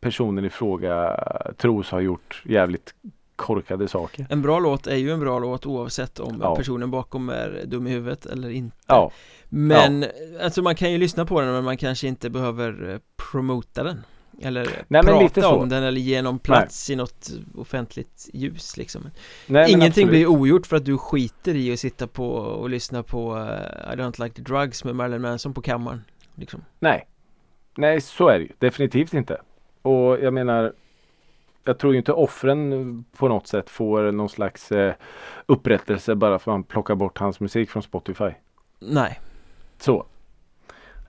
personen 0.00 0.44
i 0.44 0.50
fråga 0.50 1.20
tros 1.56 1.90
ha 1.90 2.00
gjort 2.00 2.42
jävligt 2.46 2.94
korkade 3.40 3.88
saker. 3.88 4.26
En 4.30 4.42
bra 4.42 4.58
låt 4.58 4.86
är 4.86 4.96
ju 4.96 5.12
en 5.12 5.20
bra 5.20 5.38
låt 5.38 5.66
oavsett 5.66 6.20
om 6.20 6.38
ja. 6.42 6.56
personen 6.56 6.90
bakom 6.90 7.28
är 7.28 7.62
dum 7.66 7.86
i 7.86 7.90
huvudet 7.90 8.26
eller 8.26 8.50
inte. 8.50 8.76
Ja. 8.86 9.10
Men 9.48 10.02
ja. 10.02 10.08
alltså 10.44 10.62
man 10.62 10.74
kan 10.74 10.92
ju 10.92 10.98
lyssna 10.98 11.26
på 11.26 11.40
den 11.40 11.52
men 11.52 11.64
man 11.64 11.76
kanske 11.76 12.08
inte 12.08 12.30
behöver 12.30 12.90
eh, 12.90 12.98
promota 13.16 13.82
den. 13.82 14.04
Eller 14.42 14.84
Nej, 14.88 15.02
prata 15.02 15.48
om 15.48 15.68
den 15.68 15.82
eller 15.82 16.00
ge 16.00 16.22
någon 16.22 16.38
plats 16.38 16.88
Nej. 16.88 16.94
i 16.94 16.96
något 16.96 17.30
offentligt 17.54 18.28
ljus 18.32 18.76
liksom 18.76 19.10
Nej, 19.46 19.72
Ingenting 19.72 20.08
blir 20.08 20.26
ogjort 20.26 20.66
för 20.66 20.76
att 20.76 20.84
du 20.84 20.98
skiter 20.98 21.54
i 21.54 21.72
att 21.72 21.78
sitta 21.78 22.06
på 22.06 22.28
och 22.34 22.70
lyssna 22.70 23.02
på 23.02 23.34
uh, 23.34 23.92
I 23.92 23.96
don't 23.96 24.22
like 24.22 24.34
the 24.34 24.42
drugs 24.42 24.84
med 24.84 24.96
Marilyn 24.96 25.22
Manson 25.22 25.54
på 25.54 25.62
kammaren 25.62 26.04
liksom. 26.34 26.64
Nej 26.78 27.06
Nej 27.76 28.00
så 28.00 28.28
är 28.28 28.38
det 28.38 28.44
ju 28.44 28.52
definitivt 28.58 29.14
inte 29.14 29.40
Och 29.82 30.18
jag 30.20 30.34
menar 30.34 30.72
Jag 31.64 31.78
tror 31.78 31.92
ju 31.92 31.98
inte 31.98 32.12
offren 32.12 33.04
på 33.16 33.28
något 33.28 33.46
sätt 33.46 33.70
får 33.70 34.12
någon 34.12 34.28
slags 34.28 34.72
uh, 34.72 34.92
upprättelse 35.46 36.14
bara 36.14 36.38
för 36.38 36.50
att 36.50 36.54
man 36.54 36.62
plockar 36.62 36.94
bort 36.94 37.18
hans 37.18 37.40
musik 37.40 37.70
från 37.70 37.82
Spotify 37.82 38.30
Nej 38.78 39.20
Så 39.78 40.06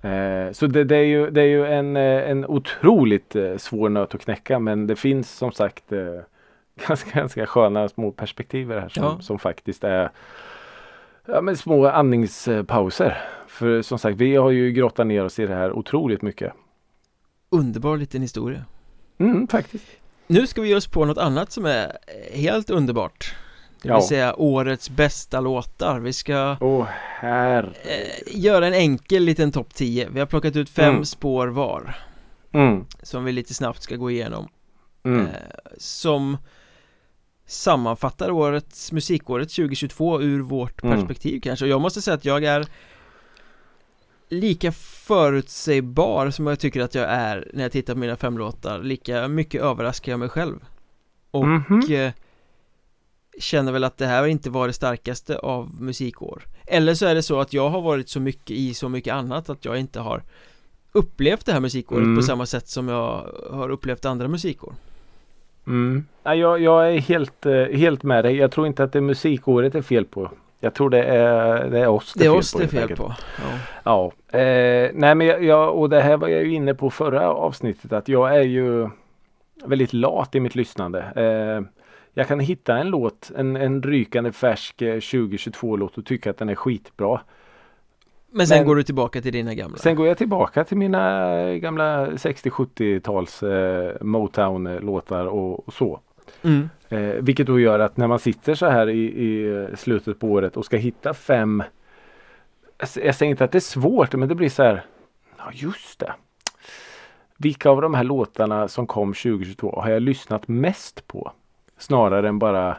Eh, 0.02 0.52
så 0.52 0.68
det, 0.68 0.84
det, 0.84 0.96
är 0.96 1.04
ju, 1.04 1.30
det 1.30 1.42
är 1.42 1.46
ju 1.46 1.66
en, 1.66 1.98
eh, 1.98 2.30
en 2.30 2.46
otroligt 2.46 3.36
eh, 3.36 3.58
svår 3.58 3.90
nöt 3.90 4.16
att 4.16 4.22
knäcka 4.22 4.60
men 4.60 4.88
det 4.88 4.96
finns 4.96 5.32
som 5.32 5.52
sagt 5.52 5.92
eh, 5.92 6.00
ganska, 6.88 7.20
ganska 7.20 7.46
sköna 7.46 7.90
små 7.90 8.12
perspektiv 8.12 8.72
i 8.72 8.74
det 8.74 8.82
här 8.82 8.90
som, 8.90 9.04
ja. 9.04 9.20
som 9.22 9.40
faktiskt 9.40 9.84
är 9.84 10.12
ja, 11.26 11.42
men 11.42 11.58
små 11.58 11.88
andningspauser. 11.88 13.18
För 13.48 13.82
som 13.82 14.00
sagt 14.00 14.18
vi 14.18 14.36
har 14.36 14.52
ju 14.52 14.72
grottat 14.72 15.08
ner 15.08 15.24
oss 15.24 15.40
i 15.40 15.46
det 15.46 15.56
här 15.56 15.72
otroligt 15.72 16.22
mycket. 16.22 16.54
Underbar 17.50 17.98
liten 17.98 18.22
historia. 18.22 18.66
Mm, 19.18 19.48
faktiskt. 19.48 20.01
Nu 20.32 20.48
ska 20.48 20.62
vi 20.62 20.70
ge 20.70 20.76
oss 20.76 20.88
på 20.88 21.06
något 21.06 21.18
annat 21.18 21.52
som 21.52 21.66
är 21.66 21.98
helt 22.34 22.70
underbart. 22.70 23.36
Det 23.82 23.88
vill 23.88 23.96
ja. 23.96 24.08
säga 24.08 24.36
årets 24.36 24.90
bästa 24.90 25.40
låtar 25.40 26.00
Vi 26.00 26.14
ska 26.14 26.58
oh, 26.60 26.88
här. 27.20 27.74
Eh, 27.84 28.40
Göra 28.40 28.68
en 28.68 28.74
enkel 28.74 29.24
liten 29.24 29.52
topp 29.52 29.74
10 29.74 30.10
Vi 30.10 30.20
har 30.20 30.28
plockat 30.28 30.56
ut 30.56 30.70
fem 30.70 30.94
mm. 30.94 31.06
spår 31.06 31.48
var 31.48 31.96
mm. 32.52 32.86
Som 33.04 33.26
vi 33.26 33.32
lite 33.32 33.54
snabbt 33.54 33.84
ska 33.84 33.96
gå 33.96 34.12
igenom 34.12 34.48
mm. 35.06 35.22
eh, 35.22 35.28
Som 35.78 36.38
Sammanfattar 37.46 38.32
årets 38.32 38.92
musikåret 38.92 39.50
2022 39.50 40.22
ur 40.22 40.40
vårt 40.40 40.84
mm. 40.84 40.98
perspektiv 40.98 41.40
kanske 41.42 41.66
Och 41.66 41.72
jag 41.72 41.82
måste 41.82 42.02
säga 42.02 42.16
att 42.16 42.26
jag 42.26 42.44
är 42.44 42.66
Lika 44.34 44.72
förutsägbar 44.72 46.30
som 46.30 46.48
jag 46.48 46.60
tycker 46.60 46.82
att 46.82 46.96
jag 46.96 47.06
är 47.10 47.52
när 47.54 47.64
jag 47.64 47.72
tittar 47.72 47.94
på 47.94 48.00
mina 48.00 48.16
fem 48.16 48.38
låtar 48.38 48.84
Lika 48.84 49.28
mycket 49.28 49.62
överraskar 49.62 50.12
jag 50.12 50.20
mig 50.20 50.30
själv 50.30 50.60
Och 51.32 51.44
-hmm 51.46 52.14
känner 53.40 53.72
väl 53.72 53.84
att 53.84 53.98
det 53.98 54.06
här 54.06 54.26
inte 54.26 54.50
var 54.50 54.68
det 54.68 54.74
starkaste 54.74 55.38
av 55.38 55.82
musikår 55.82 56.44
Eller 56.68 56.94
så 56.94 57.06
är 57.06 57.16
det 57.16 57.24
så 57.24 57.40
att 57.40 57.54
jag 57.54 57.70
har 57.70 57.82
varit 57.82 58.10
så 58.10 58.20
mycket 58.20 58.52
i 58.52 58.74
så 58.74 58.90
mycket 58.90 59.14
annat 59.14 59.50
att 59.50 59.66
jag 59.66 59.80
inte 59.80 60.00
har 60.00 60.24
upplevt 60.92 61.46
det 61.46 61.54
här 61.54 61.60
musikåret 61.60 62.04
mm. 62.04 62.16
på 62.16 62.22
samma 62.22 62.46
sätt 62.46 62.68
som 62.68 62.88
jag 62.88 63.26
har 63.52 63.70
upplevt 63.70 64.06
andra 64.06 64.28
musikår 64.28 64.74
mm. 65.68 66.06
ja, 66.24 66.36
jag, 66.36 66.62
jag 66.62 66.94
är 66.94 67.00
helt, 67.00 67.46
eh, 67.46 67.54
helt 67.54 68.04
med 68.04 68.26
dig. 68.26 68.36
Jag 68.36 68.52
tror 68.52 68.68
inte 68.68 68.84
att 68.84 68.94
det 68.94 69.02
musikåret 69.02 69.76
är 69.76 69.82
fel 69.82 70.06
på. 70.06 70.32
Jag 70.64 70.74
tror 70.74 70.90
det 70.90 71.04
är, 71.04 71.70
det 71.70 71.80
är 71.80 71.88
oss 71.88 72.14
det 72.14 72.26
är, 72.26 72.36
oss 72.36 72.54
det 72.54 72.64
är 72.64 72.68
fel 72.68 72.96
på. 72.96 73.16
Ja, 73.84 74.12
ja. 74.32 74.38
Eh, 74.40 74.92
nej 74.94 75.16
men 75.16 75.28
jag, 75.28 75.44
jag, 75.44 75.76
och 75.76 75.90
det 75.90 76.02
här 76.02 76.18
var 76.18 76.28
jag 76.28 76.44
ju 76.44 76.54
inne 76.54 76.74
på 76.74 76.90
förra 76.90 77.30
avsnittet 77.30 77.94
att 77.94 78.08
jag 78.08 78.36
är 78.36 78.42
ju 78.42 78.90
väldigt 79.66 79.94
lat 79.94 80.36
i 80.36 80.40
mitt 80.40 80.56
lyssnande. 80.56 81.00
Eh, 81.16 81.68
jag 82.14 82.28
kan 82.28 82.40
hitta 82.40 82.78
en 82.78 82.88
låt, 82.88 83.32
en, 83.38 83.56
en 83.56 83.84
rykande 83.84 84.32
färsk 84.32 84.78
2022 84.78 85.74
eh, 85.74 85.80
låt 85.80 85.98
och 85.98 86.06
tycka 86.06 86.30
att 86.30 86.38
den 86.38 86.50
är 86.50 86.56
skitbra. 86.56 87.22
Men 88.32 88.48
sen 88.48 88.58
Men, 88.58 88.68
går 88.68 88.76
du 88.76 88.84
tillbaka 88.84 89.22
till 89.22 89.34
dina 89.34 89.54
gamla? 89.54 89.78
Sen 89.78 89.96
går 89.96 90.08
jag 90.08 90.18
tillbaka 90.18 90.64
till 90.64 90.78
mina 90.78 91.34
gamla 91.58 92.08
60-70-tals 92.08 93.44
eh, 93.44 93.96
Motown 94.02 94.76
låtar 94.76 95.26
och, 95.26 95.68
och 95.68 95.74
så. 95.74 96.00
Mm. 96.44 96.70
Eh, 96.90 97.00
vilket 97.00 97.48
då 97.48 97.60
gör 97.60 97.80
att 97.80 97.98
när 97.98 98.08
man 98.08 98.20
sitter 98.20 98.56
så 98.56 98.66
här 98.66 98.90
i, 98.90 99.00
i 99.00 99.68
slutet 99.76 100.20
på 100.20 100.28
året 100.28 100.58
och 100.58 100.66
ska 100.66 100.78
hitta 100.78 101.14
fem 101.14 101.64
Jag 102.96 103.16
säger 103.16 103.30
inte 103.30 103.44
att 103.44 103.52
det 103.52 103.58
är 103.58 103.60
svårt 103.60 104.14
men 104.14 104.30
det 104.30 104.36
blir 104.36 104.50
så 104.50 104.64
här 104.64 104.86
Ja 105.38 105.52
just 105.54 106.00
det 106.00 106.14
Vilka 107.38 107.70
av 107.70 107.82
de 107.82 107.94
här 107.94 108.04
låtarna 108.04 108.68
som 108.68 108.88
kom 108.88 109.14
2022 109.14 109.82
har 109.82 109.90
jag 109.90 110.02
lyssnat 110.02 110.48
mest 110.48 111.08
på? 111.08 111.32
Snarare 111.78 112.28
än 112.28 112.40
bara 112.40 112.78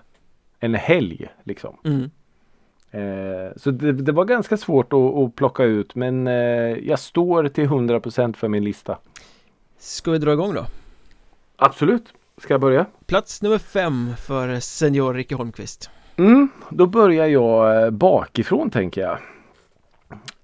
en 0.61 0.75
helg 0.75 1.29
liksom. 1.45 1.77
Mm. 1.85 2.11
Eh, 2.91 3.53
så 3.57 3.71
det, 3.71 3.93
det, 3.93 4.12
var 4.12 4.25
ganska 4.25 4.57
svårt 4.57 4.93
att, 4.93 5.15
att 5.15 5.37
plocka 5.37 5.65
ut 5.65 5.95
men 5.95 6.27
eh, 6.27 6.35
jag 6.88 6.99
står 6.99 7.49
till 7.49 7.69
100% 7.69 8.37
för 8.37 8.49
min 8.49 8.65
lista. 8.65 8.99
Ska 9.79 10.11
vi 10.11 10.19
dra 10.19 10.33
igång 10.33 10.55
då? 10.55 10.65
Absolut. 11.57 12.15
Ska 12.42 12.55
jag 12.55 12.61
börja? 12.61 12.87
Plats 13.07 13.42
nummer 13.42 13.59
fem 13.59 14.12
för 14.16 14.61
senior 14.61 15.14
Ricke 15.14 15.35
Holmqvist. 15.35 15.90
Mm, 16.16 16.48
då 16.70 16.87
börjar 16.87 17.26
jag 17.26 17.85
eh, 17.85 17.90
bakifrån 17.90 18.70
tänker 18.70 19.00
jag. 19.00 19.18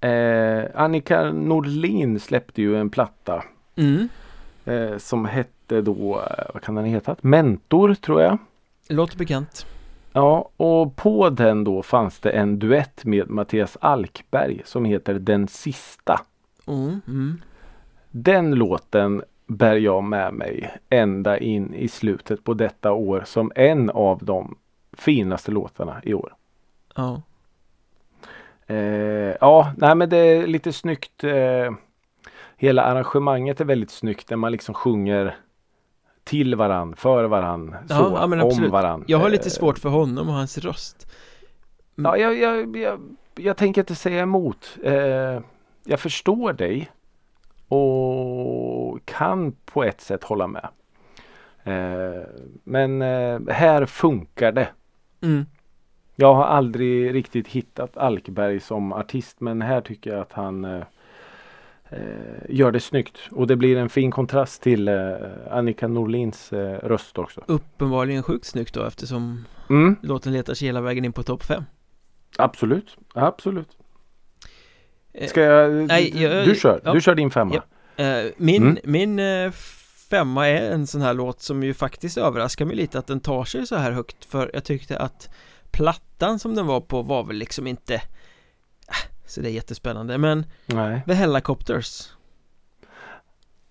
Eh, 0.01 0.65
Annika 0.75 1.31
Norlin 1.31 2.19
släppte 2.19 2.61
ju 2.61 2.77
en 2.77 2.89
platta. 2.89 3.43
Mm. 3.75 4.09
Eh, 4.65 4.97
som 4.97 5.25
hette 5.25 5.81
då, 5.81 6.19
eh, 6.19 6.45
vad 6.53 6.63
kan 6.63 6.75
den 6.75 6.85
heta? 6.85 7.15
Mentor 7.21 7.93
tror 7.93 8.21
jag. 8.21 8.37
Låter 8.87 9.17
bekant. 9.17 9.65
Ja, 10.13 10.49
och 10.57 10.95
på 10.95 11.29
den 11.29 11.63
då 11.63 11.83
fanns 11.83 12.19
det 12.19 12.29
en 12.29 12.59
duett 12.59 13.05
med 13.05 13.29
Mattias 13.29 13.77
Alkberg 13.81 14.61
som 14.65 14.85
heter 14.85 15.13
Den 15.13 15.47
sista. 15.47 16.21
Mm, 16.67 17.01
mm. 17.07 17.41
Den 18.11 18.55
låten 18.55 19.23
bär 19.49 19.75
jag 19.75 20.03
med 20.03 20.33
mig 20.33 20.77
ända 20.89 21.37
in 21.37 21.73
i 21.73 21.87
slutet 21.87 22.43
på 22.43 22.53
detta 22.53 22.91
år 22.91 23.23
som 23.25 23.51
en 23.55 23.89
av 23.89 24.19
de 24.21 24.57
finaste 24.93 25.51
låtarna 25.51 26.01
i 26.03 26.13
år. 26.13 26.33
Ja. 26.95 27.21
Eh, 28.67 29.35
ja, 29.41 29.73
nej 29.77 29.95
men 29.95 30.09
det 30.09 30.17
är 30.17 30.47
lite 30.47 30.73
snyggt. 30.73 31.23
Eh, 31.23 31.71
hela 32.57 32.83
arrangemanget 32.83 33.61
är 33.61 33.65
väldigt 33.65 33.91
snyggt 33.91 34.29
när 34.29 34.37
man 34.37 34.51
liksom 34.51 34.75
sjunger 34.75 35.37
till 36.23 36.55
varann, 36.55 36.95
för 36.95 37.23
varann, 37.23 37.75
så, 37.87 37.93
ja, 37.93 38.43
om 38.43 38.69
varann. 38.71 39.03
Jag 39.07 39.17
har 39.17 39.29
lite 39.29 39.47
eh, 39.47 39.51
svårt 39.51 39.79
för 39.79 39.89
honom 39.89 40.29
och 40.29 40.35
hans 40.35 40.57
röst. 40.57 41.11
Ja, 41.95 42.17
jag, 42.17 42.37
jag, 42.37 42.77
jag, 42.77 42.99
jag 43.35 43.57
tänker 43.57 43.81
inte 43.81 43.95
säga 43.95 44.21
emot. 44.21 44.77
Eh, 44.83 45.39
jag 45.83 45.99
förstår 45.99 46.53
dig 46.53 46.89
och 47.67 48.68
kan 49.09 49.51
på 49.65 49.83
ett 49.83 50.01
sätt 50.01 50.23
hålla 50.23 50.47
med. 50.47 50.67
Eh, 51.63 52.23
men 52.63 53.01
eh, 53.01 53.39
här 53.47 53.85
funkar 53.85 54.51
det. 54.51 54.69
Mm. 55.21 55.45
Jag 56.15 56.33
har 56.33 56.43
aldrig 56.43 57.13
riktigt 57.13 57.47
hittat 57.47 57.97
Alkberg 57.97 58.59
som 58.59 58.93
artist 58.93 59.39
men 59.39 59.61
här 59.61 59.81
tycker 59.81 60.11
jag 60.11 60.19
att 60.19 60.33
han 60.33 60.65
eh, 60.65 60.83
eh, 61.89 61.99
gör 62.49 62.71
det 62.71 62.79
snyggt. 62.79 63.17
Och 63.31 63.47
det 63.47 63.55
blir 63.55 63.77
en 63.77 63.89
fin 63.89 64.11
kontrast 64.11 64.61
till 64.61 64.87
eh, 64.87 64.95
Annika 65.51 65.87
Norlins 65.87 66.53
eh, 66.53 66.79
röst 66.87 67.17
också. 67.17 67.41
Uppenbarligen 67.45 68.23
sjukt 68.23 68.45
snyggt 68.45 68.73
då 68.73 68.85
eftersom 68.85 69.45
mm. 69.69 69.95
låten 70.01 70.33
letar 70.33 70.53
sig 70.53 70.67
hela 70.67 70.81
vägen 70.81 71.05
in 71.05 71.13
på 71.13 71.23
topp 71.23 71.43
5. 71.43 71.63
Absolut, 72.37 72.97
absolut. 73.13 73.77
Ska 75.27 75.41
jag, 75.41 75.87
Nej, 75.87 76.23
jag, 76.23 76.45
du 76.45 76.55
kör, 76.55 76.81
ja, 76.83 76.93
du 76.93 77.01
kör 77.01 77.15
din 77.15 77.31
femma. 77.31 77.55
Ja. 77.55 77.61
Eh, 77.99 78.31
min, 78.37 78.63
mm. 78.63 78.77
min 78.83 79.19
eh, 79.19 79.51
femma 80.09 80.47
är 80.47 80.71
en 80.71 80.87
sån 80.87 81.01
här 81.01 81.13
låt 81.13 81.41
som 81.41 81.63
ju 81.63 81.73
faktiskt 81.73 82.17
överraskar 82.17 82.65
mig 82.65 82.75
lite 82.75 82.99
att 82.99 83.07
den 83.07 83.19
tar 83.19 83.45
sig 83.45 83.67
så 83.67 83.75
här 83.75 83.91
högt 83.91 84.25
för 84.25 84.51
jag 84.53 84.63
tyckte 84.63 84.99
att 84.99 85.29
plattan 85.71 86.39
som 86.39 86.55
den 86.55 86.65
var 86.67 86.81
på 86.81 87.01
var 87.01 87.23
väl 87.23 87.35
liksom 87.35 87.67
inte 87.67 88.01
så 89.25 89.41
det 89.41 89.49
är 89.49 89.51
jättespännande 89.51 90.17
men 90.17 90.45
Nej. 90.65 91.01
The 91.07 91.13
Helicopters 91.13 92.09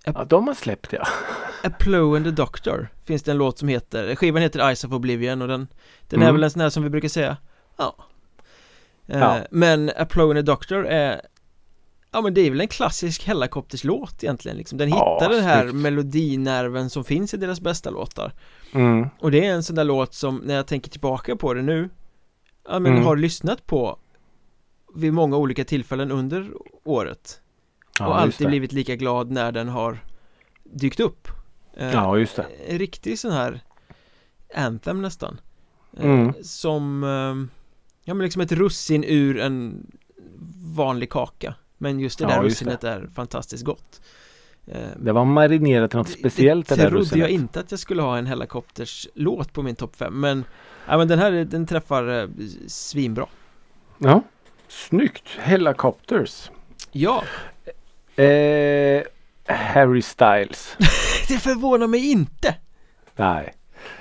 Ja 0.05 0.24
de 0.24 0.47
har 0.49 0.55
släppt 0.55 0.93
ja 0.93 1.07
Aplow 1.62 2.16
and 2.16 2.24
the 2.24 2.31
Doctor 2.31 2.89
finns 3.05 3.22
det 3.22 3.31
en 3.31 3.39
låt 3.39 3.59
som 3.59 3.68
heter 3.68 4.14
Skivan 4.14 4.43
heter 4.43 4.61
Eyes 4.66 4.85
of 4.85 4.93
Oblivion 4.93 5.43
och 5.43 5.49
den 5.49 5.68
Den 6.09 6.20
är 6.20 6.24
Mm. 6.24 6.35
väl 6.35 6.45
en 6.45 6.51
sån 6.51 6.61
här 6.62 6.70
som 6.70 6.83
vi 6.83 6.91
brukar 6.91 7.09
säga 7.09 7.37
Ja 7.76 7.95
Eh, 9.07 9.18
Ja. 9.18 9.41
Men 9.51 9.91
Aplow 9.97 10.31
and 10.31 10.39
the 10.39 10.43
Doctor 10.43 10.87
är 10.87 11.20
Ja 12.11 12.21
men 12.21 12.35
det 12.35 12.41
är 12.41 12.51
väl 12.51 12.61
en 12.61 12.69
klassisk 12.69 13.25
Hellacopters-låt 13.27 14.25
egentligen 14.25 14.57
liksom 14.59 14.79
Den 14.79 14.89
Ja, 14.89 15.15
hittar 15.21 15.35
den 15.35 15.45
här 15.45 15.63
snyggt. 15.63 15.75
melodinerven 15.77 16.91
som 16.91 17.05
finns 17.05 17.35
i 17.35 17.37
deras 17.37 17.61
bästa 17.61 17.91
låtar 17.91 18.33
Mm. 18.75 19.09
Och 19.21 19.31
det 19.31 19.45
är 19.47 19.53
en 19.55 19.63
sån 19.63 19.77
där 19.77 19.85
låt 19.85 20.15
som 20.15 20.37
när 20.37 20.55
jag 20.55 20.67
tänker 20.67 20.91
tillbaka 20.91 21.37
på 21.37 21.55
det 21.55 21.63
nu 21.63 21.91
Ja 22.69 22.79
men 22.79 22.93
Mm. 22.93 23.05
har 23.05 23.17
lyssnat 23.17 23.67
på 23.67 23.99
Vid 24.95 25.13
många 25.13 25.37
olika 25.37 25.65
tillfällen 25.65 26.11
under 26.11 26.51
året 26.85 27.41
Ja, 27.99 28.07
Och 28.07 28.21
alltid 28.21 28.47
det. 28.47 28.51
blivit 28.51 28.73
lika 28.73 28.97
glad 28.97 29.31
när 29.31 29.53
den 29.53 29.69
har 29.69 29.99
dykt 30.65 31.01
upp 31.01 31.29
Eh, 31.77 31.91
Ja, 31.93 32.19
just 32.19 32.37
det. 32.37 32.47
En 32.69 32.79
riktig 32.79 33.19
sån 33.19 33.33
här 33.33 33.61
Anthem 34.55 35.03
nästan 35.03 35.41
Eh, 35.97 36.05
Mm. 36.05 36.33
Som 36.43 37.05
eh, 37.05 37.55
Ja 38.05 38.15
men 38.15 38.25
liksom 38.25 38.43
ett 38.43 38.53
russin 38.53 39.05
ur 39.05 39.39
en 39.41 39.87
vanlig 40.77 41.11
kaka 41.11 41.55
Men 41.79 42.01
just 42.01 42.18
det 42.18 42.24
Ja, 42.24 42.29
där 42.31 42.43
just 42.43 42.62
russinet 42.62 42.85
är 42.85 43.09
fantastiskt 43.14 43.64
gott 43.64 44.01
Eh, 44.72 44.89
Det 44.97 45.12
var 45.12 45.24
marinerat 45.24 45.91
till 45.91 45.99
något 45.99 46.09
speciellt 46.09 46.68
det, 46.68 46.74
det 46.76 46.83
där 46.83 46.91
trodde 46.91 47.18
jag 47.18 47.31
inte 47.31 47.61
att 47.61 47.70
jag 47.70 47.81
skulle 47.81 48.03
ha 48.03 48.18
en 48.18 48.26
Hellacopters 48.26 49.09
låt 49.14 49.53
på 49.53 49.62
min 49.62 49.76
topp 49.76 49.97
5 49.97 50.20
Men 50.20 50.45
Ja 50.89 50.99
men 50.99 51.09
den 51.09 51.18
här 51.18 51.31
den 51.33 51.66
träffar 51.66 52.20
eh, 52.22 52.29
svinbra 52.66 53.26
Ja. 53.99 54.22
Snyggt. 54.68 55.29
Hellacopters. 55.39 56.51
Ja, 56.93 57.24
Eh, 58.16 59.03
Harry 59.47 60.03
Styles. 60.03 60.76
det 61.29 61.39
förvånar 61.39 61.87
mig 61.87 62.11
inte 62.11 62.55
Nej. 63.16 63.55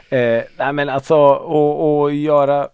Eh, 0.10 0.44
nej 0.58 0.74
men 0.74 0.90
alltså 0.90 1.16
och, 1.18 2.02
och 2.02 2.14
göra 2.14 2.68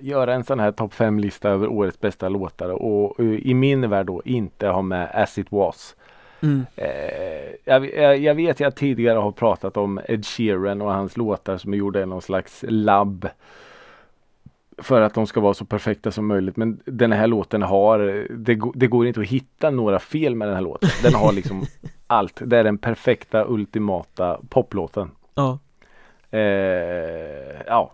Göra 0.00 0.34
en 0.34 0.44
sån 0.44 0.60
här 0.60 0.72
topp 0.72 0.94
5 0.94 1.18
lista 1.18 1.48
över 1.50 1.68
årets 1.68 2.00
bästa 2.00 2.28
låtar 2.28 2.68
och, 2.68 3.20
och 3.20 3.24
i 3.24 3.54
min 3.54 3.90
värld 3.90 4.06
då 4.06 4.22
inte 4.24 4.66
ha 4.68 4.82
med 4.82 5.10
As 5.14 5.38
It 5.38 5.46
Was. 5.52 5.96
mm. 6.42 6.66
Eh, 6.76 7.54
jag, 7.64 8.18
jag, 8.18 8.34
vet 8.34 8.60
jag 8.60 8.74
tidigare 8.74 9.18
har 9.18 9.32
pratat 9.32 9.76
om 9.76 10.00
Ed 10.08 10.26
Sheeran 10.26 10.82
och 10.82 10.92
hans 10.92 11.16
låtar 11.16 11.56
som 11.56 11.74
gjorde 11.74 12.06
någon 12.06 12.22
slags 12.22 12.64
labb. 12.68 13.28
För 14.78 15.00
att 15.00 15.14
de 15.14 15.26
ska 15.26 15.40
vara 15.40 15.54
så 15.54 15.64
perfekta 15.64 16.10
som 16.10 16.26
möjligt. 16.26 16.56
Men 16.56 16.80
den 16.84 17.12
här 17.12 17.26
låten 17.26 17.62
har, 17.62 17.98
det, 18.30 18.60
det 18.74 18.86
går 18.86 19.06
inte 19.06 19.20
att 19.20 19.26
hitta 19.26 19.70
några 19.70 19.98
fel 19.98 20.34
med 20.34 20.48
den 20.48 20.54
här 20.54 20.62
låten. 20.62 20.90
Den 21.02 21.14
har 21.14 21.32
liksom 21.32 21.62
allt. 22.06 22.42
Det 22.44 22.58
är 22.58 22.64
den 22.64 22.78
perfekta 22.78 23.44
ultimata 23.48 24.40
poplåten. 24.48 25.10
Ja, 25.34 25.58
Eh, 26.30 27.62
ja. 27.66 27.92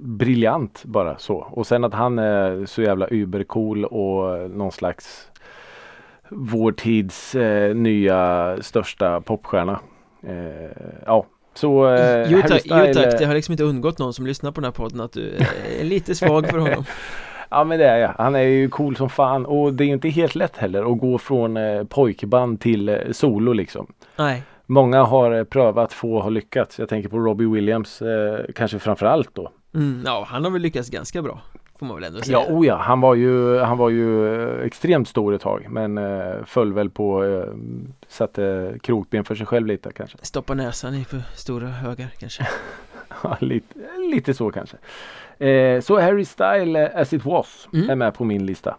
Briljant 0.00 0.84
bara 0.84 1.18
så. 1.18 1.36
Och 1.36 1.66
sen 1.66 1.84
att 1.84 1.94
han 1.94 2.18
är 2.18 2.66
så 2.66 2.82
jävla 2.82 3.06
übercool 3.10 3.84
och 3.84 4.50
någon 4.50 4.72
slags 4.72 5.28
vår 6.28 6.72
tids 6.72 7.34
eh, 7.34 7.74
nya 7.74 8.56
största 8.60 9.20
popstjärna. 9.20 9.80
Eh, 10.22 10.70
ja, 11.06 11.26
så 11.54 11.94
eh, 11.94 12.30
jo 12.30 12.36
Harry 12.38 12.48
tack, 12.48 12.62
jo 12.64 12.94
tack, 12.94 13.18
det 13.18 13.24
har 13.24 13.34
liksom 13.34 13.52
inte 13.52 13.64
undgått 13.64 13.98
någon 13.98 14.14
som 14.14 14.26
lyssnar 14.26 14.52
på 14.52 14.60
den 14.60 14.64
här 14.64 14.72
podden 14.72 15.00
att 15.00 15.12
du 15.12 15.32
är 15.80 15.84
lite 15.84 16.14
svag 16.14 16.46
för 16.50 16.58
honom 16.58 16.84
Ja 17.52 17.64
men 17.64 17.78
det 17.78 17.84
är 17.84 17.98
jag. 17.98 18.14
Han 18.18 18.34
är 18.34 18.40
ju 18.40 18.68
cool 18.68 18.96
som 18.96 19.10
fan 19.10 19.46
och 19.46 19.74
det 19.74 19.84
är 19.84 19.86
ju 19.86 19.92
inte 19.92 20.08
helt 20.08 20.34
lätt 20.34 20.56
heller 20.56 20.92
att 20.92 20.98
gå 20.98 21.18
från 21.18 21.56
eh, 21.56 21.84
pojkband 21.84 22.60
till 22.60 22.88
eh, 22.88 22.96
solo 23.10 23.52
liksom. 23.52 23.86
Nej, 24.16 24.42
Många 24.66 25.02
har 25.02 25.32
eh, 25.32 25.44
prövat, 25.44 25.92
få 25.92 26.20
har 26.20 26.30
lyckats. 26.30 26.78
Jag 26.78 26.88
tänker 26.88 27.08
på 27.08 27.18
Robbie 27.18 27.46
Williams 27.46 28.02
eh, 28.02 28.40
kanske 28.54 28.78
framförallt 28.78 29.34
då. 29.34 29.50
mm, 29.74 30.02
ja 30.06 30.26
han 30.28 30.44
har 30.44 30.50
väl 30.50 30.62
lyckats 30.62 30.90
ganska 30.90 31.22
bra 31.22 31.40
Får 31.78 31.86
man 31.86 31.96
väl 31.96 32.04
ändå 32.04 32.20
säga 32.20 32.38
Ja, 32.38 32.54
oh 32.54 32.66
ja, 32.66 32.76
han 32.76 33.00
var 33.00 33.14
ju, 33.14 33.58
han 33.58 33.78
var 33.78 33.90
ju 33.90 34.34
eh, 34.42 34.66
extremt 34.66 35.08
stor 35.08 35.34
ett 35.34 35.40
tag 35.40 35.66
men 35.70 35.98
eh, 35.98 36.34
föll 36.46 36.72
väl 36.72 36.90
på, 36.90 37.24
eh, 37.24 37.44
satte 38.08 38.74
krokben 38.82 39.24
för 39.24 39.34
sig 39.34 39.46
själv 39.46 39.66
lite 39.66 39.92
kanske. 39.92 40.18
Stoppa 40.22 40.54
näsan 40.54 40.94
i 40.94 41.04
för 41.04 41.22
stora 41.34 41.66
högar 41.68 42.08
kanske 42.18 42.46
Ja, 43.22 43.36
lite, 43.40 43.74
lite 44.10 44.34
så 44.34 44.50
kanske. 44.50 44.76
Eh, 45.46 45.80
så 45.80 46.00
Harry 46.00 46.24
Style 46.24 46.82
eh, 46.92 47.00
As 47.00 47.12
It 47.12 47.24
Was 47.24 47.68
Mm. 47.72 47.90
är 47.90 47.94
med 47.94 48.14
på 48.14 48.24
min 48.24 48.46
lista. 48.46 48.76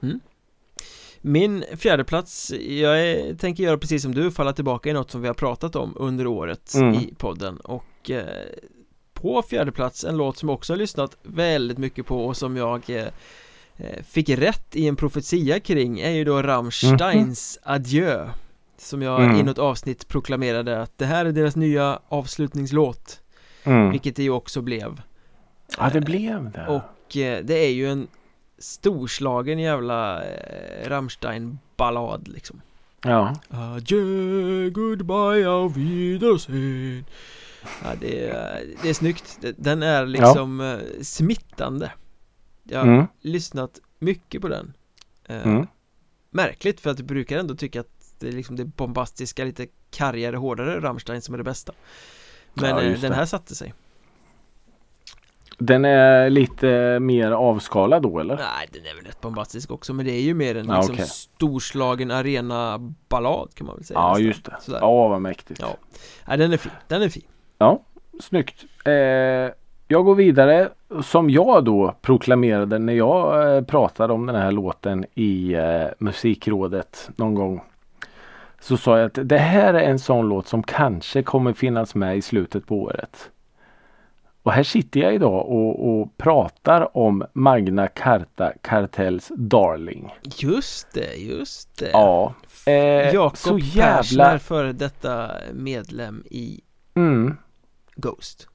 Min 1.25 1.63
fjärde 1.77 2.03
plats, 2.03 2.51
jag 2.67 3.01
är, 3.09 3.33
tänker 3.35 3.63
göra 3.63 3.77
precis 3.77 4.01
som 4.01 4.15
du, 4.15 4.31
falla 4.31 4.53
tillbaka 4.53 4.89
i 4.89 4.93
något 4.93 5.11
som 5.11 5.21
vi 5.21 5.27
har 5.27 5.33
pratat 5.35 5.75
om 5.75 5.93
under 5.95 6.27
året 6.27 6.73
Mm. 6.75 6.93
i 6.93 7.13
podden 7.17 7.57
och 7.57 8.09
eh, 8.11 8.23
på 9.13 9.41
fjärde 9.41 9.71
plats 9.71 10.03
en 10.03 10.17
låt 10.17 10.37
som 10.37 10.49
jag 10.49 10.55
också 10.55 10.73
har 10.73 10.77
lyssnat 10.77 11.17
väldigt 11.23 11.77
mycket 11.77 12.05
på 12.05 12.25
och 12.25 12.37
som 12.37 12.57
jag 12.57 12.89
eh, 12.89 13.07
eh, 13.77 14.03
fick 14.07 14.29
rätt 14.29 14.75
i 14.75 14.87
en 14.87 14.95
profetia 14.95 15.59
kring 15.59 15.99
är 15.99 16.09
ju 16.11 16.23
då 16.23 16.41
Rammsteins 16.41 17.59
Adjö 17.63 18.29
som 18.77 19.01
jag 19.01 19.23
Mm. 19.23 19.35
i 19.39 19.43
något 19.43 19.59
avsnitt 19.59 20.07
proklamerade 20.07 20.81
att 20.81 20.97
det 20.97 21.05
här 21.05 21.25
är 21.25 21.31
deras 21.31 21.55
nya 21.55 21.99
avslutningslåt 22.07 23.19
Mm. 23.63 23.91
vilket 23.91 24.15
det 24.15 24.23
ju 24.23 24.29
också 24.29 24.61
blev 24.61 25.01
Ja 25.77 25.89
det 25.93 26.01
blev 26.01 26.51
det. 26.51 26.67
och 26.67 27.17
eh, 27.17 27.43
det 27.45 27.65
är 27.65 27.69
ju 27.71 27.89
en 27.91 28.07
storslagen 28.57 29.59
jävla 29.59 30.23
eh, 30.23 30.89
Rammstein-ballad 30.89 32.27
liksom. 32.27 32.61
Ja. 33.03 33.35
Adjö, 33.49 34.69
goodbye, 34.69 35.47
auf 35.49 35.75
Wiedersehen 35.77 37.05
Ja 37.83 37.89
det 37.99 38.27
är, 38.29 38.63
det 38.83 38.89
är 38.89 38.93
snyggt, 38.93 39.37
den 39.57 39.83
är 39.83 40.05
liksom 40.05 40.61
eh, 40.61 40.77
smittande. 41.01 41.91
Jag 42.63 42.79
har 42.79 42.85
Mm. 42.87 43.05
lyssnat 43.21 43.79
mycket 43.99 44.41
på 44.41 44.47
den. 44.47 44.73
Eh, 45.25 45.47
Mm. 45.47 45.67
Märkligt 46.29 46.81
för 46.81 46.89
att 46.89 46.99
jag 46.99 47.07
brukar 47.07 47.37
ändå 47.37 47.55
tycka 47.55 47.79
att 47.79 48.15
det 48.19 48.27
är 48.27 48.31
liksom 48.31 48.55
det 48.55 48.65
bombastiska, 48.65 49.45
lite 49.45 49.67
kargare, 49.91 50.35
hårdare 50.35 50.79
Rammstein 50.79 51.21
som 51.21 51.33
är 51.33 51.37
det 51.37 51.43
bästa. 51.43 51.73
Men 52.53 52.69
Ja, 52.69 52.97
den 53.01 53.11
här 53.13 53.25
satte 53.25 53.55
sig 53.55 53.73
Den 55.65 55.85
är 55.85 56.29
lite 56.29 56.99
mer 56.99 57.31
avskalad 57.31 58.01
då 58.03 58.19
eller? 58.19 58.35
Nej, 58.35 58.67
den 58.71 58.81
är 58.85 58.95
väl 58.95 59.05
rätt 59.05 59.21
bombastisk 59.21 59.71
också 59.71 59.93
Men 59.93 60.05
det 60.05 60.11
är 60.11 60.21
ju 60.21 60.33
mer 60.33 60.57
en 60.57 60.65
Ja, 60.67 60.77
liksom 60.77 60.93
okej. 60.95 61.05
storslagen 61.07 62.11
arena-ballad 62.11 63.49
kan 63.53 63.67
man 63.67 63.75
väl 63.75 63.85
säga 63.85 63.99
Ja 63.99 64.09
nästan. 64.09 64.25
just 64.25 64.45
det. 64.45 64.55
Sådär. 64.61 64.79
Ja 64.81 65.07
vad 65.07 65.21
mäktigt. 65.21 65.59
Ja. 65.61 65.67
Nej, 66.27 66.37
den 66.37 66.53
är 66.53 66.57
fin, 66.57 66.71
den 66.87 67.01
är 67.01 67.09
fin 67.09 67.23
Snyggt. 68.19 68.65
Eh, 68.85 68.93
jag 69.87 70.05
går 70.05 70.15
vidare 70.15 70.69
som 71.03 71.29
jag 71.29 71.63
då 71.65 71.95
proklamerade 72.01 72.79
när 72.79 72.93
jag 72.93 73.55
eh, 73.57 73.63
pratade 73.63 74.13
om 74.13 74.25
den 74.25 74.35
här 74.35 74.51
låten 74.51 75.05
i 75.15 75.53
eh, 75.53 75.85
musikrådet 75.97 77.09
någon 77.15 77.35
gång. 77.35 77.61
Så 78.59 78.77
sa 78.77 78.97
jag 78.97 79.05
att 79.05 79.29
det 79.29 79.37
här 79.37 79.73
är 79.73 79.79
en 79.83 79.99
sån 79.99 80.29
låt 80.29 80.47
som 80.47 80.63
kanske 80.63 81.23
kommer 81.23 81.53
finnas 81.53 81.95
med 81.95 82.17
i 82.17 82.21
slutet 82.21 82.67
på 82.67 82.81
året. 82.81 83.29
Och 84.43 84.51
här 84.51 84.63
sitter 84.63 84.99
jag 84.99 85.15
idag 85.15 85.45
och, 85.45 85.89
och 85.89 86.17
pratar 86.17 86.97
om 86.97 87.25
Magna 87.33 87.87
Carta 87.87 88.53
Kartells 88.61 89.31
Darling. 89.35 90.15
Just 90.37 90.93
det, 90.93 91.15
just 91.15 91.77
det 91.77 91.89
Ja. 91.93 92.33
Eh, 92.65 92.73
Jakob 93.13 93.37
så 93.37 93.57
Persner, 93.57 93.81
jävla... 93.81 94.39
före 94.39 94.73
detta 94.73 95.31
medlem 95.53 96.23
i 96.29 96.61
Mm, 96.95 97.37
Ghost 97.95 98.47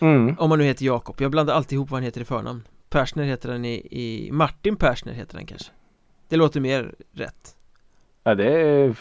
mm. 0.00 0.36
Om 0.38 0.48
man 0.48 0.58
nu 0.58 0.64
heter 0.64 0.84
Jakob, 0.84 1.20
jag 1.20 1.30
blandar 1.30 1.54
alltid 1.54 1.76
ihop 1.76 1.90
vad 1.90 1.96
han 1.96 2.04
heter 2.04 2.20
i 2.20 2.24
förnamn 2.24 2.62
Persner 2.88 3.24
heter 3.24 3.48
han 3.48 3.64
i, 3.64 3.74
i 3.90 4.28
Martin 4.32 4.76
Persner 4.76 5.12
heter 5.12 5.34
han 5.34 5.46
kanske 5.46 5.70
Det 6.28 6.36
låter 6.36 6.60
mer 6.60 6.94
rätt 7.12 7.56
Ja 8.24 8.34
det 8.34 8.94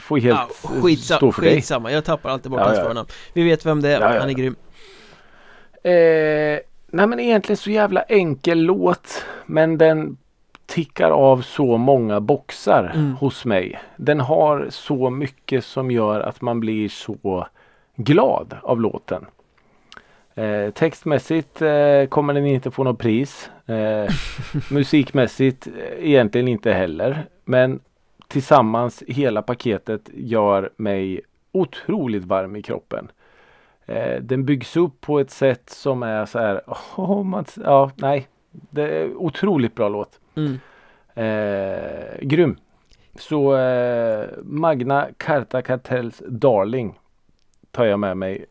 får 0.00 0.18
helt 0.18 0.38
ja, 0.62 0.70
skitsa, 0.82 1.16
stå 1.16 1.32
för 1.32 1.42
dig. 1.42 1.54
Skitsamma, 1.54 1.92
jag 1.92 2.04
tappar 2.04 2.30
alltid 2.30 2.50
bort 2.50 2.60
Ja, 2.60 2.66
hans 2.66 2.78
ja. 2.78 2.84
förnamn 2.84 3.08
Vi 3.32 3.42
vet 3.42 3.66
vem 3.66 3.82
det 3.82 3.88
är, 3.96 4.00
ja. 4.14 4.20
han 4.20 4.28
är 4.28 4.34
grym 4.34 4.56
Eh, 5.82 6.58
nej 6.86 7.06
men 7.06 7.20
egentligen 7.20 7.56
så 7.56 7.70
jävla 7.70 8.02
enkel 8.02 8.58
låt. 8.58 9.24
Men 9.46 9.78
den 9.78 10.16
tickar 10.66 11.10
av 11.10 11.42
så 11.42 11.76
många 11.76 12.20
boxar 12.20 12.92
Mm. 12.94 13.12
hos 13.14 13.44
mig. 13.44 13.78
Den 13.96 14.20
har 14.20 14.66
så 14.70 15.10
mycket 15.10 15.64
som 15.64 15.90
gör 15.90 16.20
att 16.20 16.40
man 16.40 16.60
blir 16.60 16.88
så 16.88 17.46
glad 17.96 18.54
av 18.62 18.80
låten. 18.80 19.26
Eh, 20.34 20.70
textmässigt 20.70 21.62
eh, 21.62 22.04
kommer 22.08 22.34
den 22.34 22.46
inte 22.46 22.70
få 22.70 22.84
något 22.84 22.98
pris. 22.98 23.50
Eh, 23.66 24.10
musikmässigt 24.70 25.66
eh, 25.66 25.72
egentligen 26.08 26.48
inte 26.48 26.72
heller. 26.72 27.26
Men 27.44 27.80
tillsammans 28.28 29.02
hela 29.06 29.42
paketet 29.42 30.10
gör 30.14 30.70
mig 30.76 31.20
otroligt 31.52 32.24
varm 32.24 32.56
i 32.56 32.62
kroppen. 32.62 33.08
Eh, 33.88 34.22
den 34.22 34.44
byggs 34.44 34.76
upp 34.76 35.00
på 35.00 35.20
ett 35.20 35.30
sätt 35.30 35.70
som 35.70 36.02
är 36.02 36.26
så 36.26 36.38
här, 36.38 36.60
oh, 36.96 37.22
man, 37.24 37.44
ja 37.64 37.90
nej. 37.96 38.28
Det 38.50 38.82
är 38.98 39.14
otroligt 39.16 39.74
bra 39.74 39.88
låt. 39.88 40.20
mm. 40.34 40.58
Eh, 41.14 42.18
grym. 42.22 42.56
Så 43.18 43.56
eh, 43.56 44.28
Magna 44.42 45.08
Carta 45.16 45.62
Kartells 45.62 46.22
Darling 46.28 46.98
tar 47.70 47.84
jag 47.84 47.98
med 48.00 48.16
mig 48.16 48.44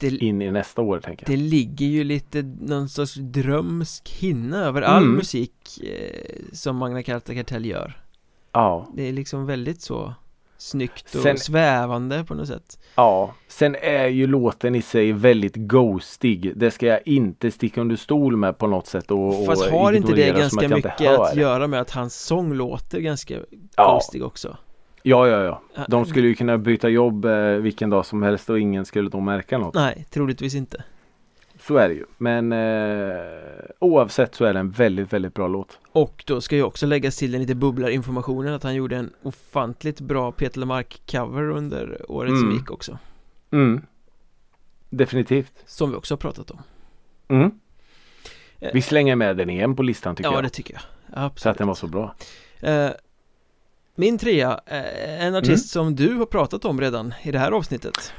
Det, 0.00 0.08
in 0.08 0.42
i 0.42 0.50
nästa 0.50 0.82
år 0.82 1.00
tänker 1.00 1.26
jag. 1.30 1.38
det 1.38 1.42
ligger 1.42 1.86
ju 1.86 2.04
lite 2.04 2.42
någon 2.60 2.88
sorts 2.88 3.14
drömsk 3.14 4.08
hinna 4.10 4.64
över 4.64 4.82
all 4.82 5.02
Mm. 5.02 5.14
musik 5.16 5.54
eh, 5.84 6.42
som 6.52 6.76
Magna 6.76 7.02
Carta 7.02 7.34
Kartell 7.34 7.66
gör 7.66 7.98
Ja, 8.52 8.86
Det 8.94 9.02
är 9.08 9.12
liksom 9.12 9.46
väldigt 9.46 9.80
så 9.80 10.14
snyggt 10.62 11.14
och 11.14 11.22
Sen- 11.22 11.38
svävande 11.38 12.24
på 12.24 12.34
något 12.34 12.48
sätt 12.48 12.78
ja. 12.94 13.34
Sen 13.48 13.76
är 13.80 14.06
ju 14.06 14.26
låten 14.26 14.74
i 14.74 14.82
sig 14.82 15.12
väldigt 15.12 15.54
ghostig. 15.56 16.52
Det 16.56 16.70
ska 16.70 16.86
jag 16.86 17.00
inte 17.04 17.50
sticka 17.50 17.80
under 17.80 17.96
stol 17.96 18.36
med 18.36 18.58
på 18.58 18.66
något 18.66 18.86
sätt 18.86 19.10
och, 19.10 19.46
Fast 19.46 19.66
och 19.66 19.78
har 19.78 19.92
inte 19.92 20.12
det 20.12 20.30
ganska 20.38 20.68
mycket 20.68 21.18
att 21.18 21.36
göra 21.36 21.66
med 21.66 21.80
att 21.80 21.90
hans 21.90 22.14
sång 22.24 22.52
låter 22.54 23.00
ganska 23.00 23.34
Ja. 23.76 23.92
ghostig 23.92 24.24
också? 24.24 24.56
Ja, 25.02 25.28
ja, 25.28 25.42
ja. 25.42 25.62
Ja, 25.74 25.84
De 25.88 26.04
skulle 26.04 26.28
ju 26.28 26.34
kunna 26.34 26.58
byta 26.58 26.88
jobb 26.88 27.24
eh, 27.24 27.32
vilken 27.46 27.90
dag 27.90 28.06
som 28.06 28.22
helst 28.22 28.50
och 28.50 28.60
ingen 28.60 28.84
skulle 28.84 29.10
då 29.10 29.20
märka 29.20 29.58
något. 29.58 29.74
Nej, 29.74 30.06
troligtvis 30.10 30.54
inte 30.54 30.84
Så 31.66 31.76
är 31.76 31.88
det 31.88 31.94
ju. 31.94 32.04
Men 32.18 32.52
eh, 32.52 33.22
oavsett 33.78 34.34
så 34.34 34.44
är 34.44 34.52
det 34.52 34.60
en 34.60 34.70
väldigt, 34.70 35.12
väldigt 35.12 35.34
bra 35.34 35.48
låt. 35.48 35.78
Och 35.92 36.24
då 36.26 36.40
ska 36.40 36.56
ju 36.56 36.62
också 36.62 36.86
läggas 36.86 37.16
till 37.16 37.32
den 37.32 37.40
lite 37.40 37.54
bubblar-informationen 37.54 38.54
att 38.54 38.62
han 38.62 38.74
gjorde 38.74 38.96
en 38.96 39.12
ofantligt 39.22 40.00
bra 40.00 40.32
Peter 40.32 40.60
Lemark-cover 40.60 41.50
under 41.50 42.10
året 42.10 42.30
som 42.30 42.42
Mm. 42.42 42.54
gick 42.56 42.70
också 42.70 42.98
Mm. 43.52 43.82
Definitivt. 44.90 45.52
Som 45.66 45.90
vi 45.90 45.96
också 45.96 46.14
har 46.14 46.18
pratat 46.18 46.50
om 46.50 46.58
Mm. 47.28 47.50
Eh. 48.60 48.70
Vi 48.74 48.82
slänger 48.82 49.16
med 49.16 49.36
den 49.36 49.50
igen 49.50 49.76
på 49.76 49.82
listan 49.82 50.16
tycker 50.16 50.30
Ja, 50.30 50.34
jag. 50.34 50.44
det 50.44 50.48
tycker 50.50 50.74
jag 50.74 50.82
Så 50.82 51.18
att 51.18 51.24
Absolut 51.32 51.58
den 51.58 51.66
var 51.66 51.74
så 51.74 51.86
bra. 51.86 52.14
Eh, 52.60 52.90
Min 53.94 54.18
trea, 54.18 54.60
eh, 54.66 55.24
en 55.26 55.34
artist 55.34 55.76
Mm. 55.76 55.86
som 55.86 55.96
du 55.96 56.14
har 56.14 56.26
pratat 56.26 56.64
om 56.64 56.80
redan 56.80 57.14
i 57.22 57.30
det 57.30 57.38
här 57.38 57.52
avsnittet 57.52 58.12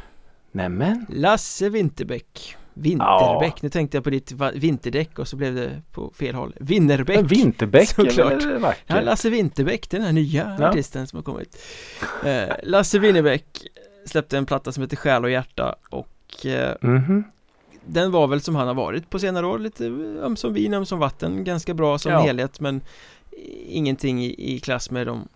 Nämen. 0.52 1.06
Lasse 1.10 1.70
Winterbäck 1.70 2.56
Vinterbäck, 2.74 3.62
nu 3.62 3.70
tänkte 3.70 3.98
jag 3.98 4.04
på 4.04 4.10
ditt 4.10 4.32
vinterdäck 4.54 5.20
och 5.20 5.28
så 5.28 5.36
blev 5.36 5.56
det 5.56 5.82
på 5.92 6.12
fel 6.16 6.36
håll 6.36 6.56
Winnerbäck 6.60 7.18
En 7.18 7.28
vinterbäck 7.28 7.90
Såklart. 7.96 8.32
är? 8.44 8.76
Ja, 8.88 9.02
Lasse 9.02 9.30
Winterbäck, 9.30 9.90
den 9.90 10.02
här 10.02 10.12
nya 10.12 10.56
Ja. 10.60 10.70
artisten 10.70 11.08
som 11.08 11.18
har 11.18 11.24
kommit 11.24 11.58
eh, 12.26 12.56
Lasse 12.64 13.00
Winnerbäck 13.00 13.46
släppte 14.06 14.38
en 14.38 14.46
platta 14.46 14.72
som 14.72 14.82
heter 14.84 14.96
Själ 14.98 15.24
och 15.24 15.30
hjärta 15.32 15.76
och 15.90 16.46
eh, 16.46 16.76
Mhm. 16.82 17.24
den 17.86 18.12
var 18.12 18.28
väl 18.28 18.42
som 18.42 18.56
han 18.56 18.68
har 18.68 18.74
varit 18.76 19.10
på 19.10 19.20
senare 19.20 19.46
år, 19.48 19.60
lite 19.60 19.86
ömsom 20.24 20.54
vin, 20.54 20.74
ömsom 20.74 21.00
vatten, 21.00 21.44
ganska 21.44 21.74
bra 21.74 21.98
som 21.98 22.12
Ja. 22.12 22.20
helhet 22.20 22.60
men 22.60 22.82
ingenting 23.68 24.24
i, 24.24 24.56
i 24.56 24.60
klass 24.60 24.92
med 24.92 25.08
de 25.08 25.28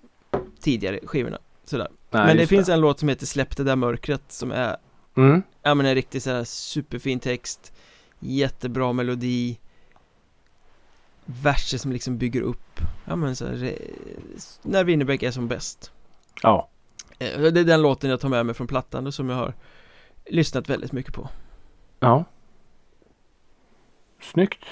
tidigare 0.62 1.00
skivorna 1.06 1.38
sådär. 1.66 1.88
Nej, 2.12 2.26
men 2.26 2.38
det 2.38 2.48
finns 2.48 2.70
en 2.70 2.80
låt 2.82 3.00
som 3.00 3.10
heter 3.10 3.26
Släpp 3.26 3.58
det 3.58 3.64
där 3.64 3.76
mörkret 3.76 4.22
som 4.28 4.52
är, 4.52 4.78
Mm. 5.18 5.44
ja 5.64 5.74
men 5.76 5.86
en 5.86 5.96
riktigt 5.96 6.24
såhär 6.24 6.44
superfin 6.44 7.20
text 7.20 7.74
Jättebra 8.20 8.94
melodi 8.94 9.60
Verser 11.26 11.78
som 11.78 11.92
liksom 11.92 12.18
bygger 12.18 12.42
upp, 12.42 12.80
ja 13.06 13.16
men 13.16 13.36
så 13.36 13.46
här, 13.48 13.78
när 14.62 14.84
Winnerbäck 14.84 15.24
är 15.24 15.32
som 15.32 15.48
bäst 15.48 15.92
Ja. 16.42 16.70
Eh, 17.20 17.42
Det 17.42 17.60
är 17.60 17.64
den 17.64 17.82
låten 17.82 18.10
jag 18.10 18.20
tar 18.20 18.30
med 18.30 18.46
mig 18.46 18.56
från 18.56 18.68
plattan 18.68 19.08
och 19.08 19.14
som 19.14 19.30
jag 19.30 19.36
har 19.38 19.54
lyssnat 20.26 20.70
väldigt 20.70 20.92
mycket 20.92 21.14
på 21.14 21.30
Ja. 22.00 22.26
Snyggt. 24.22 24.64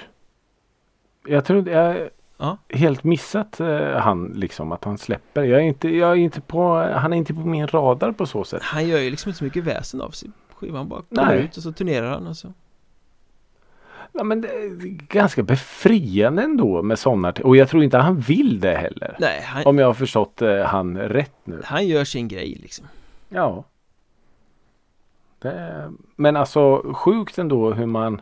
Jag 1.28 1.46
tror 1.46 1.70
jag 1.70 2.10
Ja. 2.38 2.58
helt 2.70 3.04
missat 3.04 3.60
eh, 3.60 3.90
han 3.98 4.26
liksom 4.36 4.72
att 4.72 4.84
han 4.84 4.98
släpper. 4.98 5.44
Jag 5.44 5.60
är 5.60 5.64
inte, 5.64 5.90
jag 5.90 6.12
är 6.12 6.16
inte 6.16 6.42
på, 6.42 6.74
han 6.78 7.14
är 7.14 7.18
inte 7.18 7.34
på 7.34 7.40
min 7.40 7.68
radar 7.68 8.12
på 8.12 8.26
så 8.26 8.44
sätt. 8.44 8.62
Han 8.64 8.88
gör 8.88 9.00
ju 9.00 9.10
liksom 9.10 9.30
inte 9.30 9.38
så 9.38 9.44
mycket 9.44 9.64
väsen 9.64 10.02
av 10.02 10.10
sig 10.10 10.30
skivan 10.56 10.90
bara 10.90 11.02
kommer 11.02 11.26
Nej. 11.36 11.44
ut 11.44 11.58
och 11.58 11.64
så 11.64 11.72
turnerar 11.72 12.10
han 12.12 12.28
och 12.28 12.38
så 12.38 12.54
Ja, 14.12 14.24
men 14.24 14.42
det 14.42 14.48
är 14.48 14.70
ganska 15.08 15.44
befriande 15.44 16.44
ändå 16.44 16.82
med 16.82 17.00
sådana 17.00 17.32
Och 17.44 17.58
jag 17.58 17.70
tror 17.70 17.84
inte 17.84 17.98
han 17.98 18.20
vill 18.20 18.60
det 18.60 18.76
heller. 18.76 19.16
Nej, 19.20 19.42
han, 19.42 19.64
Om 19.66 19.78
jag 19.80 19.88
har 19.88 19.94
förstått 19.94 20.42
eh, 20.42 20.60
han 20.64 20.98
rätt 20.98 21.36
nu. 21.44 21.62
han 21.66 21.88
gör 21.88 22.04
sin 22.04 22.28
grej 22.28 22.58
liksom 22.62 22.86
Ja. 23.30 23.64
Det, 25.40 25.92
men 26.16 26.36
alltså 26.36 26.94
sjukt 26.94 27.38
ändå 27.38 27.74
hur 27.74 27.86
man 27.86 28.22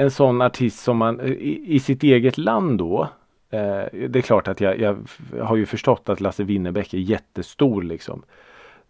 en 0.00 0.10
sån 0.10 0.42
artist 0.42 0.78
som 0.78 0.96
man 0.96 1.20
i, 1.20 1.62
i 1.66 1.80
sitt 1.80 2.02
eget 2.02 2.38
land 2.38 2.78
då. 2.78 3.08
Eh, 3.50 3.84
det 4.08 4.16
är 4.16 4.22
klart 4.22 4.48
att 4.48 4.60
jag, 4.60 4.80
jag 4.80 4.96
har 5.44 5.56
ju 5.56 5.66
förstått 5.66 6.08
att 6.08 6.20
Lasse 6.20 6.44
Winnerbäck 6.44 6.94
är 6.94 6.98
jättestor 6.98 7.82
liksom. 7.82 8.22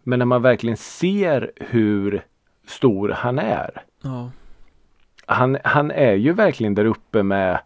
Men 0.03 0.19
när 0.19 0.25
man 0.25 0.41
verkligen 0.41 0.77
ser 0.77 1.51
hur 1.55 2.21
stor 2.67 3.09
han 3.09 3.39
är. 3.39 3.83
Ja, 4.01 4.31
Han, 5.25 5.57
han 5.63 5.91
är 5.91 6.13
ju 6.13 6.33
verkligen 6.33 6.75
där 6.75 6.85
uppe 6.85 7.23
med 7.23 7.59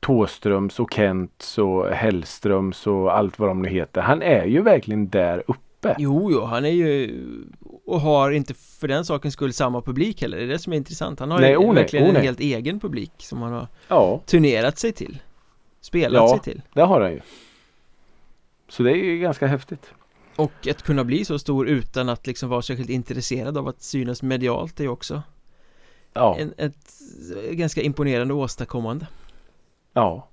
Tåströms 0.00 0.80
och 0.80 0.92
Kents 0.92 1.58
och 1.58 1.86
Hellströms 1.88 2.86
och 2.86 3.16
allt 3.16 3.38
vad 3.38 3.48
de 3.48 3.62
nu 3.62 3.68
heter. 3.68 4.00
Han 4.00 4.22
är 4.22 4.44
ju 4.44 4.62
verkligen 4.62 5.08
där 5.08 5.42
uppe. 5.46 5.94
jo, 5.98 6.30
jo, 6.32 6.40
han 6.40 6.64
är 6.64 6.70
ju 6.70 7.18
och 7.92 8.00
har 8.00 8.30
inte 8.30 8.54
för 8.54 8.88
den 8.88 9.04
sakens 9.04 9.34
skull 9.34 9.52
samma 9.52 9.82
publik 9.82 10.22
heller, 10.22 10.36
det 10.38 10.42
är 10.42 10.46
det 10.48 10.58
som 10.58 10.72
är 10.72 10.76
intressant 10.76 11.20
Han 11.20 11.30
har 11.30 11.40
Nej, 11.40 11.50
ju 11.50 11.56
oh 11.56 11.74
verkligen 11.74 12.06
oh 12.06 12.16
en 12.16 12.22
helt 12.22 12.40
egen 12.40 12.80
publik 12.80 13.12
som 13.18 13.42
han 13.42 13.52
har 13.52 13.68
Ja. 13.88 14.20
turnerat 14.26 14.78
sig 14.78 14.92
till 14.92 15.18
Spelat 15.80 16.22
Ja. 16.22 16.28
sig 16.28 16.40
till 16.40 16.62
Det 16.74 16.82
har 16.82 17.00
han 17.00 17.12
ju. 17.12 17.20
Så 18.68 18.82
det 18.82 18.90
är 18.90 18.96
ju 18.96 19.18
ganska 19.18 19.46
häftigt. 19.46 19.90
Och 20.36 20.52
att 20.70 20.82
kunna 20.82 21.04
bli 21.04 21.24
så 21.24 21.38
stor 21.38 21.68
utan 21.68 22.08
att 22.08 22.26
liksom 22.26 22.48
vara 22.48 22.62
särskilt 22.62 22.90
intresserad 22.90 23.58
av 23.58 23.68
att 23.68 23.82
synas 23.82 24.22
medialt 24.22 24.80
är 24.80 24.84
ju 24.84 24.90
också 24.90 25.22
Ja. 26.12 26.36
en, 26.38 26.54
ett 26.56 26.92
ganska 27.50 27.82
imponerande 27.82 28.34
åstadkommande 28.34 29.06
ja. 29.92 30.28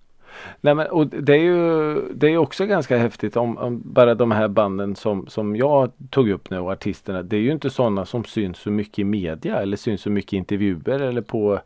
Nej, 0.62 0.76
men, 0.76 0.88
och 0.88 1.08
det 1.08 1.34
är 1.34 1.42
ju 1.42 2.02
det 2.14 2.28
är 2.28 2.38
också 2.38 2.66
ganska 2.66 2.98
häftigt 2.98 3.38
om, 3.38 3.58
om 3.58 3.82
bara 3.86 4.16
de 4.16 4.32
här 4.32 4.48
banden 4.48 4.96
som, 4.96 5.28
som 5.28 5.56
jag 5.56 5.92
tog 6.10 6.30
upp 6.30 6.50
nu 6.50 6.60
och 6.60 6.72
artisterna. 6.72 7.24
Det 7.24 7.36
är 7.36 7.42
ju 7.42 7.52
inte 7.52 7.70
sådana 7.70 8.06
som 8.06 8.24
syns 8.24 8.58
så 8.58 8.72
mycket 8.72 9.00
i 9.00 9.04
media 9.04 9.62
eller 9.62 9.78
syns 9.78 10.02
så 10.02 10.10
mycket 10.10 10.34
i 10.34 10.38
intervjuer 10.38 11.00
eller 11.00 11.22
på 11.22 11.60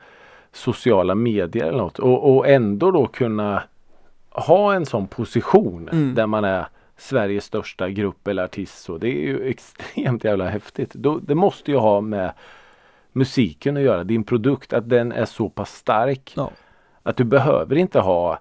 sociala 0.52 1.16
medier 1.16 1.66
eller 1.66 1.78
något. 1.78 2.00
Och, 2.00 2.36
och 2.36 2.48
ändå 2.48 2.92
då 2.92 3.08
kunna 3.08 3.64
ha 4.30 4.74
en 4.74 4.86
sån 4.86 5.08
position 5.08 5.90
Mm. 5.90 6.16
där 6.16 6.28
man 6.28 6.44
är 6.44 6.66
Sveriges 6.98 7.46
största 7.46 7.90
grupp 7.90 8.28
eller 8.28 8.44
artist. 8.44 8.84
Så 8.84 8.98
det 8.98 9.08
är 9.08 9.22
ju 9.22 9.44
extremt 9.50 10.24
jävla 10.24 10.50
häftigt. 10.50 10.94
Då, 10.94 11.20
det 11.20 11.36
måste 11.36 11.72
ju 11.72 11.78
ha 11.78 12.02
med 12.02 12.34
musiken 13.12 13.78
att 13.78 13.84
göra. 13.84 14.04
Din 14.04 14.24
produkt, 14.24 14.74
att 14.74 14.90
den 14.90 15.12
är 15.12 15.26
så 15.26 15.50
pass 15.50 15.76
stark. 15.76 16.34
Ja. 16.36 16.52
Att 17.04 17.18
du 17.18 17.24
behöver 17.24 17.76
inte 17.76 18.00
ha 18.00 18.40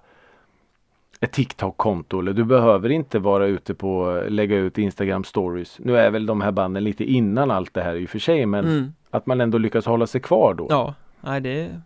ett 1.23 1.31
TikTok-konto 1.31 2.19
eller 2.19 2.33
du 2.33 2.43
behöver 2.43 2.89
inte 2.89 3.19
vara 3.19 3.45
ute 3.45 3.73
på 3.73 4.23
lägga 4.29 4.57
ut 4.57 4.77
Instagram 4.77 5.23
stories. 5.23 5.79
Nu 5.79 5.97
är 5.97 6.11
väl 6.11 6.25
de 6.25 6.41
här 6.41 6.51
banden 6.51 6.83
lite 6.83 7.03
innan 7.03 7.51
allt 7.51 7.73
det 7.73 7.83
här 7.83 7.95
i 7.95 8.05
och 8.05 8.09
för 8.09 8.19
sig 8.19 8.45
men 8.45 8.65
mm. 8.65 8.93
att 9.09 9.25
man 9.25 9.41
ändå 9.41 9.57
lyckas 9.57 9.85
hålla 9.85 10.07
sig 10.07 10.21
kvar 10.21 10.53
då. 10.53 10.67
Ja, 10.69 10.93
nej 11.21 11.41
det, 11.41 11.81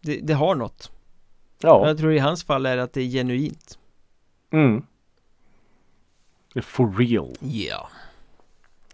det 0.00 0.20
Det 0.22 0.34
har 0.34 0.54
något 0.54 0.90
Ja. 1.62 1.88
Jag 1.88 1.98
tror 1.98 2.12
i 2.12 2.18
hans 2.18 2.44
fall 2.44 2.66
är 2.66 2.78
att 2.78 2.92
det 2.92 3.00
är 3.00 3.06
genuint 3.06 3.78
Mm. 4.50 4.82
For 6.62 6.92
real. 6.98 7.36
Ja 7.40 7.88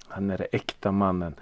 Han 0.08 0.30
är 0.30 0.38
det 0.38 0.44
äkta 0.44 0.92
mannen. 0.92 1.34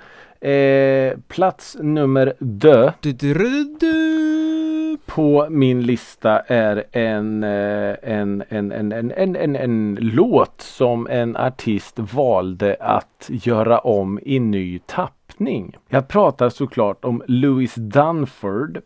Eh, 0.46 1.18
plats 1.28 1.76
nummer 1.80 2.32
dö 2.38 2.92
du, 3.00 3.12
du, 3.12 3.34
du, 3.80 4.96
på 5.06 5.46
min 5.50 5.82
lista 5.82 6.40
är 6.40 6.84
en, 6.92 7.44
eh, 7.44 7.94
en, 8.02 8.44
en, 8.48 8.72
en, 8.72 8.92
en, 8.92 9.12
en, 9.12 9.36
en, 9.36 9.56
en 9.56 9.98
låt 10.00 10.60
som 10.60 11.06
en 11.10 11.36
artist 11.36 11.98
valde 11.98 12.76
att 12.80 13.26
göra 13.28 13.78
om 13.78 14.20
i 14.22 14.38
ny 14.38 14.78
tappning. 14.78 15.76
Jag 15.88 16.08
pratar 16.08 16.48
såklart 16.48 17.04
om 17.04 17.22
Louis 17.26 17.74
Dunford 17.74 18.80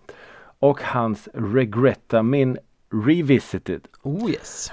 och 0.59 0.83
hans 0.83 1.29
Regretta 1.35 2.23
Min 2.23 2.59
Revisited. 3.07 3.81
Oh 4.03 4.31
yes 4.31 4.71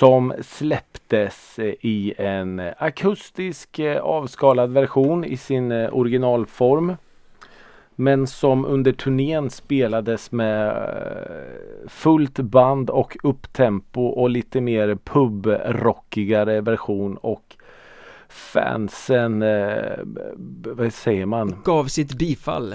som 0.00 0.32
släpptes 0.40 1.58
eh, 1.58 1.74
i 1.80 2.14
en 2.18 2.58
eh, 2.58 2.72
akustisk 2.78 3.78
eh, 3.78 4.00
avskalad 4.02 4.70
version 4.70 5.24
i 5.24 5.36
sin 5.36 5.72
originalform. 5.72 6.96
Men 7.94 8.26
som 8.26 8.64
under 8.64 8.92
turnén 8.92 9.50
spelades 9.50 10.32
med 10.32 10.88
fullt 11.88 12.38
band 12.38 12.90
och 12.90 13.16
upptempo 13.22 14.06
och 14.06 14.30
lite 14.30 14.60
mer 14.60 14.98
pubrockigare 15.04 16.60
version 16.60 17.16
och 17.16 17.56
fansen, 18.28 19.44
vad 20.76 20.92
säger 20.92 21.26
man? 21.26 21.56
Gav 21.64 21.84
sitt 21.84 22.18
bifall 22.18 22.74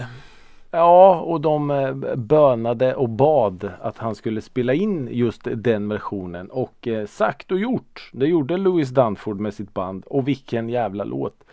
Ja, 0.75 1.19
och 1.19 1.41
de 1.41 1.71
eh, 1.71 2.15
bönade 2.15 2.95
och 2.95 3.09
bad 3.09 3.71
att 3.81 3.97
han 3.97 4.15
skulle 4.15 4.41
spela 4.41 4.73
in 4.73 5.07
just 5.11 5.41
den 5.55 5.89
versionen 5.89 6.49
och 6.49 6.87
eh, 6.87 7.05
sagt 7.05 7.51
och 7.51 7.59
gjort. 7.59 8.09
Det 8.13 8.25
gjorde 8.27 8.57
Louis 8.57 8.89
Dunford 8.89 9.39
med 9.39 9.53
sitt 9.53 9.73
band 9.73 10.03
och 10.05 10.27
vilken 10.27 10.69
jävla 10.69 11.03
låt. 11.03 11.43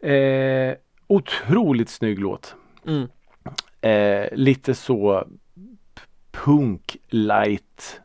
Eh, 0.00 0.74
otroligt 1.06 1.88
snygg 1.88 2.18
låt. 2.18 2.56
Mm. 2.86 3.08
Eh, 3.80 4.28
lite 4.32 4.74
så 4.74 5.24
punk 6.30 6.96
light 7.08 8.00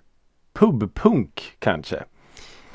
pubpunk 0.53 1.55
kanske. 1.59 2.03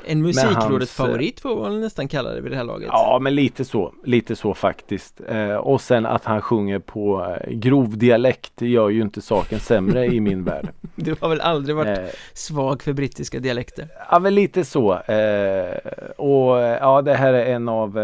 En 0.07 0.21
musikrådet 0.21 0.69
hans, 0.69 0.99
eh, 0.99 1.05
favorit 1.05 1.39
får 1.39 1.55
man 1.61 1.81
nästan 1.81 2.07
kalla 2.07 2.29
det 2.33 2.41
vid 2.41 2.51
det 2.51 2.55
här 2.57 2.63
laget. 2.63 2.89
Ja 2.91 3.19
men 3.21 3.35
lite 3.35 3.65
så, 3.65 3.93
lite 4.03 4.35
så 4.35 4.53
faktiskt. 4.53 5.21
Eh, 5.27 5.55
och 5.55 5.81
sen 5.81 6.05
att 6.05 6.25
han 6.25 6.41
sjunger 6.41 6.79
på 6.79 7.35
eh, 7.41 7.53
grov 7.53 7.97
dialekt 7.97 8.61
gör 8.61 8.89
ju 8.89 9.01
inte 9.01 9.21
saken 9.21 9.59
sämre 9.59 10.05
i 10.05 10.19
min 10.19 10.43
värld. 10.51 10.69
Du 10.95 11.15
har 11.19 11.29
väl 11.29 11.41
aldrig 11.41 11.75
varit 11.75 11.97
Eh, 11.97 12.05
svag 12.33 12.83
för 12.83 12.93
brittiska 12.93 13.39
dialekter? 13.39 13.87
ja 14.11 14.19
men 14.19 14.35
lite 14.35 14.65
så. 14.65 14.93
Eh, 14.93 15.77
och 16.17 16.61
eh, 16.61 16.77
ja 16.81 17.01
det 17.01 17.13
här 17.13 17.33
är 17.33 17.53
en 17.55 17.69
av 17.69 17.99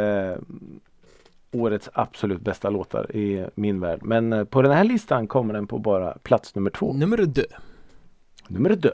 årets 1.51 1.89
absolut 1.93 2.41
bästa 2.41 2.69
låtar 2.69 3.15
i 3.15 3.45
min 3.55 3.79
värld. 3.79 3.99
Men 4.03 4.45
på 4.47 4.61
den 4.61 4.71
här 4.71 4.83
listan 4.83 5.27
kommer 5.27 5.53
den 5.53 5.67
på 5.67 5.77
bara 5.77 6.17
plats 6.23 6.55
nummer 6.55 6.69
två. 6.69 6.93
Nummer 6.93 7.17
dö. 7.17 7.43
Nummer 8.47 8.75
dö. 8.75 8.89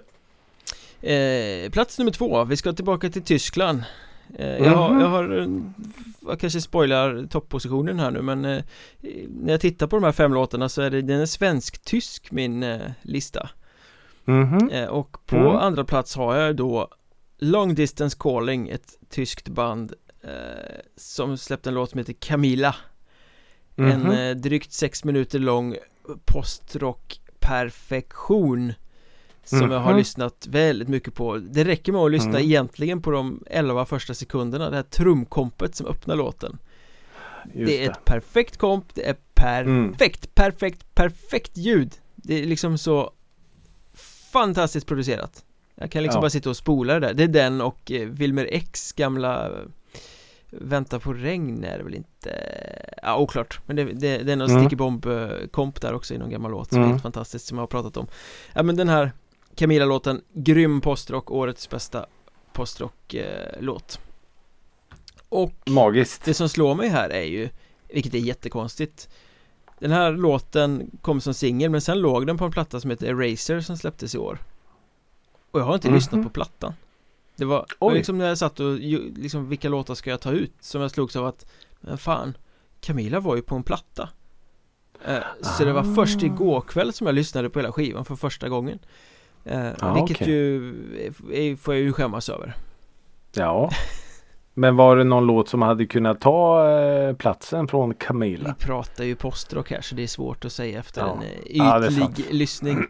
Eh, 1.02 1.70
plats 1.72 2.00
nummer 2.00 2.12
två, 2.12 2.44
vi 2.44 2.58
ska 2.58 2.74
tillbaka 2.74 3.10
till 3.10 3.24
Tyskland 3.24 3.84
eh, 4.36 4.58
jag, 4.58 4.76
har, 4.78 4.90
Mhm. 4.94 5.00
jag 5.02 5.08
har, 5.08 5.40
eh, 5.40 5.48
jag 6.30 6.40
kanske 6.40 6.62
spoilar 6.62 7.28
toppositionen 7.30 8.00
här 8.00 8.12
nu 8.12 8.22
men 8.22 8.46
eh, 8.46 8.64
När 9.30 9.52
jag 9.54 9.62
tittar 9.62 9.88
på 9.88 9.96
de 9.96 10.04
här 10.06 10.12
fem 10.12 10.34
låtarna 10.34 10.70
så 10.70 10.82
är 10.82 10.90
det, 10.90 11.02
den 11.02 11.20
är 11.22 11.26
svensk-tysk 11.26 12.32
min 12.32 12.64
eh, 12.64 12.82
lista 13.02 13.50
Mhm. 14.26 14.70
eh, 14.70 14.86
Och 14.88 15.26
på 15.26 15.36
Mm. 15.38 15.56
andra 15.56 15.84
plats 15.86 16.16
har 16.16 16.36
jag 16.36 16.56
då 16.56 16.88
Long 17.40 17.76
Distance 17.76 18.18
Calling, 18.20 18.70
ett 18.70 18.98
tyskt 19.10 19.48
band 19.48 19.94
Som 20.96 21.38
släppte 21.38 21.70
en 21.70 21.74
låt 21.74 21.90
som 21.90 21.98
heter 21.98 22.14
Camila 22.14 22.76
En 23.76 24.02
Mhm. 24.02 24.42
drygt 24.42 24.72
sex 24.74 25.04
minuter 25.04 25.40
lång 25.40 25.76
postrock 26.26 27.20
perfektion 27.40 28.74
Som 29.50 29.72
jag 29.72 29.80
har 29.80 29.90
Mhm. 29.92 29.98
lyssnat 29.98 30.48
väldigt 30.50 30.88
mycket 30.88 31.14
på 31.14 31.38
Det 31.38 31.64
räcker 31.64 31.92
med 31.92 32.02
att 32.02 32.12
lyssna 32.12 32.30
Mm. 32.30 32.42
egentligen 32.44 33.02
på 33.02 33.12
de 33.12 33.44
11 33.50 33.86
första 33.86 34.14
sekunderna 34.14 34.70
Det 34.70 34.76
här 34.76 34.84
trumkompet 34.84 35.76
som 35.76 35.88
öppnar 35.88 36.16
låten 36.16 36.58
Just 37.54 37.68
Det 37.68 37.86
är 37.86 37.92
ett 37.92 38.06
perfekt 38.06 38.58
komp, 38.58 38.86
det 38.96 39.10
är 39.10 39.16
perfekt, 39.34 40.36
perfekt, 40.36 40.96
perfekt 40.96 41.58
ljud 41.58 41.94
Det 42.16 42.42
är 42.42 42.46
liksom 42.46 42.78
så 42.78 43.12
fantastiskt 44.32 44.88
producerat 44.88 45.44
Jag 45.76 45.92
kan 45.92 46.04
liksom 46.04 46.18
Ja. 46.18 46.22
bara 46.22 46.30
sitta 46.30 46.50
och 46.50 46.58
spola 46.58 46.94
det 46.94 47.00
där 47.00 47.14
Det 47.14 47.24
är 47.24 47.28
den 47.28 47.62
och 47.62 47.92
eh, 47.92 48.08
Wilmer 48.08 48.48
X 48.52 48.92
gamla 48.94 49.52
Vänta 50.50 51.00
på 51.00 51.14
regn 51.14 51.64
är 51.64 51.78
det 51.78 51.84
väl 51.84 51.96
inte 51.96 52.32
Ja 53.04 53.18
oklart 53.18 53.60
Men 53.66 53.76
det, 53.76 53.84
det, 53.84 54.18
det 54.18 54.32
är 54.32 54.36
någon 54.36 54.50
Mm. 54.50 54.62
Sticky 54.64 54.76
Bomb 54.76 55.06
eh, 55.06 55.28
komp 55.52 55.82
där 55.82 55.94
också 55.94 56.14
i 56.14 56.18
någon 56.18 56.30
gammal 56.30 56.52
låt 56.52 56.70
som 56.70 56.78
är 56.78 56.82
Mm. 56.82 56.92
helt 56.92 57.04
fantastiskt 57.04 57.46
som 57.48 57.58
jag 57.58 57.62
har 57.62 57.68
pratat 57.68 57.98
om 57.98 58.08
Ja 58.54 58.64
men 58.64 58.76
den 58.76 58.90
här 58.90 59.12
Camilla-låten 59.58 60.22
Grym 60.34 60.82
postrock, 60.82 61.32
årets 61.32 61.70
bästa 61.70 62.06
postrock-låt 62.54 64.00
Och 65.30 65.52
Magiskt. 65.66 66.26
det 66.26 66.34
som 66.34 66.50
slår 66.50 66.76
mig 66.76 66.90
här 66.90 67.10
är 67.10 67.24
ju 67.24 67.50
Vilket 67.94 68.14
är 68.14 68.18
jättekonstigt 68.20 69.10
Den 69.80 69.92
här 69.92 70.12
låten 70.12 70.92
kom 71.02 71.22
som 71.22 71.34
singel 71.34 71.70
men 71.72 71.82
sen 71.82 72.00
låg 72.00 72.28
den 72.28 72.38
på 72.38 72.46
en 72.46 72.52
platta 72.52 72.80
som 72.80 72.90
heter 72.90 73.08
Eraser 73.08 73.62
som 73.62 73.78
släpptes 73.78 74.16
i 74.16 74.18
år. 74.18 74.40
Och 75.52 75.60
jag 75.60 75.66
har 75.66 75.74
inte 75.76 75.88
Mhm. 75.88 75.96
lyssnat 75.96 76.24
på 76.24 76.30
plattan. 76.30 76.74
Det 77.36 77.46
var, 77.46 77.66
var 77.80 77.94
liksom 77.94 78.18
när 78.18 78.28
jag 78.28 78.38
satt 78.38 78.60
och 78.60 78.78
liksom 79.16 79.50
vilka 79.50 79.70
låtar 79.70 79.96
ska 79.96 80.10
jag 80.10 80.22
ta 80.22 80.32
ut? 80.32 80.54
Som 80.60 80.82
jag 80.82 80.92
slogs 80.92 81.16
av 81.16 81.26
att 81.26 81.46
Men 81.80 81.98
fan 81.98 82.38
Camilla 82.82 83.20
var 83.20 83.36
ju 83.36 83.42
på 83.42 83.56
en 83.56 83.64
platta. 83.64 84.10
Eh, 85.06 85.18
Så 85.42 85.66
det 85.66 85.74
var 85.74 85.96
först 85.96 86.24
Ah. 86.24 86.26
igår 86.26 86.62
kväll 86.62 86.94
som 86.94 87.08
jag 87.08 87.16
lyssnade 87.16 87.50
på 87.50 87.60
hela 87.60 87.72
skivan 87.72 88.06
för 88.06 88.16
första 88.16 88.50
gången 88.50 88.80
eh, 89.48 89.70
Ah, 89.80 89.94
Vilket 89.94 90.18
okej. 90.22 90.34
ju 90.34 91.56
får 91.58 91.74
jag 91.74 91.84
ju 91.84 91.94
skämmas 91.94 92.30
över 92.30 92.54
Ja. 93.36 93.70
Men 94.54 94.76
var 94.76 94.98
det 94.98 95.04
någon 95.04 95.26
låt 95.26 95.50
som 95.50 95.62
hade 95.62 95.86
kunnat 95.86 96.22
ta 96.22 96.70
eh, 96.80 97.16
platsen 97.16 97.68
från 97.68 97.94
Camilla? 97.94 98.56
Vi 98.60 98.66
pratar 98.66 99.04
ju 99.04 99.16
postrock 99.16 99.72
här 99.72 99.82
så 99.82 99.96
det 99.96 100.04
är 100.04 100.08
svårt 100.08 100.46
att 100.46 100.52
säga 100.52 100.80
efter 100.80 101.02
Ja. 101.02 101.14
en 101.16 101.22
eh, 101.22 101.28
Ja, 101.50 101.86
ytlig 101.86 102.00
sant. 102.04 102.20
lyssning 102.32 102.78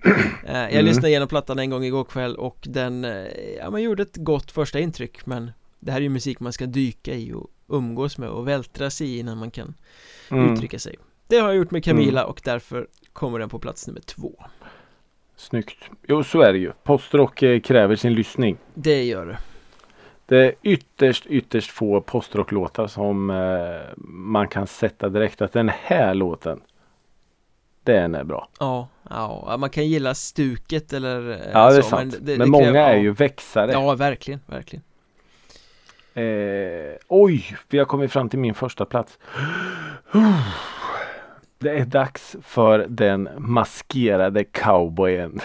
eh, 0.45 0.53
Jag 0.53 0.71
Mm. 0.73 0.85
lyssnade 0.85 1.09
igenom 1.09 1.27
plattan 1.27 1.59
en 1.59 1.69
gång 1.69 1.83
igår 1.83 2.03
kväll 2.03 2.35
och 2.35 2.57
den, 2.61 3.07
ja 3.59 3.69
man 3.71 3.81
gjorde 3.83 4.03
ett 4.03 4.15
gott 4.17 4.51
första 4.51 4.79
intryck 4.79 5.25
men 5.25 5.51
Det 5.79 5.91
här 5.91 5.97
är 5.99 6.03
ju 6.03 6.09
musik 6.09 6.39
man 6.39 6.53
ska 6.53 6.65
dyka 6.65 7.13
i 7.13 7.33
och 7.33 7.47
umgås 7.69 8.17
med 8.17 8.29
och 8.29 8.47
vältra 8.47 8.89
sig 8.89 9.07
i 9.15 9.19
innan 9.19 9.37
man 9.37 9.51
kan 9.51 9.73
Mm. 10.31 10.53
uttrycka 10.53 10.79
sig 10.79 10.95
Det 11.27 11.37
har 11.37 11.47
jag 11.47 11.55
gjort 11.57 11.71
med 11.71 11.83
Camila 11.83 12.25
och 12.25 12.41
därför 12.43 12.87
kommer 13.13 13.39
den 13.39 13.49
på 13.49 13.59
plats 13.59 13.87
nummer 13.87 14.01
två 14.01 14.43
Snyggt. 15.37 15.77
Jo 16.07 16.23
så 16.23 16.41
är 16.41 16.53
det 16.53 16.59
ju. 16.59 16.71
Postrock 16.83 17.41
eh, 17.43 17.59
kräver 17.59 17.95
sin 17.95 18.13
lyssning. 18.13 18.57
Det 18.73 19.03
gör 19.03 19.25
det 19.25 19.37
Det 20.25 20.45
är 20.45 20.53
ytterst 20.61 21.25
ytterst 21.25 21.71
få 21.71 22.01
postrocklåtar 22.01 22.87
som 22.87 23.29
eh, 23.29 23.97
man 24.07 24.47
kan 24.47 24.67
sätta 24.67 25.09
direkt 25.09 25.41
att 25.41 25.53
den 25.53 25.69
här 25.69 26.13
låten 26.13 26.61
Den 27.83 28.15
är 28.15 28.23
bra. 28.23 28.49
Ja, 28.59 28.87
ja, 29.09 29.57
man 29.59 29.69
kan 29.69 29.85
gilla 29.87 30.15
stuket 30.15 30.93
eller 30.93 31.29
eh, 31.31 31.37
Ja 31.53 31.69
det 31.69 31.77
är 31.77 31.81
så, 31.81 31.89
sant. 31.89 32.13
Men, 32.17 32.25
det- 32.25 32.35
det 32.37 32.45
många 32.45 32.63
kräver- 32.65 32.89
är 32.89 32.93
ja. 32.95 33.01
ju 33.01 33.11
växare. 33.11 33.71
Ja, 33.71 33.95
verkligen, 33.95 34.39
verkligen 34.45 34.83
Eh, 36.13 36.95
oj, 37.07 37.57
vi 37.69 37.77
har 37.77 37.85
kommit 37.85 38.11
fram 38.11 38.29
till 38.29 38.39
min 38.39 38.53
första 38.53 38.85
plats. 38.85 39.19
Det 41.59 41.79
är 41.79 41.85
dags 41.85 42.35
för 42.43 42.85
den 42.89 43.29
maskerade 43.37 44.43
cowboyen. 44.43 45.39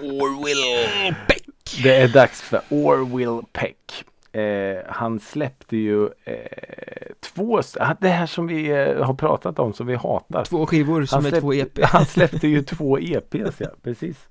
Orwell 0.00 1.14
Peck 1.28 1.82
Det 1.82 1.96
är 1.96 2.08
dags 2.08 2.42
för 2.42 2.60
Orville 2.68 3.42
Peck. 3.52 4.04
Eh, 4.32 4.78
han 4.88 5.20
släppte 5.20 5.76
ju 5.76 6.04
eh, 6.24 7.12
två, 7.20 7.60
det 8.00 8.08
här 8.08 8.26
som 8.26 8.46
vi 8.46 8.70
eh, 8.70 9.04
har 9.04 9.14
pratat 9.14 9.58
om 9.58 9.72
som 9.72 9.86
vi 9.86 9.94
hatar. 9.94 10.44
Två 10.44 10.66
skivor 10.66 11.04
som 11.04 11.24
Han 11.24 11.34
är 11.34 11.40
två 11.40 11.54
EP 11.54 11.78
Han 11.84 12.06
släppte 12.06 12.48
ju 12.48 12.62
två 12.62 12.98
EPs 12.98 13.60
ja, 13.60 13.68
precis. 13.82 14.28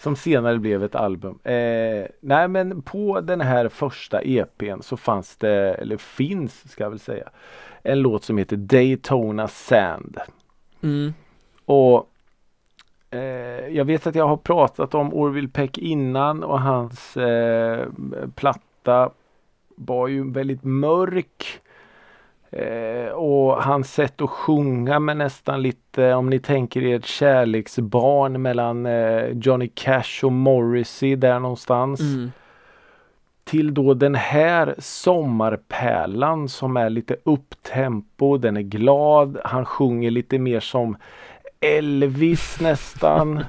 Som 0.00 0.16
senare 0.16 0.58
blev 0.58 0.84
ett 0.84 0.94
album. 0.94 1.38
Eh, 1.44 2.06
nej 2.20 2.48
men 2.48 2.82
på 2.82 3.20
den 3.20 3.40
här 3.40 3.68
första 3.68 4.22
EPn 4.22 4.80
så 4.80 4.96
fanns 4.96 5.36
det, 5.36 5.74
eller 5.74 5.96
finns 5.96 6.70
ska 6.70 6.82
jag 6.82 6.90
väl 6.90 6.98
säga, 6.98 7.28
en 7.82 8.00
låt 8.00 8.24
som 8.24 8.38
heter 8.38 8.56
Daytona 8.56 9.48
Sand. 9.48 10.18
Mm. 10.82 11.14
Och 11.64 12.08
eh, 13.10 13.68
jag 13.68 13.84
vet 13.84 14.06
att 14.06 14.14
jag 14.14 14.28
har 14.28 14.36
pratat 14.36 14.94
om 14.94 15.14
Orville 15.14 15.48
Peck 15.48 15.78
innan 15.78 16.44
och 16.44 16.60
hans 16.60 17.16
eh, 17.16 17.86
platta 18.34 19.10
var 19.76 20.08
ju 20.08 20.32
väldigt 20.32 20.64
mörk. 20.64 21.60
Eh, 22.50 23.12
och 23.12 23.62
hans 23.62 23.94
sätt 23.94 24.20
att 24.20 24.30
sjunga 24.30 24.98
med 24.98 25.16
nästan 25.16 25.62
lite, 25.62 26.14
om 26.14 26.30
ni 26.30 26.38
tänker 26.38 26.82
er 26.82 26.96
ett 26.96 27.06
kärleksbarn 27.06 28.42
mellan 28.42 28.86
eh, 28.86 29.28
Johnny 29.28 29.70
Cash 29.74 30.24
och 30.24 30.32
Morrissey 30.32 31.16
där 31.16 31.38
någonstans. 31.38 32.00
Mm. 32.00 32.32
Till 33.44 33.74
då 33.74 33.94
den 33.94 34.14
här 34.14 34.74
sommarpärlan 34.78 36.48
som 36.48 36.76
är 36.76 36.90
lite 36.90 37.16
upptempo, 37.24 38.38
den 38.38 38.56
är 38.56 38.62
glad, 38.62 39.38
han 39.44 39.64
sjunger 39.64 40.10
lite 40.10 40.38
mer 40.38 40.60
som 40.60 40.96
Elvis 41.60 42.60
nästan. 42.60 43.44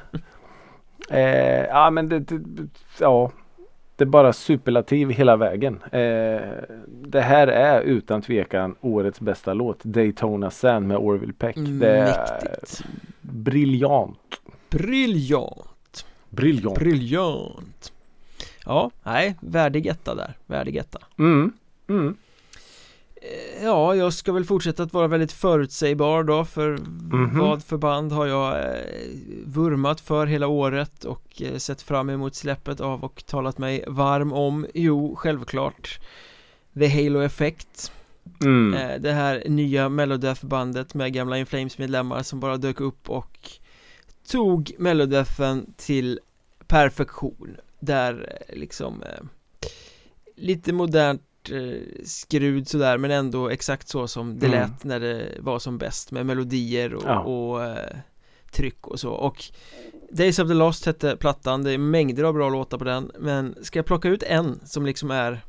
eh, 1.09 1.65
ja 1.65 1.89
men 1.89 2.09
det, 2.09 2.19
det, 2.19 2.67
ja, 2.99 3.31
det 3.95 4.03
är 4.03 4.05
bara 4.07 4.33
superlativ 4.33 5.09
hela 5.09 5.35
vägen. 5.35 5.83
Eh, 5.83 6.41
det 6.87 7.21
här 7.21 7.47
är 7.47 7.81
utan 7.81 8.21
tvekan 8.21 8.75
årets 8.81 9.19
bästa 9.19 9.53
låt, 9.53 9.83
Daytona 9.83 10.49
Sand 10.49 10.87
med 10.87 10.97
Orville 10.97 11.33
Peck. 11.33 11.55
Det 11.55 11.97
är 11.97 12.39
briljant. 13.21 14.41
Briljant 14.69 15.73
Briljant. 16.35 16.79
Briljant 16.79 17.93
Ja, 18.66 18.91
nej, 19.03 19.36
värdig 19.39 19.86
etta 19.88 20.16
där, 20.16 20.38
värdig 20.45 20.76
etta 20.76 20.99
Mm. 21.20 21.51
Mm. 21.89 22.16
Eh, 23.16 23.64
Ja, 23.64 23.95
jag 23.95 24.14
ska 24.14 24.32
väl 24.32 24.45
fortsätta 24.45 24.84
att 24.84 24.93
vara 24.93 25.07
väldigt 25.07 25.32
förutsägbar 25.32 26.24
då 26.24 26.45
för 26.45 26.78
Mhm. 27.11 27.39
vad 27.39 27.64
för 27.64 27.78
band 27.78 28.11
har 28.11 28.26
jag 28.26 28.59
eh, 28.59 28.82
vurmat 29.45 30.01
för 30.01 30.26
hela 30.26 30.47
året 30.47 31.03
och 31.05 31.41
eh, 31.41 31.57
sett 31.57 31.82
fram 31.82 32.09
emot 32.09 32.36
släppet 32.36 32.82
av 32.82 33.03
och 33.03 33.24
talat 33.26 33.57
mig 33.57 33.84
varm 33.88 34.34
om 34.34 34.68
Jo, 34.74 35.16
självklart 35.16 35.99
The 36.80 36.88
Halo 36.88 37.20
Effect 37.22 37.91
Mm. 38.43 39.01
Det 39.01 39.11
här 39.11 39.43
nya 39.47 39.89
Melodeath-bandet 39.89 40.93
med 40.93 41.14
gamla 41.14 41.38
In 41.38 41.45
Flames 41.45 41.78
medlemmar 41.78 42.24
som 42.24 42.39
bara 42.39 42.57
dök 42.57 42.82
upp 42.82 43.09
och 43.09 43.49
tog 44.28 44.72
Melodeathen 44.80 45.74
till 45.78 46.20
perfektion 46.68 47.57
Där 47.86 48.39
eh, 48.49 48.55
liksom 48.55 49.03
eh, 49.03 49.23
lite 50.36 50.73
modernt 50.73 51.21
eh, 51.51 51.81
skrud 52.05 52.67
sådär 52.67 52.97
men 52.97 53.11
ändå 53.11 53.49
exakt 53.49 53.88
så 53.88 54.07
som 54.07 54.39
det 54.39 54.45
Mm. 54.47 54.59
lät 54.59 54.84
när 54.84 54.99
det 54.99 55.27
var 55.39 55.59
som 55.59 55.77
bäst 55.77 56.11
med 56.11 56.25
melodier 56.25 56.93
och, 56.93 57.03
Ja. 57.05 57.19
och 57.19 57.77
tryck 58.51 58.88
och 58.88 58.99
så 58.99 59.09
och 59.11 59.43
Days 60.11 60.39
of 60.39 60.47
the 60.47 60.53
Lost 60.53 60.86
hette 60.86 61.17
plattan, 61.17 61.63
det 61.63 61.71
är 61.71 61.77
mängder 61.77 62.23
av 62.23 62.34
bra 62.34 62.49
låtar 62.49 62.77
på 62.77 62.84
den 62.84 63.11
men 63.19 63.55
ska 63.61 63.79
jag 63.79 63.86
plocka 63.86 64.07
ut 64.09 64.23
en 64.23 64.59
som 64.65 64.86
liksom 64.86 65.11
är 65.11 65.41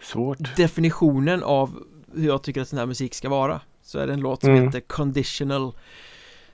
Svårt. 0.00 0.56
definitionen 0.56 1.42
av 1.42 1.82
hur 2.14 2.26
jag 2.26 2.42
tycker 2.42 2.60
att 2.60 2.68
sån 2.68 2.78
här 2.78 2.86
musik 2.86 3.14
ska 3.14 3.28
vara 3.28 3.60
så 3.82 3.98
är 3.98 4.06
det 4.06 4.12
en 4.12 4.20
låt 4.20 4.40
som 4.40 4.50
Mm. 4.50 4.64
heter 4.64 4.80
Conditional 4.80 5.72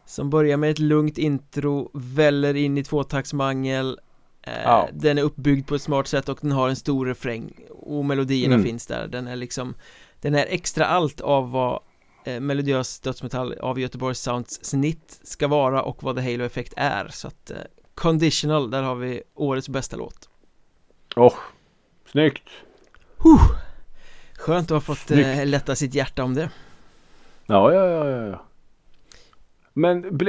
som 0.06 0.30
börjar 0.30 0.56
med 0.56 0.70
ett 0.70 0.78
lugnt 0.78 1.18
intro, 1.18 1.90
väller 1.94 2.54
in 2.54 2.78
i 2.78 2.84
tvåtaktsmangel 2.84 3.98
Ja. 4.46 4.88
Den 4.92 5.18
är 5.18 5.22
uppbyggd 5.22 5.68
på 5.68 5.74
ett 5.74 5.82
smart 5.82 6.06
sätt 6.06 6.28
och 6.28 6.38
den 6.40 6.52
har 6.52 6.68
en 6.68 6.76
stor 6.76 7.06
refräng 7.06 7.52
och 7.70 8.04
melodierna 8.04 8.54
Mm. 8.54 8.66
finns 8.66 8.86
där 8.86 9.08
Den 9.08 9.26
är 9.26 9.36
liksom 9.36 9.74
Den 10.20 10.34
är 10.34 10.46
extra 10.48 10.86
allt 10.86 11.20
av 11.20 11.50
vad 11.50 11.80
eh, 12.24 12.40
melodiös 12.40 13.00
dödsmetall 13.00 13.54
av 13.60 13.80
Göteborgs 13.80 14.20
Sounds 14.20 14.64
snitt 14.64 15.20
ska 15.22 15.48
vara 15.48 15.82
och 15.82 16.02
vad 16.02 16.16
The 16.16 16.22
Halo 16.32 16.44
Effect 16.44 16.72
är 16.76 17.08
så 17.08 17.28
att 17.28 17.50
eh, 17.50 17.56
Conditional, 17.94 18.70
där 18.70 18.82
har 18.82 18.94
vi 18.94 19.22
årets 19.34 19.68
bästa 19.68 19.96
låt 19.96 20.28
Åh, 21.16 21.34
snyggt. 22.12 22.48
Skönt 24.38 24.70
att 24.70 24.74
ha 24.74 24.80
fått 24.80 25.10
eh, 25.10 25.46
lätta 25.46 25.76
sitt 25.76 25.94
hjärta 25.94 26.24
om 26.24 26.34
det 26.34 26.50
Ja, 27.46 27.72
ja, 27.72 27.86
ja, 27.88 28.08
ja, 28.08 28.26
ja. 28.26 28.44
Men 29.74 30.20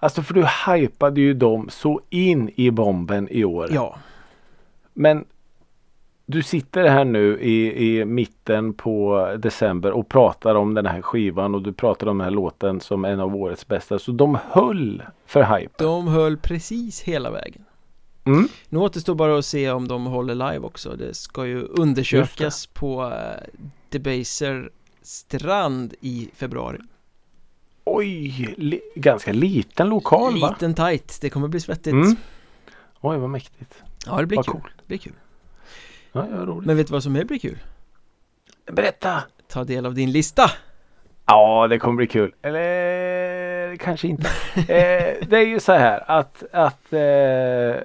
alltså 0.00 0.22
för 0.22 0.34
du 0.34 0.46
hypade 0.66 1.20
ju 1.20 1.34
dem 1.34 1.68
så 1.70 2.00
in 2.10 2.50
i 2.54 2.70
bomben 2.70 3.28
i 3.28 3.44
år. 3.44 3.68
Ja, 3.72 3.98
Men 4.92 5.24
du 6.26 6.42
sitter 6.42 6.88
här 6.88 7.04
nu 7.04 7.40
i, 7.40 7.86
i 7.86 8.04
mitten 8.04 8.74
på 8.74 9.26
december 9.38 9.90
och 9.90 10.08
pratar 10.08 10.54
om 10.54 10.74
den 10.74 10.86
här 10.86 11.02
skivan 11.02 11.54
och 11.54 11.62
du 11.62 11.72
pratar 11.72 12.06
om 12.06 12.18
den 12.18 12.24
här 12.24 12.30
låten 12.30 12.80
som 12.80 13.04
en 13.04 13.20
av 13.20 13.36
årets 13.36 13.68
bästa. 13.68 13.98
Så 13.98 14.12
de 14.12 14.38
höll 14.50 15.02
för 15.26 15.42
hypen. 15.42 15.86
de 15.86 16.08
höll 16.08 16.36
precis 16.36 17.02
hela 17.02 17.30
vägen 17.30 17.64
Mm. 18.24 18.48
Nu 18.68 18.78
återstår 18.78 19.14
bara 19.14 19.38
att 19.38 19.44
se 19.44 19.70
om 19.70 19.88
de 19.88 20.06
håller 20.06 20.34
live 20.34 20.58
också 20.58 20.96
Det 20.96 21.14
ska 21.14 21.46
ju 21.46 21.62
undersökas 21.62 22.66
på 22.66 23.02
eh, 23.04 23.60
Debaser 23.88 24.70
strand 25.02 25.94
i 26.00 26.30
februari 26.34 26.78
Oj, 27.92 28.54
li, 28.58 28.80
ganska 28.94 29.32
liten 29.32 29.88
lokal 29.88 30.40
va? 30.40 30.48
Liten 30.50 30.74
tight, 30.74 31.18
det 31.20 31.30
kommer 31.30 31.48
bli 31.48 31.60
svettigt 31.60 31.94
Mm. 31.94 32.16
Oj, 33.00 33.16
vad 33.18 33.30
mäktigt. 33.30 33.82
Ja, 34.06 34.16
det 34.20 34.26
blir 34.26 34.36
Vad 34.36 34.46
kul. 34.46 34.52
cool. 34.52 34.70
det 34.76 34.86
blir 34.88 34.98
kul 34.98 35.12
Ja, 36.12 36.26
ja, 36.30 36.36
roligt. 36.46 36.66
Men 36.66 36.76
vet 36.76 36.86
du 36.86 36.92
vad 36.92 37.02
som 37.02 37.12
mer 37.12 37.24
blir 37.24 37.38
kul? 37.38 37.58
Berätta! 38.72 39.22
Ta 39.48 39.64
del 39.64 39.86
av 39.86 39.94
din 39.94 40.12
lista 40.12 40.42
Ja, 41.26 41.66
det 41.68 41.78
kommer 41.78 41.96
bli 41.96 42.06
kul. 42.06 42.34
Eller 42.42 43.76
kanske 43.76 44.08
inte. 44.08 44.28
eh, 44.56 45.26
det 45.28 45.36
är 45.36 45.46
ju 45.46 45.60
så 45.60 45.72
här 45.72 46.10
att, 46.10 46.44
att 46.52 46.92
eh, 46.92 47.82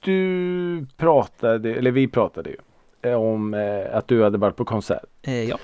du 0.00 0.86
pratade, 0.96 1.74
eller 1.74 1.90
vi 1.90 2.08
pratade 2.08 2.50
ju 2.50 3.14
om 3.14 3.54
eh, 3.54 3.96
att 3.96 4.08
du 4.08 4.22
hade 4.22 4.38
varit 4.38 4.56
på 4.56 4.64
konsert. 4.64 5.04
eh, 5.22 5.44
Ja, 5.44 5.58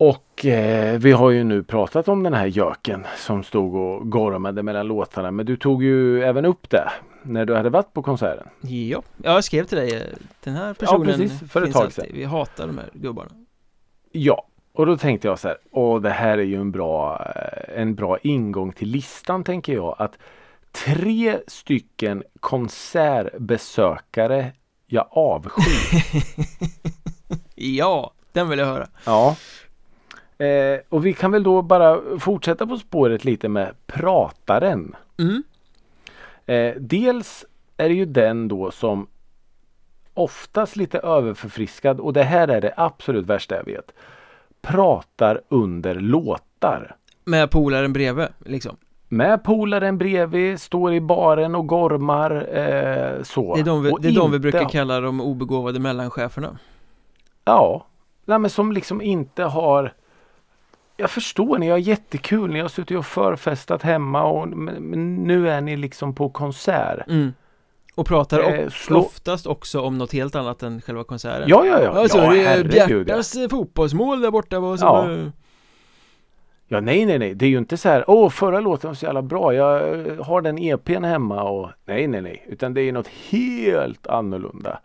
Och 0.00 0.46
eh, 0.46 0.98
vi 0.98 1.12
har 1.12 1.30
ju 1.30 1.44
nu 1.44 1.62
pratat 1.62 2.08
om 2.08 2.22
den 2.22 2.34
här 2.34 2.46
göken 2.46 3.06
som 3.16 3.42
stod 3.42 3.74
och 3.74 4.10
gormade 4.10 4.62
mellan 4.62 4.86
låtarna. 4.86 5.30
Men 5.30 5.46
du 5.46 5.56
tog 5.56 5.82
ju 5.82 6.22
även 6.22 6.44
upp 6.44 6.70
det 6.70 6.90
när 7.22 7.44
du 7.44 7.56
hade 7.56 7.70
varit 7.70 7.92
på 7.92 8.02
konserten. 8.02 8.46
ja, 8.60 9.02
ja 9.22 9.32
jag 9.34 9.44
skrev 9.44 9.64
till 9.64 9.78
dig 9.78 9.94
eh, 9.94 10.02
Den 10.44 10.54
här 10.54 10.74
personen 10.74 11.06
precis, 11.06 11.52
för 11.52 11.62
ett 11.62 11.72
tag 11.72 11.92
sedan. 11.92 12.06
Vi 12.12 12.24
hatar 12.24 12.66
de 12.66 12.78
här 12.78 12.88
gubbarna 12.92 13.30
Ja, 14.12 14.46
och 14.72 14.86
då 14.86 14.96
tänkte 14.96 15.28
jag 15.28 15.38
så 15.38 15.48
här. 15.48 15.56
Åh, 15.70 16.00
det 16.00 16.10
här 16.10 16.38
är 16.38 16.42
ju 16.42 16.60
en 16.60 16.72
bra, 16.72 17.26
eh, 17.36 17.80
en 17.80 17.94
bra 17.94 18.18
ingång 18.18 18.72
till 18.72 18.88
listan 18.88 19.44
tänker 19.44 19.72
jag. 19.72 19.96
Att 19.98 20.18
tre 20.86 21.38
stycken 21.46 22.22
konsertbesökare 22.40 24.52
jag 24.86 25.06
avskyr. 25.10 25.62
Ja, 27.54 28.12
den 28.32 28.48
vill 28.48 28.58
jag 28.58 28.66
höra 28.66 28.88
ja. 29.04 29.36
Eh, 30.46 30.80
och 30.88 31.06
vi 31.06 31.12
kan 31.12 31.30
väl 31.32 31.42
då 31.42 31.62
bara 31.62 32.00
fortsätta 32.18 32.66
på 32.66 32.76
spåret 32.76 33.24
lite 33.24 33.48
med 33.48 33.74
prataren. 33.86 34.96
mm. 35.18 35.42
Eh, 36.46 36.74
dels 36.80 37.44
är 37.76 37.88
det 37.88 37.94
ju 37.94 38.04
den 38.04 38.48
då 38.48 38.70
som 38.70 39.06
oftast 40.14 40.76
lite 40.76 40.98
överförfriskad 40.98 42.00
och 42.00 42.12
det 42.12 42.22
här 42.22 42.48
är 42.48 42.60
det 42.60 42.74
absolut 42.76 43.26
värsta 43.26 43.56
jag 43.56 43.64
vet. 43.64 43.92
Pratar 44.62 45.40
under 45.48 45.94
låtar. 45.94 46.96
Med 47.24 47.50
polaren 47.50 47.92
bredvid 47.92 48.26
liksom 48.38 48.76
Med 49.08 49.44
polaren 49.44 49.98
bredvid, 49.98 50.60
står 50.60 50.94
i 50.94 51.00
baren 51.00 51.54
och 51.54 51.66
gormar 51.66 52.30
eh, 52.58 53.22
så. 53.22 53.54
Det 53.54 53.60
är 53.60 53.64
de 53.64 53.82
vi, 53.82 53.92
det 54.00 54.08
är 54.08 54.12
de 54.12 54.30
vi 54.30 54.36
inte- 54.36 54.38
brukar 54.38 54.68
kalla 54.68 55.00
de 55.00 55.20
obegåvade 55.20 55.78
mellancheferna 55.80 56.58
Ja, 57.44 57.86
nej, 58.24 58.38
men 58.38 58.50
som 58.50 58.72
liksom 58.72 59.00
inte 59.02 59.44
har 59.44 59.92
Jag 61.00 61.10
förstår, 61.10 61.58
ni 61.58 61.68
har 61.68 61.78
jättekul, 61.78 62.52
ni 62.52 62.60
har 62.60 62.68
suttit 62.68 62.98
och 62.98 63.06
förfestat 63.06 63.82
hemma 63.82 64.22
och 64.24 64.48
men, 64.48 65.14
nu 65.14 65.48
är 65.50 65.60
ni 65.60 65.76
liksom 65.76 66.14
på 66.14 66.28
konsert. 66.30 67.06
mm. 67.08 67.32
Och 67.94 68.06
pratar 68.06 68.40
Eh, 68.40 68.68
slå- 68.68 68.98
oftast 68.98 69.46
också 69.46 69.80
om 69.80 69.98
något 69.98 70.12
helt 70.12 70.34
annat 70.34 70.62
än 70.62 70.80
själva 70.80 71.04
konserten 71.04 71.48
Ja, 71.48 71.66
ja, 71.66 71.82
ja. 71.82 71.90
Alltså 71.90 72.18
ja, 72.18 72.30
det 72.32 72.40
är 72.44 72.48
herregud, 72.48 72.74
ja. 72.74 72.86
Bjärtas 73.04 73.36
eh, 73.36 73.48
fotbollsmål 73.48 74.20
där 74.20 74.30
borta 74.30 74.60
var 74.60 74.76
så 74.76 74.84
Ja. 74.84 74.92
bara- 74.92 75.32
Ja, 76.72 76.80
nej, 76.80 77.06
nej, 77.06 77.18
nej. 77.18 77.34
Det 77.34 77.44
är 77.44 77.50
ju 77.50 77.58
inte 77.58 77.76
så 77.76 77.88
här. 77.88 78.04
Åh, 78.10 78.30
förra 78.30 78.60
låten 78.60 78.88
var 78.90 78.94
så 78.94 79.04
jävla 79.04 79.22
bra. 79.22 79.54
Jag 79.54 80.06
eh, 80.06 80.24
har 80.24 80.40
den 80.42 80.58
EPn 80.58 81.04
hemma 81.04 81.42
och 81.42 81.70
nej, 81.84 82.06
nej, 82.06 82.20
nej. 82.22 82.44
Utan 82.48 82.74
det 82.74 82.82
är 82.82 82.92
något 82.92 83.08
helt 83.08 84.06
annorlunda. 84.06 84.80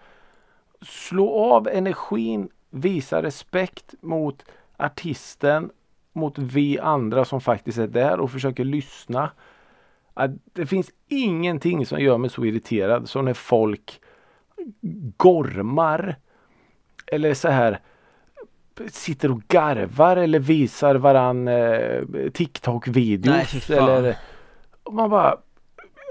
Slå 0.82 1.40
av 1.54 1.68
energin. 1.68 2.50
Visa 2.70 3.22
respekt 3.24 3.94
mot 4.02 4.44
artisten. 4.78 5.70
Mot 6.16 6.38
vi 6.38 6.80
andra 6.80 7.26
som 7.26 7.42
faktiskt 7.42 7.78
är 7.78 7.88
där 7.88 8.20
och 8.20 8.32
försöker 8.32 8.64
lyssna. 8.64 9.32
Att 10.14 10.32
Det 10.54 10.66
finns 10.66 10.92
ingenting 11.08 11.86
som 11.86 12.00
gör 12.00 12.18
mig 12.18 12.30
så 12.30 12.46
irriterad 12.46 13.10
som 13.10 13.26
när 13.26 13.34
folk 13.34 14.02
gormar. 15.18 16.16
Eller 17.08 17.34
så 17.34 17.50
här 17.50 17.80
sitter 18.92 19.32
och 19.32 19.42
garvar 19.48 20.18
eller 20.18 20.40
visar 20.40 20.96
varann 20.96 21.48
eh, 21.48 22.02
TikTok-videos. 22.34 23.70
Eller 23.72 24.18
man 24.92 25.10
bara 25.10 25.38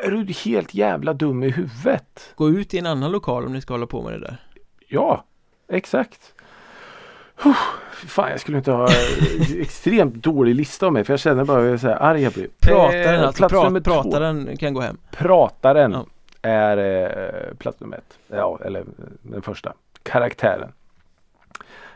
Är 0.04 0.10
du 0.10 0.32
helt 0.32 0.74
jävla 0.74 1.12
dum 1.12 1.42
i 1.42 1.50
huvudet? 1.50 2.32
Gå 2.34 2.48
ut 2.48 2.74
i 2.74 2.78
en 2.78 2.86
annan 2.86 3.12
lokal 3.12 3.46
om 3.46 3.52
ni 3.52 3.60
ska 3.60 3.74
hålla 3.74 3.86
på 3.86 4.02
med 4.02 4.12
det 4.12 4.20
där 4.20 4.36
Ja, 4.88 5.24
exakt. 5.68 6.33
Fan, 8.06 8.30
jag 8.30 8.40
skulle 8.40 8.56
inte 8.58 8.72
ha 8.72 8.84
eh, 8.88 9.60
extremt 9.60 10.14
dålig 10.14 10.54
lista 10.54 10.86
om 10.86 10.92
mig 10.92 11.04
för 11.04 11.12
jag 11.12 11.20
känner 11.20 11.44
bara 11.44 11.60
hur 11.60 11.86
arg 11.86 12.22
jag 12.22 12.32
blir. 12.32 12.48
Prataren 12.60 13.14
Eh, 13.14 13.26
alltså, 13.26 13.38
plats 13.40 13.52
pra, 13.52 13.64
nummer 13.64 13.80
två. 13.80 14.02
prataren 14.02 14.56
kan 14.56 14.74
gå 14.74 14.80
hem 14.80 14.96
Prataren 15.10 15.92
Ja. 15.92 16.06
är 16.42 16.76
eh, 16.78 17.54
plats 17.56 17.80
nummer 17.80 17.96
ett. 17.96 18.18
Ja, 18.28 18.58
eller 18.64 18.80
eh, 18.80 18.84
den 19.22 19.42
första. 19.42 19.72
Karaktären. 20.02 20.72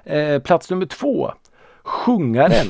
Eh, 0.05 0.39
plats 0.43 0.71
nummer 0.71 0.87
två. 0.87 1.33
Sjungaren. 1.83 2.67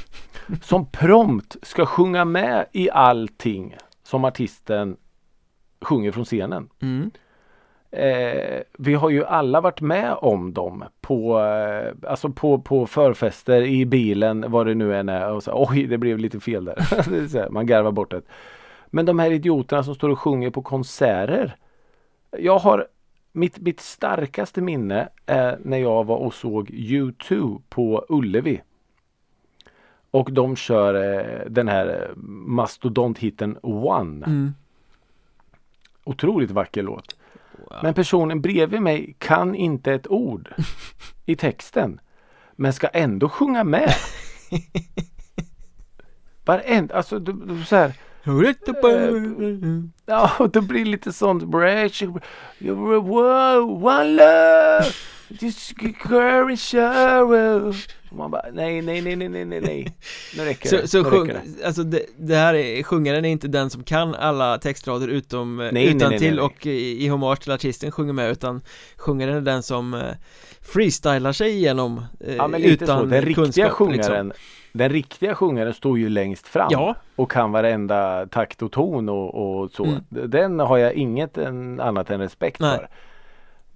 som 0.62 0.86
prompt 0.90 1.56
ska 1.62 1.86
sjunga 1.86 2.24
med 2.24 2.66
i 2.72 2.90
allting 2.90 3.76
som 4.02 4.24
artisten 4.24 4.96
sjunger 5.80 6.12
från 6.12 6.24
scenen. 6.24 6.68
mm. 6.82 7.10
Eh, 7.90 8.62
vi 8.78 8.94
har 8.94 9.10
ju 9.10 9.24
alla 9.24 9.60
varit 9.60 9.80
med 9.80 10.14
om 10.14 10.52
dem 10.52 10.84
på, 11.00 11.40
eh, 11.40 12.10
alltså 12.10 12.28
på, 12.28 12.58
på 12.58 12.86
förfester 12.86 13.62
i 13.62 13.86
bilen 13.86 14.44
vad 14.48 14.66
det 14.66 14.74
nu 14.74 14.96
än 14.96 15.08
är 15.08 15.32
och 15.32 15.42
så, 15.42 15.66
oj 15.68 15.86
det 15.86 15.98
blev 15.98 16.18
lite 16.18 16.40
fel 16.40 16.64
där. 16.64 16.80
Så 17.28 17.38
här, 17.38 17.48
Man 17.50 17.66
garvar 17.66 17.92
bort 17.92 18.10
det. 18.10 18.22
Men 18.86 19.06
de 19.06 19.18
här 19.18 19.30
idioterna 19.30 19.82
som 19.82 19.94
står 19.94 20.08
och 20.08 20.18
sjunger 20.18 20.50
på 20.50 20.62
konserter. 20.62 21.56
Jag 22.38 22.58
har 22.58 22.86
mitt, 23.32 23.58
mitt 23.58 23.80
starkaste 23.80 24.60
minne 24.60 25.08
är 25.26 25.58
när 25.62 25.78
jag 25.78 26.04
var 26.04 26.16
och 26.16 26.34
såg 26.34 26.70
U2 26.70 27.62
på 27.68 28.06
Ullevi. 28.08 28.62
Och 30.10 30.32
de 30.32 30.56
kör 30.56 30.94
eh, 30.94 31.50
den 31.50 31.68
här 31.68 31.86
eh, 31.86 32.16
mastodonthitten 32.46 33.58
One. 33.62 34.26
Mm. 34.26 34.54
Otroligt 36.04 36.50
vacker 36.50 36.82
låt. 36.82 37.15
Ja. 37.70 37.76
Men 37.82 37.94
personen 37.94 38.40
bredvid 38.40 38.82
mig 38.82 39.16
kan 39.18 39.54
inte 39.54 39.92
ett 39.92 40.08
ord 40.08 40.54
i 41.26 41.36
texten. 41.36 42.00
Men 42.56 42.72
ska 42.72 42.86
ändå 42.86 43.28
sjunga 43.28 43.64
med. 43.64 43.94
Varenda, 46.44 46.94
alltså 46.94 47.18
du, 47.18 47.32
du, 47.32 47.64
så 47.64 47.76
här. 47.76 47.92
Ja, 50.06 50.32
och 50.38 50.50
det 50.50 50.60
blir 50.60 50.84
lite 50.84 51.12
sånt. 51.12 51.42
One 53.84 54.04
love. 54.04 54.84
Just 55.28 55.72
girl 56.08 56.50
in 56.50 57.74
Man 58.10 58.30
bara 58.30 58.42
nej, 58.52 58.82
nej, 58.82 59.00
nej, 59.00 59.16
nej, 59.16 59.28
nej, 59.28 59.44
nej, 59.44 59.60
nej. 59.60 59.96
Nu 60.36 60.44
räcker 60.44 60.70
det. 60.70 60.82
Så, 60.82 60.88
så 60.88 61.02
nu 61.02 61.10
sjung, 61.10 61.28
det. 61.28 61.66
alltså 61.66 61.82
det, 61.82 62.06
det 62.18 62.36
här 62.36 62.54
är, 62.54 62.82
sjungaren 62.82 63.24
är 63.24 63.28
inte 63.28 63.48
den 63.48 63.70
som 63.70 63.82
kan 63.84 64.14
alla 64.14 64.58
textrader 64.58 65.08
utom 65.08 65.56
nej, 65.56 65.72
nej, 65.72 65.86
utan 65.86 66.10
nej, 66.10 66.18
till 66.18 66.34
nej. 66.34 66.44
och 66.44 66.66
i, 66.66 67.04
i 67.04 67.08
hommage 67.08 67.40
till 67.40 67.52
artisten 67.52 67.90
sjunger 67.90 68.12
med 68.12 68.30
utan 68.30 68.62
sjungaren 68.96 69.36
är 69.36 69.40
den 69.40 69.62
som 69.62 69.94
eh, 69.94 70.00
freestylar 70.60 71.32
sig 71.32 71.50
igenom 71.50 72.04
eh, 72.20 72.36
Ja, 72.36 72.48
men 72.48 72.60
lite 72.60 72.84
utan 72.84 73.00
så. 73.00 73.06
Den 73.06 73.22
riktiga 73.22 73.44
kunskap, 73.44 73.70
sjungaren 73.70 74.26
liksom. 74.26 74.32
Den 74.72 74.88
riktiga 74.88 75.34
sjungaren 75.34 75.74
står 75.74 75.98
ju 75.98 76.08
längst 76.08 76.48
fram 76.48 76.68
Ja, 76.70 76.94
och 77.16 77.30
kan 77.30 77.52
varenda 77.52 78.26
takt 78.26 78.62
och 78.62 78.72
ton 78.72 79.08
och, 79.08 79.34
och 79.34 79.70
så. 79.70 79.84
Mm. 79.84 80.02
Den 80.08 80.58
har 80.58 80.78
jag 80.78 80.94
inget 80.94 81.38
en, 81.38 81.80
annat 81.80 82.10
än 82.10 82.20
respekt 82.20 82.60
Nej. 82.60 82.78
för. 82.78 82.88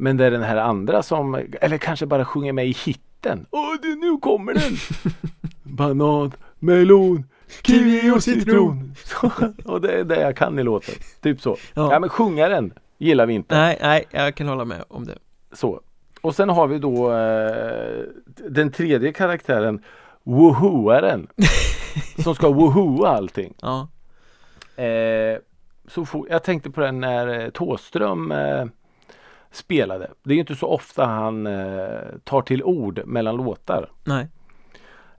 Men 0.01 0.17
det 0.17 0.25
är 0.27 0.31
den 0.31 0.43
här 0.43 0.57
andra 0.57 1.03
som, 1.03 1.47
eller 1.61 1.79
kanske 1.79 2.07
bara 2.07 2.25
sjunger 2.25 2.53
med 2.53 2.67
i 2.67 2.77
hitten. 2.85 3.47
Åh, 3.51 3.75
det, 3.83 3.95
nu 3.95 4.17
kommer 4.17 4.55
den! 4.55 4.77
Banan, 5.77 6.33
melon, 6.59 7.25
kiwi 7.63 8.11
och 8.11 8.23
citron. 8.23 8.95
Och 9.65 9.81
det 9.81 9.93
är 9.93 10.05
det 10.05 10.21
jag 10.21 10.37
kan 10.37 10.59
i 10.59 10.63
låten. 10.63 10.95
Typ 11.21 11.41
så. 11.41 11.57
Ja. 11.75 11.93
Ja, 11.93 12.01
men 12.01 12.09
sjungaren 12.09 12.73
gillar 12.99 13.27
vi 13.27 13.35
inte. 13.35 13.57
nej, 13.57 13.79
nej, 13.83 14.05
jag 14.11 14.35
kan 14.35 14.49
hålla 14.49 14.65
med 14.65 14.85
om 14.89 15.07
det 15.07 15.19
Så. 15.53 15.81
Och 16.21 16.35
sen 16.35 16.49
har 16.49 16.67
vi 16.67 16.79
då 16.79 17.13
eh, 17.13 18.05
den 18.49 18.73
tredje 18.73 19.13
karaktären 19.13 19.83
Woohooaren 20.23 21.27
Som 22.23 22.35
ska 22.35 22.49
woohooa 22.51 23.09
allting 23.09 23.55
Ja, 23.61 23.89
eh, 24.83 25.39
så 25.89 26.05
for, 26.05 26.27
Jag 26.31 26.43
tänkte 26.43 26.71
på 26.71 26.81
den 26.81 27.01
när 27.01 27.41
eh, 27.41 27.51
Tåström 27.51 28.33
eh, 28.33 28.65
spelade 29.51 30.11
Det 30.23 30.31
är 30.31 30.35
ju 30.35 30.41
inte 30.41 30.55
så 30.55 30.67
ofta 30.67 31.07
han 31.07 31.47
eh, 31.47 32.01
tar 32.25 32.43
till 32.43 32.63
ord 32.63 33.03
mellan 33.07 33.37
låtar 33.37 33.91
nej, 34.05 34.29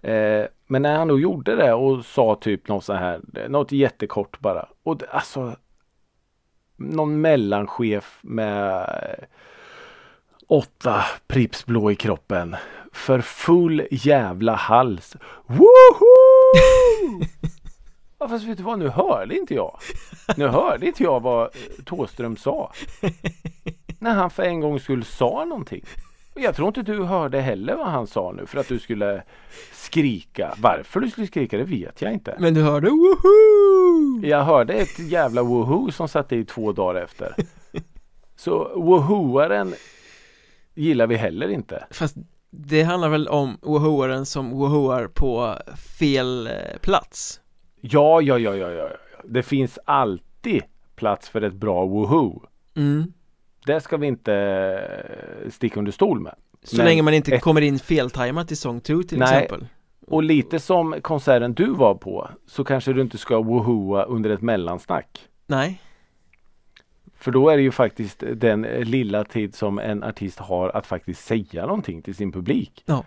eh, 0.02 0.46
Men 0.68 0.82
när 0.82 0.98
han 0.98 1.08
då 1.08 1.20
gjorde 1.20 1.56
det 1.56 1.74
och 1.74 2.06
sa 2.06 2.36
typ 2.36 2.68
något 2.68 2.84
så 2.84 2.94
här 2.94 3.22
Något 3.50 3.72
jättekort 3.72 4.40
bara 4.40 4.70
och 4.84 4.98
det, 4.98 5.08
alltså 5.10 5.56
Någon 6.76 7.22
mellanchef 7.22 8.20
med 8.22 8.80
eh, 8.80 9.26
åtta 10.48 11.04
Pripps 11.28 11.66
blå 11.66 11.92
i 11.92 11.96
kroppen 11.96 12.56
för 12.92 13.22
full 13.22 13.88
jävla 13.92 14.56
hals. 14.56 15.16
Woho! 15.46 16.12
ja, 18.20 18.28
fast 18.28 18.46
vet 18.46 18.58
du 18.58 18.64
vad, 18.64 18.80
nu 18.80 18.90
hörde 18.90 19.38
inte 19.38 19.54
jag. 19.54 19.80
Nu 20.38 20.48
hörde 20.48 20.88
inte 20.88 21.04
jag 21.04 21.20
vad 21.20 21.44
eh, 21.44 21.84
Tåström 21.86 22.38
sa. 22.38 22.72
När 24.02 24.14
han 24.14 24.30
för 24.30 24.44
en 24.44 24.60
gång 24.60 24.80
skulle 24.80 25.06
sa 25.06 25.46
någonting. 25.46 25.86
Jag 26.36 26.56
tror 26.56 26.68
inte 26.68 26.82
du 26.82 27.04
hörde 27.04 27.42
heller 27.42 27.76
vad 27.76 27.88
han 27.88 28.08
sa 28.08 28.32
nu 28.32 28.46
för 28.46 28.58
att 28.58 28.68
du 28.68 28.80
skulle 28.80 29.24
skrika. 29.74 30.54
Varför 30.58 31.00
du 31.00 31.10
skulle 31.10 31.28
skrika 31.28 31.58
det 31.58 31.64
vet 31.64 32.02
jag 32.02 32.14
inte. 32.14 32.36
men 32.40 32.54
du 32.54 32.62
hörde 32.62 32.90
woho! 32.90 34.26
Jag 34.26 34.44
hörde 34.44 34.74
ett 34.74 35.00
jävla 35.00 35.44
woho 35.44 35.92
som 35.92 36.08
satt 36.08 36.32
i 36.32 36.46
två 36.46 36.72
dagar 36.72 37.02
efter. 37.02 37.36
Så 38.36 38.72
wohoaren 38.76 39.74
gillar 40.74 41.08
vi 41.08 41.16
heller 41.16 41.50
inte. 41.50 41.86
Fast 41.92 42.16
det 42.50 42.84
handlar 42.84 43.10
väl 43.10 43.28
om 43.28 43.58
wohoaren 43.62 44.26
som 44.26 44.50
wohoar 44.50 45.08
på 45.08 45.58
fel 46.00 46.48
eh, 46.48 46.54
plats 46.82 47.42
Ja, 47.82 48.22
ja, 48.22 48.40
ja, 48.40 48.56
ja, 48.56 48.70
ja. 48.72 48.90
ja. 48.92 49.22
Det 49.24 49.44
finns 49.44 49.80
alltid 49.86 50.64
plats 50.96 51.30
för 51.30 51.42
ett 51.42 51.54
bra 51.54 51.86
woho. 51.86 52.42
mm. 52.76 53.14
Det 53.66 53.82
ska 53.82 53.98
vi 53.98 54.08
inte 54.08 54.34
eh, 55.44 55.50
sticka 55.50 55.80
under 55.80 55.92
stol 55.92 56.20
med. 56.20 56.36
Så 56.64 56.78
Men 56.78 56.86
länge 56.86 57.02
man 57.02 57.14
inte 57.14 57.36
ett- 57.36 57.42
kommer 57.42 57.62
in 57.62 57.80
feltajmat 57.80 58.52
i 58.52 58.56
sång 58.56 58.82
2 58.82 59.04
till 59.04 59.20
Nej. 59.20 59.28
exempel 59.44 59.68
Och 60.08 60.24
lite 60.24 60.60
som 60.60 60.96
konserten 61.02 61.54
du 61.54 61.68
var 61.68 61.96
på 61.96 62.30
så 62.48 62.64
kanske 62.64 62.94
du 62.94 63.02
inte 63.02 63.18
ska 63.18 63.42
wohoa 63.42 64.04
under 64.04 64.30
ett 64.30 64.42
mellansnack. 64.42 65.20
Nej, 65.48 65.82
För 67.18 67.32
då 67.32 67.50
är 67.50 67.58
det 67.58 67.64
ju 67.64 67.72
faktiskt 67.72 68.24
den 68.34 68.62
lilla 68.62 69.24
tid 69.24 69.56
som 69.56 69.80
en 69.80 70.04
artist 70.04 70.40
har 70.40 70.70
att 70.70 70.88
faktiskt 70.88 71.26
säga 71.26 71.66
någonting 71.66 72.02
till 72.02 72.16
sin 72.16 72.32
publik. 72.32 72.84
Ja. 72.86 73.04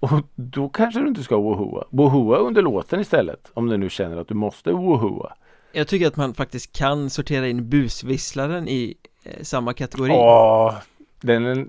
Och 0.00 0.10
då 0.34 0.68
kanske 0.68 1.00
du 1.00 1.08
inte 1.08 1.22
ska 1.22 1.36
wohoa. 1.36 1.84
Wohoa 1.90 2.36
under 2.38 2.62
låten 2.62 3.00
istället. 3.00 3.50
Om 3.54 3.66
du 3.68 3.76
nu 3.76 3.88
känner 3.90 4.16
att 4.16 4.28
du 4.28 4.34
måste 4.34 4.72
wohoa. 4.72 5.32
jag 5.72 5.88
tycker 5.88 6.06
att 6.06 6.16
man 6.16 6.34
faktiskt 6.34 6.72
kan 6.76 7.10
sortera 7.10 7.48
in 7.48 7.68
busvisslaren 7.68 8.68
i 8.68 8.94
samma 9.42 9.72
kategori 9.72 10.10
Åh, 10.12 10.74
den 11.20 11.46
är, 11.46 11.66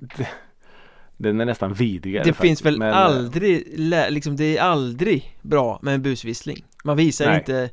den 1.17 1.41
är 1.41 1.45
nästan 1.45 1.73
vidrigare 1.73 2.23
Det 2.23 2.33
faktiskt. 2.33 2.41
finns 2.41 2.65
väl 2.65 2.77
Men, 2.79 2.89
eh, 2.89 2.97
aldrig, 2.97 3.79
liksom 4.09 4.35
det 4.35 4.57
är 4.57 4.61
aldrig 4.61 5.37
bra 5.41 5.79
med 5.81 5.93
en 5.93 6.01
busvissling 6.01 6.65
Man 6.83 6.97
visar 6.97 7.25
Nej. 7.25 7.37
inte 7.37 7.69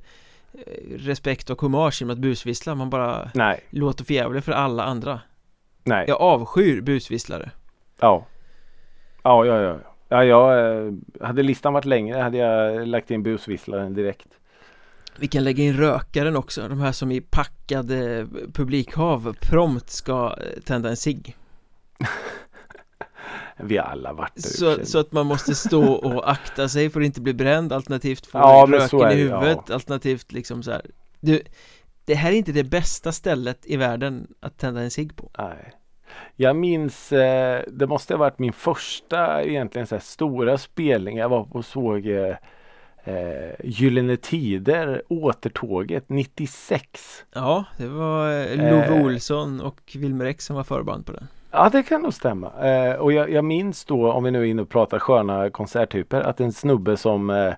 eh, 0.53 0.99
respekt 0.99 1.51
och 1.51 1.61
hommage 1.61 2.01
genom 2.03 2.13
att 2.13 2.19
busvissla, 2.19 2.75
man 2.75 2.91
bara 2.91 3.31
Nej, 3.35 3.61
låter 3.71 4.05
förjävlig 4.05 4.45
för 4.45 4.53
alla 4.53 4.85
andra 4.85 5.21
nej. 5.85 6.05
Jag 6.09 6.21
avskyr 6.21 6.81
busvisslare 6.81 7.51
Ja. 8.01 8.27
Ja, 9.23 9.45
ja, 9.47 9.61
ja. 9.61 9.79
ja 10.09 10.25
jag, 10.25 10.77
eh, 10.87 10.93
hade 11.21 11.43
listan 11.43 11.73
varit 11.73 11.85
längre 11.85 12.19
hade 12.19 12.39
jag 12.39 12.89
lagt 12.89 13.11
in 13.11 13.23
busvisslaren 13.23 13.95
direkt. 13.95 14.29
Vi 15.19 15.29
kan 15.29 15.45
lägga 15.45 15.65
in 15.65 15.77
rökaren 15.77 16.37
också, 16.37 16.69
de 16.69 16.81
här 16.81 16.93
som 16.93 17.13
i 17.13 17.21
packade 17.21 18.27
publikhav 18.53 19.37
prompt 19.41 19.91
ska 19.91 20.37
eh, 20.41 20.61
tända 20.65 20.89
en 20.91 20.97
cigg 20.97 21.37
Vi 23.57 23.77
har 23.77 23.85
alla 23.85 24.13
varit 24.13 24.35
där. 24.35 24.43
så, 24.43 24.87
så 24.87 24.99
att 24.99 25.13
man 25.13 25.27
måste 25.27 25.55
stå 25.55 25.93
och 25.93 26.31
akta 26.31 26.69
sig 26.69 26.91
för 26.91 27.01
att 27.01 27.07
inte 27.07 27.21
bli 27.21 27.35
bränd 27.35 27.73
alternativt 27.73 28.27
få 28.27 28.39
Ja, 28.39 28.67
röken 28.69 28.99
i 29.01 29.03
det, 29.03 29.21
ja. 29.21 29.41
huvudet 29.41 29.71
alternativt 29.71 30.33
liksom 30.33 30.63
så 30.63 30.71
här. 30.71 30.87
Du, 31.21 31.43
det 32.05 32.15
här 32.15 32.33
är 32.33 32.37
inte 32.37 32.53
det 32.53 32.65
bästa 32.65 33.13
stället 33.13 33.67
i 33.67 33.77
världen 33.77 34.27
att 34.41 34.59
tända 34.59 34.81
en 34.81 34.91
cigg 34.91 35.17
på 35.17 35.31
Nej. 35.39 35.73
Jag 36.37 36.57
minns, 36.57 37.13
eh, 37.13 37.63
det 37.73 37.87
måste 37.87 38.15
ha 38.15 38.19
varit 38.19 38.39
min 38.39 38.53
första 38.53 39.43
egentligen 39.43 39.87
så 39.87 39.95
här 39.95 40.03
stora 40.03 40.59
spelning. 40.59 41.17
Jag 41.17 41.29
var 41.29 41.45
på 41.45 41.59
och 41.59 41.65
såg 41.65 42.07
eh, 43.05 43.15
eh, 43.15 43.51
Gyllene 43.65 44.17
Tider, 44.17 45.03
Återtåget 45.09 46.09
96. 46.09 47.25
Ja, 47.35 47.65
det 47.77 47.87
var 47.87 48.31
eh, 48.31 48.57
Love 48.57 48.87
Eh. 48.87 49.05
Olsson 49.05 49.61
och 49.61 49.81
Wilmer 49.95 50.25
X 50.25 50.45
som 50.45 50.57
var 50.57 50.65
förband 50.65 51.07
på 51.07 51.13
den 51.13 51.27
Ja 51.51 51.69
det 51.69 51.83
kan 51.83 52.03
nog 52.03 52.15
stämma. 52.15 52.51
Eh, 52.69 52.95
och 52.95 53.13
jag, 53.13 53.31
jag 53.31 53.45
minns 53.45 53.85
då, 53.85 54.13
om 54.13 54.25
vi 54.25 54.31
nu 54.31 54.41
är 54.41 54.45
inne 54.45 54.63
och 54.63 54.69
pratar 54.69 54.99
sköna 54.99 55.51
konserttyper, 55.51 56.21
att 56.21 56.41
en 56.41 56.53
snubbe 56.53 56.97
som 56.97 57.31
eh, 57.31 57.55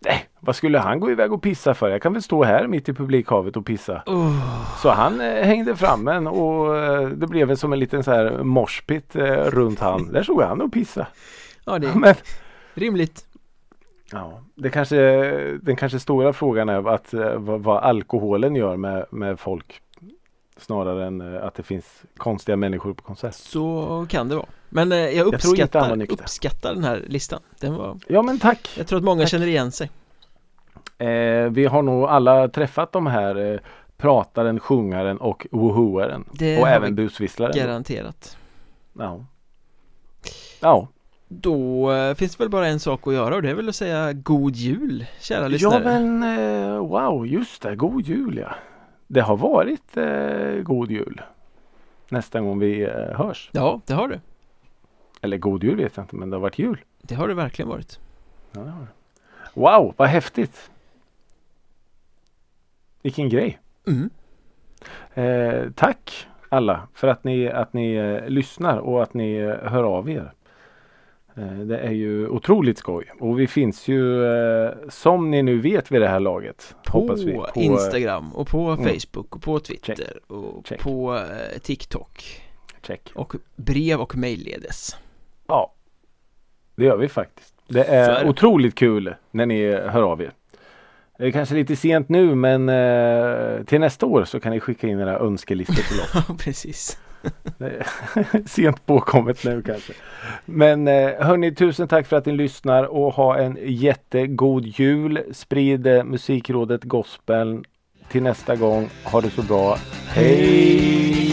Nej, 0.00 0.28
vad 0.40 0.56
skulle 0.56 0.78
han 0.78 1.00
gå 1.00 1.10
iväg 1.10 1.32
och 1.32 1.42
pissa 1.42 1.74
för? 1.74 1.88
Jag 1.88 2.02
kan 2.02 2.12
väl 2.12 2.22
stå 2.22 2.44
här 2.44 2.66
mitt 2.66 2.88
i 2.88 2.92
publikhavet 2.94 3.56
och 3.56 3.66
pissa. 3.66 4.02
oh, 4.06 4.76
Så 4.82 4.90
han 4.90 5.20
eh, 5.20 5.44
hängde 5.46 5.76
fram 5.76 6.08
en 6.08 6.26
och 6.26 6.76
eh, 6.78 7.08
det 7.08 7.26
blev 7.26 7.54
som 7.56 7.72
en 7.72 7.78
liten 7.78 8.04
så 8.04 8.10
här 8.10 8.42
moshpit 8.42 9.16
eh, 9.16 9.24
runt 9.26 9.80
han. 9.80 10.12
Där 10.12 10.22
stod 10.22 10.42
han 10.42 10.60
och 10.60 10.72
pissa. 10.72 11.06
Ja, 11.64 11.78
det 11.78 11.86
är 11.88 11.94
Men 11.98 12.14
rimligt 12.74 13.26
ja, 14.12 14.40
det 14.54 14.70
kanske, 14.70 14.96
den 15.62 15.76
kanske 15.76 16.00
stora 16.00 16.32
frågan 16.32 16.68
är 16.68 16.88
att, 16.88 17.14
eh, 17.14 17.34
vad, 17.34 17.60
vad 17.60 17.82
alkoholen 17.82 18.56
gör 18.56 18.76
med, 18.76 19.06
med 19.10 19.40
folk. 19.40 19.82
Snarare 20.56 21.06
än 21.06 21.34
eh, 21.34 21.44
att 21.44 21.54
det 21.54 21.62
finns 21.62 22.02
konstiga 22.16 22.56
människor 22.56 22.94
på 22.94 23.02
konsert. 23.02 23.34
Så 23.34 24.06
kan 24.08 24.28
det 24.28 24.34
vara 24.36 24.46
Men 24.68 24.92
eh, 24.92 24.98
jag 24.98 25.26
uppskattar, 25.26 25.96
nykter. 25.96 26.14
uppskattar 26.22 26.74
den 26.74 26.84
här 26.84 27.04
listan 27.06 27.40
Den 27.60 27.74
var, 27.74 27.98
Ja 28.06 28.22
men 28.22 28.38
tack! 28.38 28.74
jag 28.78 28.86
tror 28.86 28.98
att 28.98 29.04
många 29.04 29.22
Tack. 29.22 29.30
känner 29.30 29.46
igen 29.46 29.72
sig 29.72 29.90
Eh, 30.98 31.50
vi 31.50 31.66
har 31.66 31.82
nog 31.82 32.04
alla 32.04 32.48
träffat 32.48 32.92
de 32.92 33.06
här 33.06 33.52
eh, 33.52 33.58
prataren, 33.96 34.60
sjungaren 34.60 35.18
och 35.18 35.46
wohoaren. 35.50 36.24
Det 36.32 36.60
och 36.60 36.68
även 36.68 36.94
vi 36.96 37.02
busvisslaren. 37.02 37.52
Garanterat 37.56 38.36
Ja. 38.98 39.24
Ja. 40.60 40.88
Då 41.28 41.92
eh, 41.92 42.14
finns 42.14 42.36
det 42.36 42.42
väl 42.42 42.50
bara 42.50 42.66
en 42.66 42.80
sak 42.80 43.06
att 43.06 43.14
göra 43.14 43.36
och 43.36 43.42
det 43.42 43.50
är 43.50 43.54
väl 43.54 43.68
att 43.68 43.76
säga 43.76 44.12
God 44.12 44.56
Jul, 44.56 45.06
kära 45.20 45.42
ja 45.42 45.48
lyssnare 45.48 45.84
men 45.84 46.22
eh, 46.22 46.78
wow, 46.78 47.26
just 47.26 47.62
det, 47.62 47.76
god 47.76 48.06
jul 48.06 48.38
ja. 48.38 48.54
Det 49.06 49.20
har 49.20 49.36
varit 49.36 49.96
eh, 49.96 50.62
god 50.62 50.90
jul. 50.90 51.22
Nästa 52.08 52.40
gång 52.40 52.58
vi 52.58 52.82
eh, 52.82 52.90
hörs. 52.90 53.50
Ja, 53.52 53.80
det 53.86 53.94
har 53.94 54.08
det 54.08 54.20
Eller 55.20 55.38
god 55.38 55.64
jul 55.64 55.76
vet 55.76 55.96
jag 55.96 56.04
inte 56.04 56.16
men 56.16 56.30
det 56.30 56.36
har 56.36 56.40
varit 56.40 56.58
jul. 56.58 56.80
Det 57.02 57.14
har 57.14 57.28
det 57.28 57.34
verkligen 57.34 57.68
varit 57.68 58.00
Ja, 58.52 58.60
det 58.60 58.70
har 58.70 58.80
det. 58.80 58.86
Wow, 59.54 59.94
vad 59.96 60.08
häftigt. 60.08 60.70
Vilken 63.02 63.28
grej. 63.28 63.58
mm. 63.86 64.10
Eh, 65.14 65.70
tack 65.74 66.26
alla 66.48 66.88
för 66.94 67.08
att 67.08 67.24
ni, 67.24 67.48
att 67.48 67.72
ni 67.72 67.94
eh, 67.94 68.28
lyssnar 68.28 68.78
och 68.78 69.02
att 69.02 69.14
ni 69.14 69.40
hör 69.62 69.84
av 69.84 70.10
er. 70.10 70.32
Eh, 71.38 71.58
det 71.58 71.78
är 71.78 71.90
ju 71.90 72.28
otroligt 72.28 72.78
skoj 72.78 73.04
och 73.20 73.40
vi 73.40 73.46
finns 73.46 73.88
ju 73.88 74.24
eh, 74.26 74.72
som 74.88 75.30
ni 75.30 75.42
nu 75.42 75.60
vet 75.60 75.92
vid 75.92 76.00
det 76.00 76.08
här 76.08 76.20
laget. 76.20 76.74
På, 76.86 77.14
vi, 77.14 77.32
på 77.32 77.46
Instagram 77.54 78.32
och 78.34 78.48
på 78.48 78.68
Mm. 78.70 78.84
Facebook 78.84 79.36
och 79.36 79.42
på 79.42 79.60
Twitter 79.60 79.94
Check. 79.94 80.30
och 80.30 80.66
Check. 80.66 80.80
på 80.80 81.16
eh, 81.16 81.58
TikTok 81.58 82.42
check. 82.82 83.10
och 83.14 83.34
brev 83.56 84.00
och 84.00 84.16
mejlledes. 84.16 84.96
Ja, 85.46 85.72
det 86.76 86.84
gör 86.84 86.96
vi 86.96 87.08
faktiskt. 87.08 87.54
Det 87.68 87.84
är, 87.84 88.24
det. 88.24 88.30
otroligt 88.30 88.74
kul 88.74 89.14
när 89.30 89.46
ni 89.46 89.72
hör 89.72 90.02
av 90.02 90.22
er. 90.22 90.32
Det 91.18 91.26
är 91.26 91.30
kanske 91.30 91.54
lite 91.54 91.76
sent 91.76 92.08
nu 92.08 92.34
men 92.34 92.68
eh, 92.68 93.64
till 93.64 93.80
nästa 93.80 94.06
år 94.06 94.24
så 94.24 94.40
kan 94.40 94.52
ni 94.52 94.60
skicka 94.60 94.86
in 94.88 95.00
era 95.00 95.18
önskelistor 95.18 95.74
till 95.74 96.00
oss. 96.00 96.38
Precis. 96.44 96.98
Sent 98.46 98.86
påkommet 98.86 99.44
nu 99.44 99.62
kanske. 99.62 99.92
Men 100.44 100.88
eh, 100.88 101.10
hörni, 101.18 101.54
tusen 101.54 101.88
tack 101.88 102.06
för 102.06 102.16
att 102.16 102.26
ni 102.26 102.32
lyssnar 102.32 102.84
och 102.84 103.14
ha 103.14 103.38
en 103.38 103.58
jättegod 103.62 104.66
jul. 104.66 105.22
Sprid 105.32 105.86
eh, 105.86 106.04
musikrådet 106.04 106.84
gospeln 106.84 107.64
till 108.08 108.22
nästa 108.22 108.56
gång. 108.56 108.88
Ha 109.04 109.20
det 109.20 109.30
så 109.30 109.42
bra. 109.42 109.78
Hej! 110.08 111.27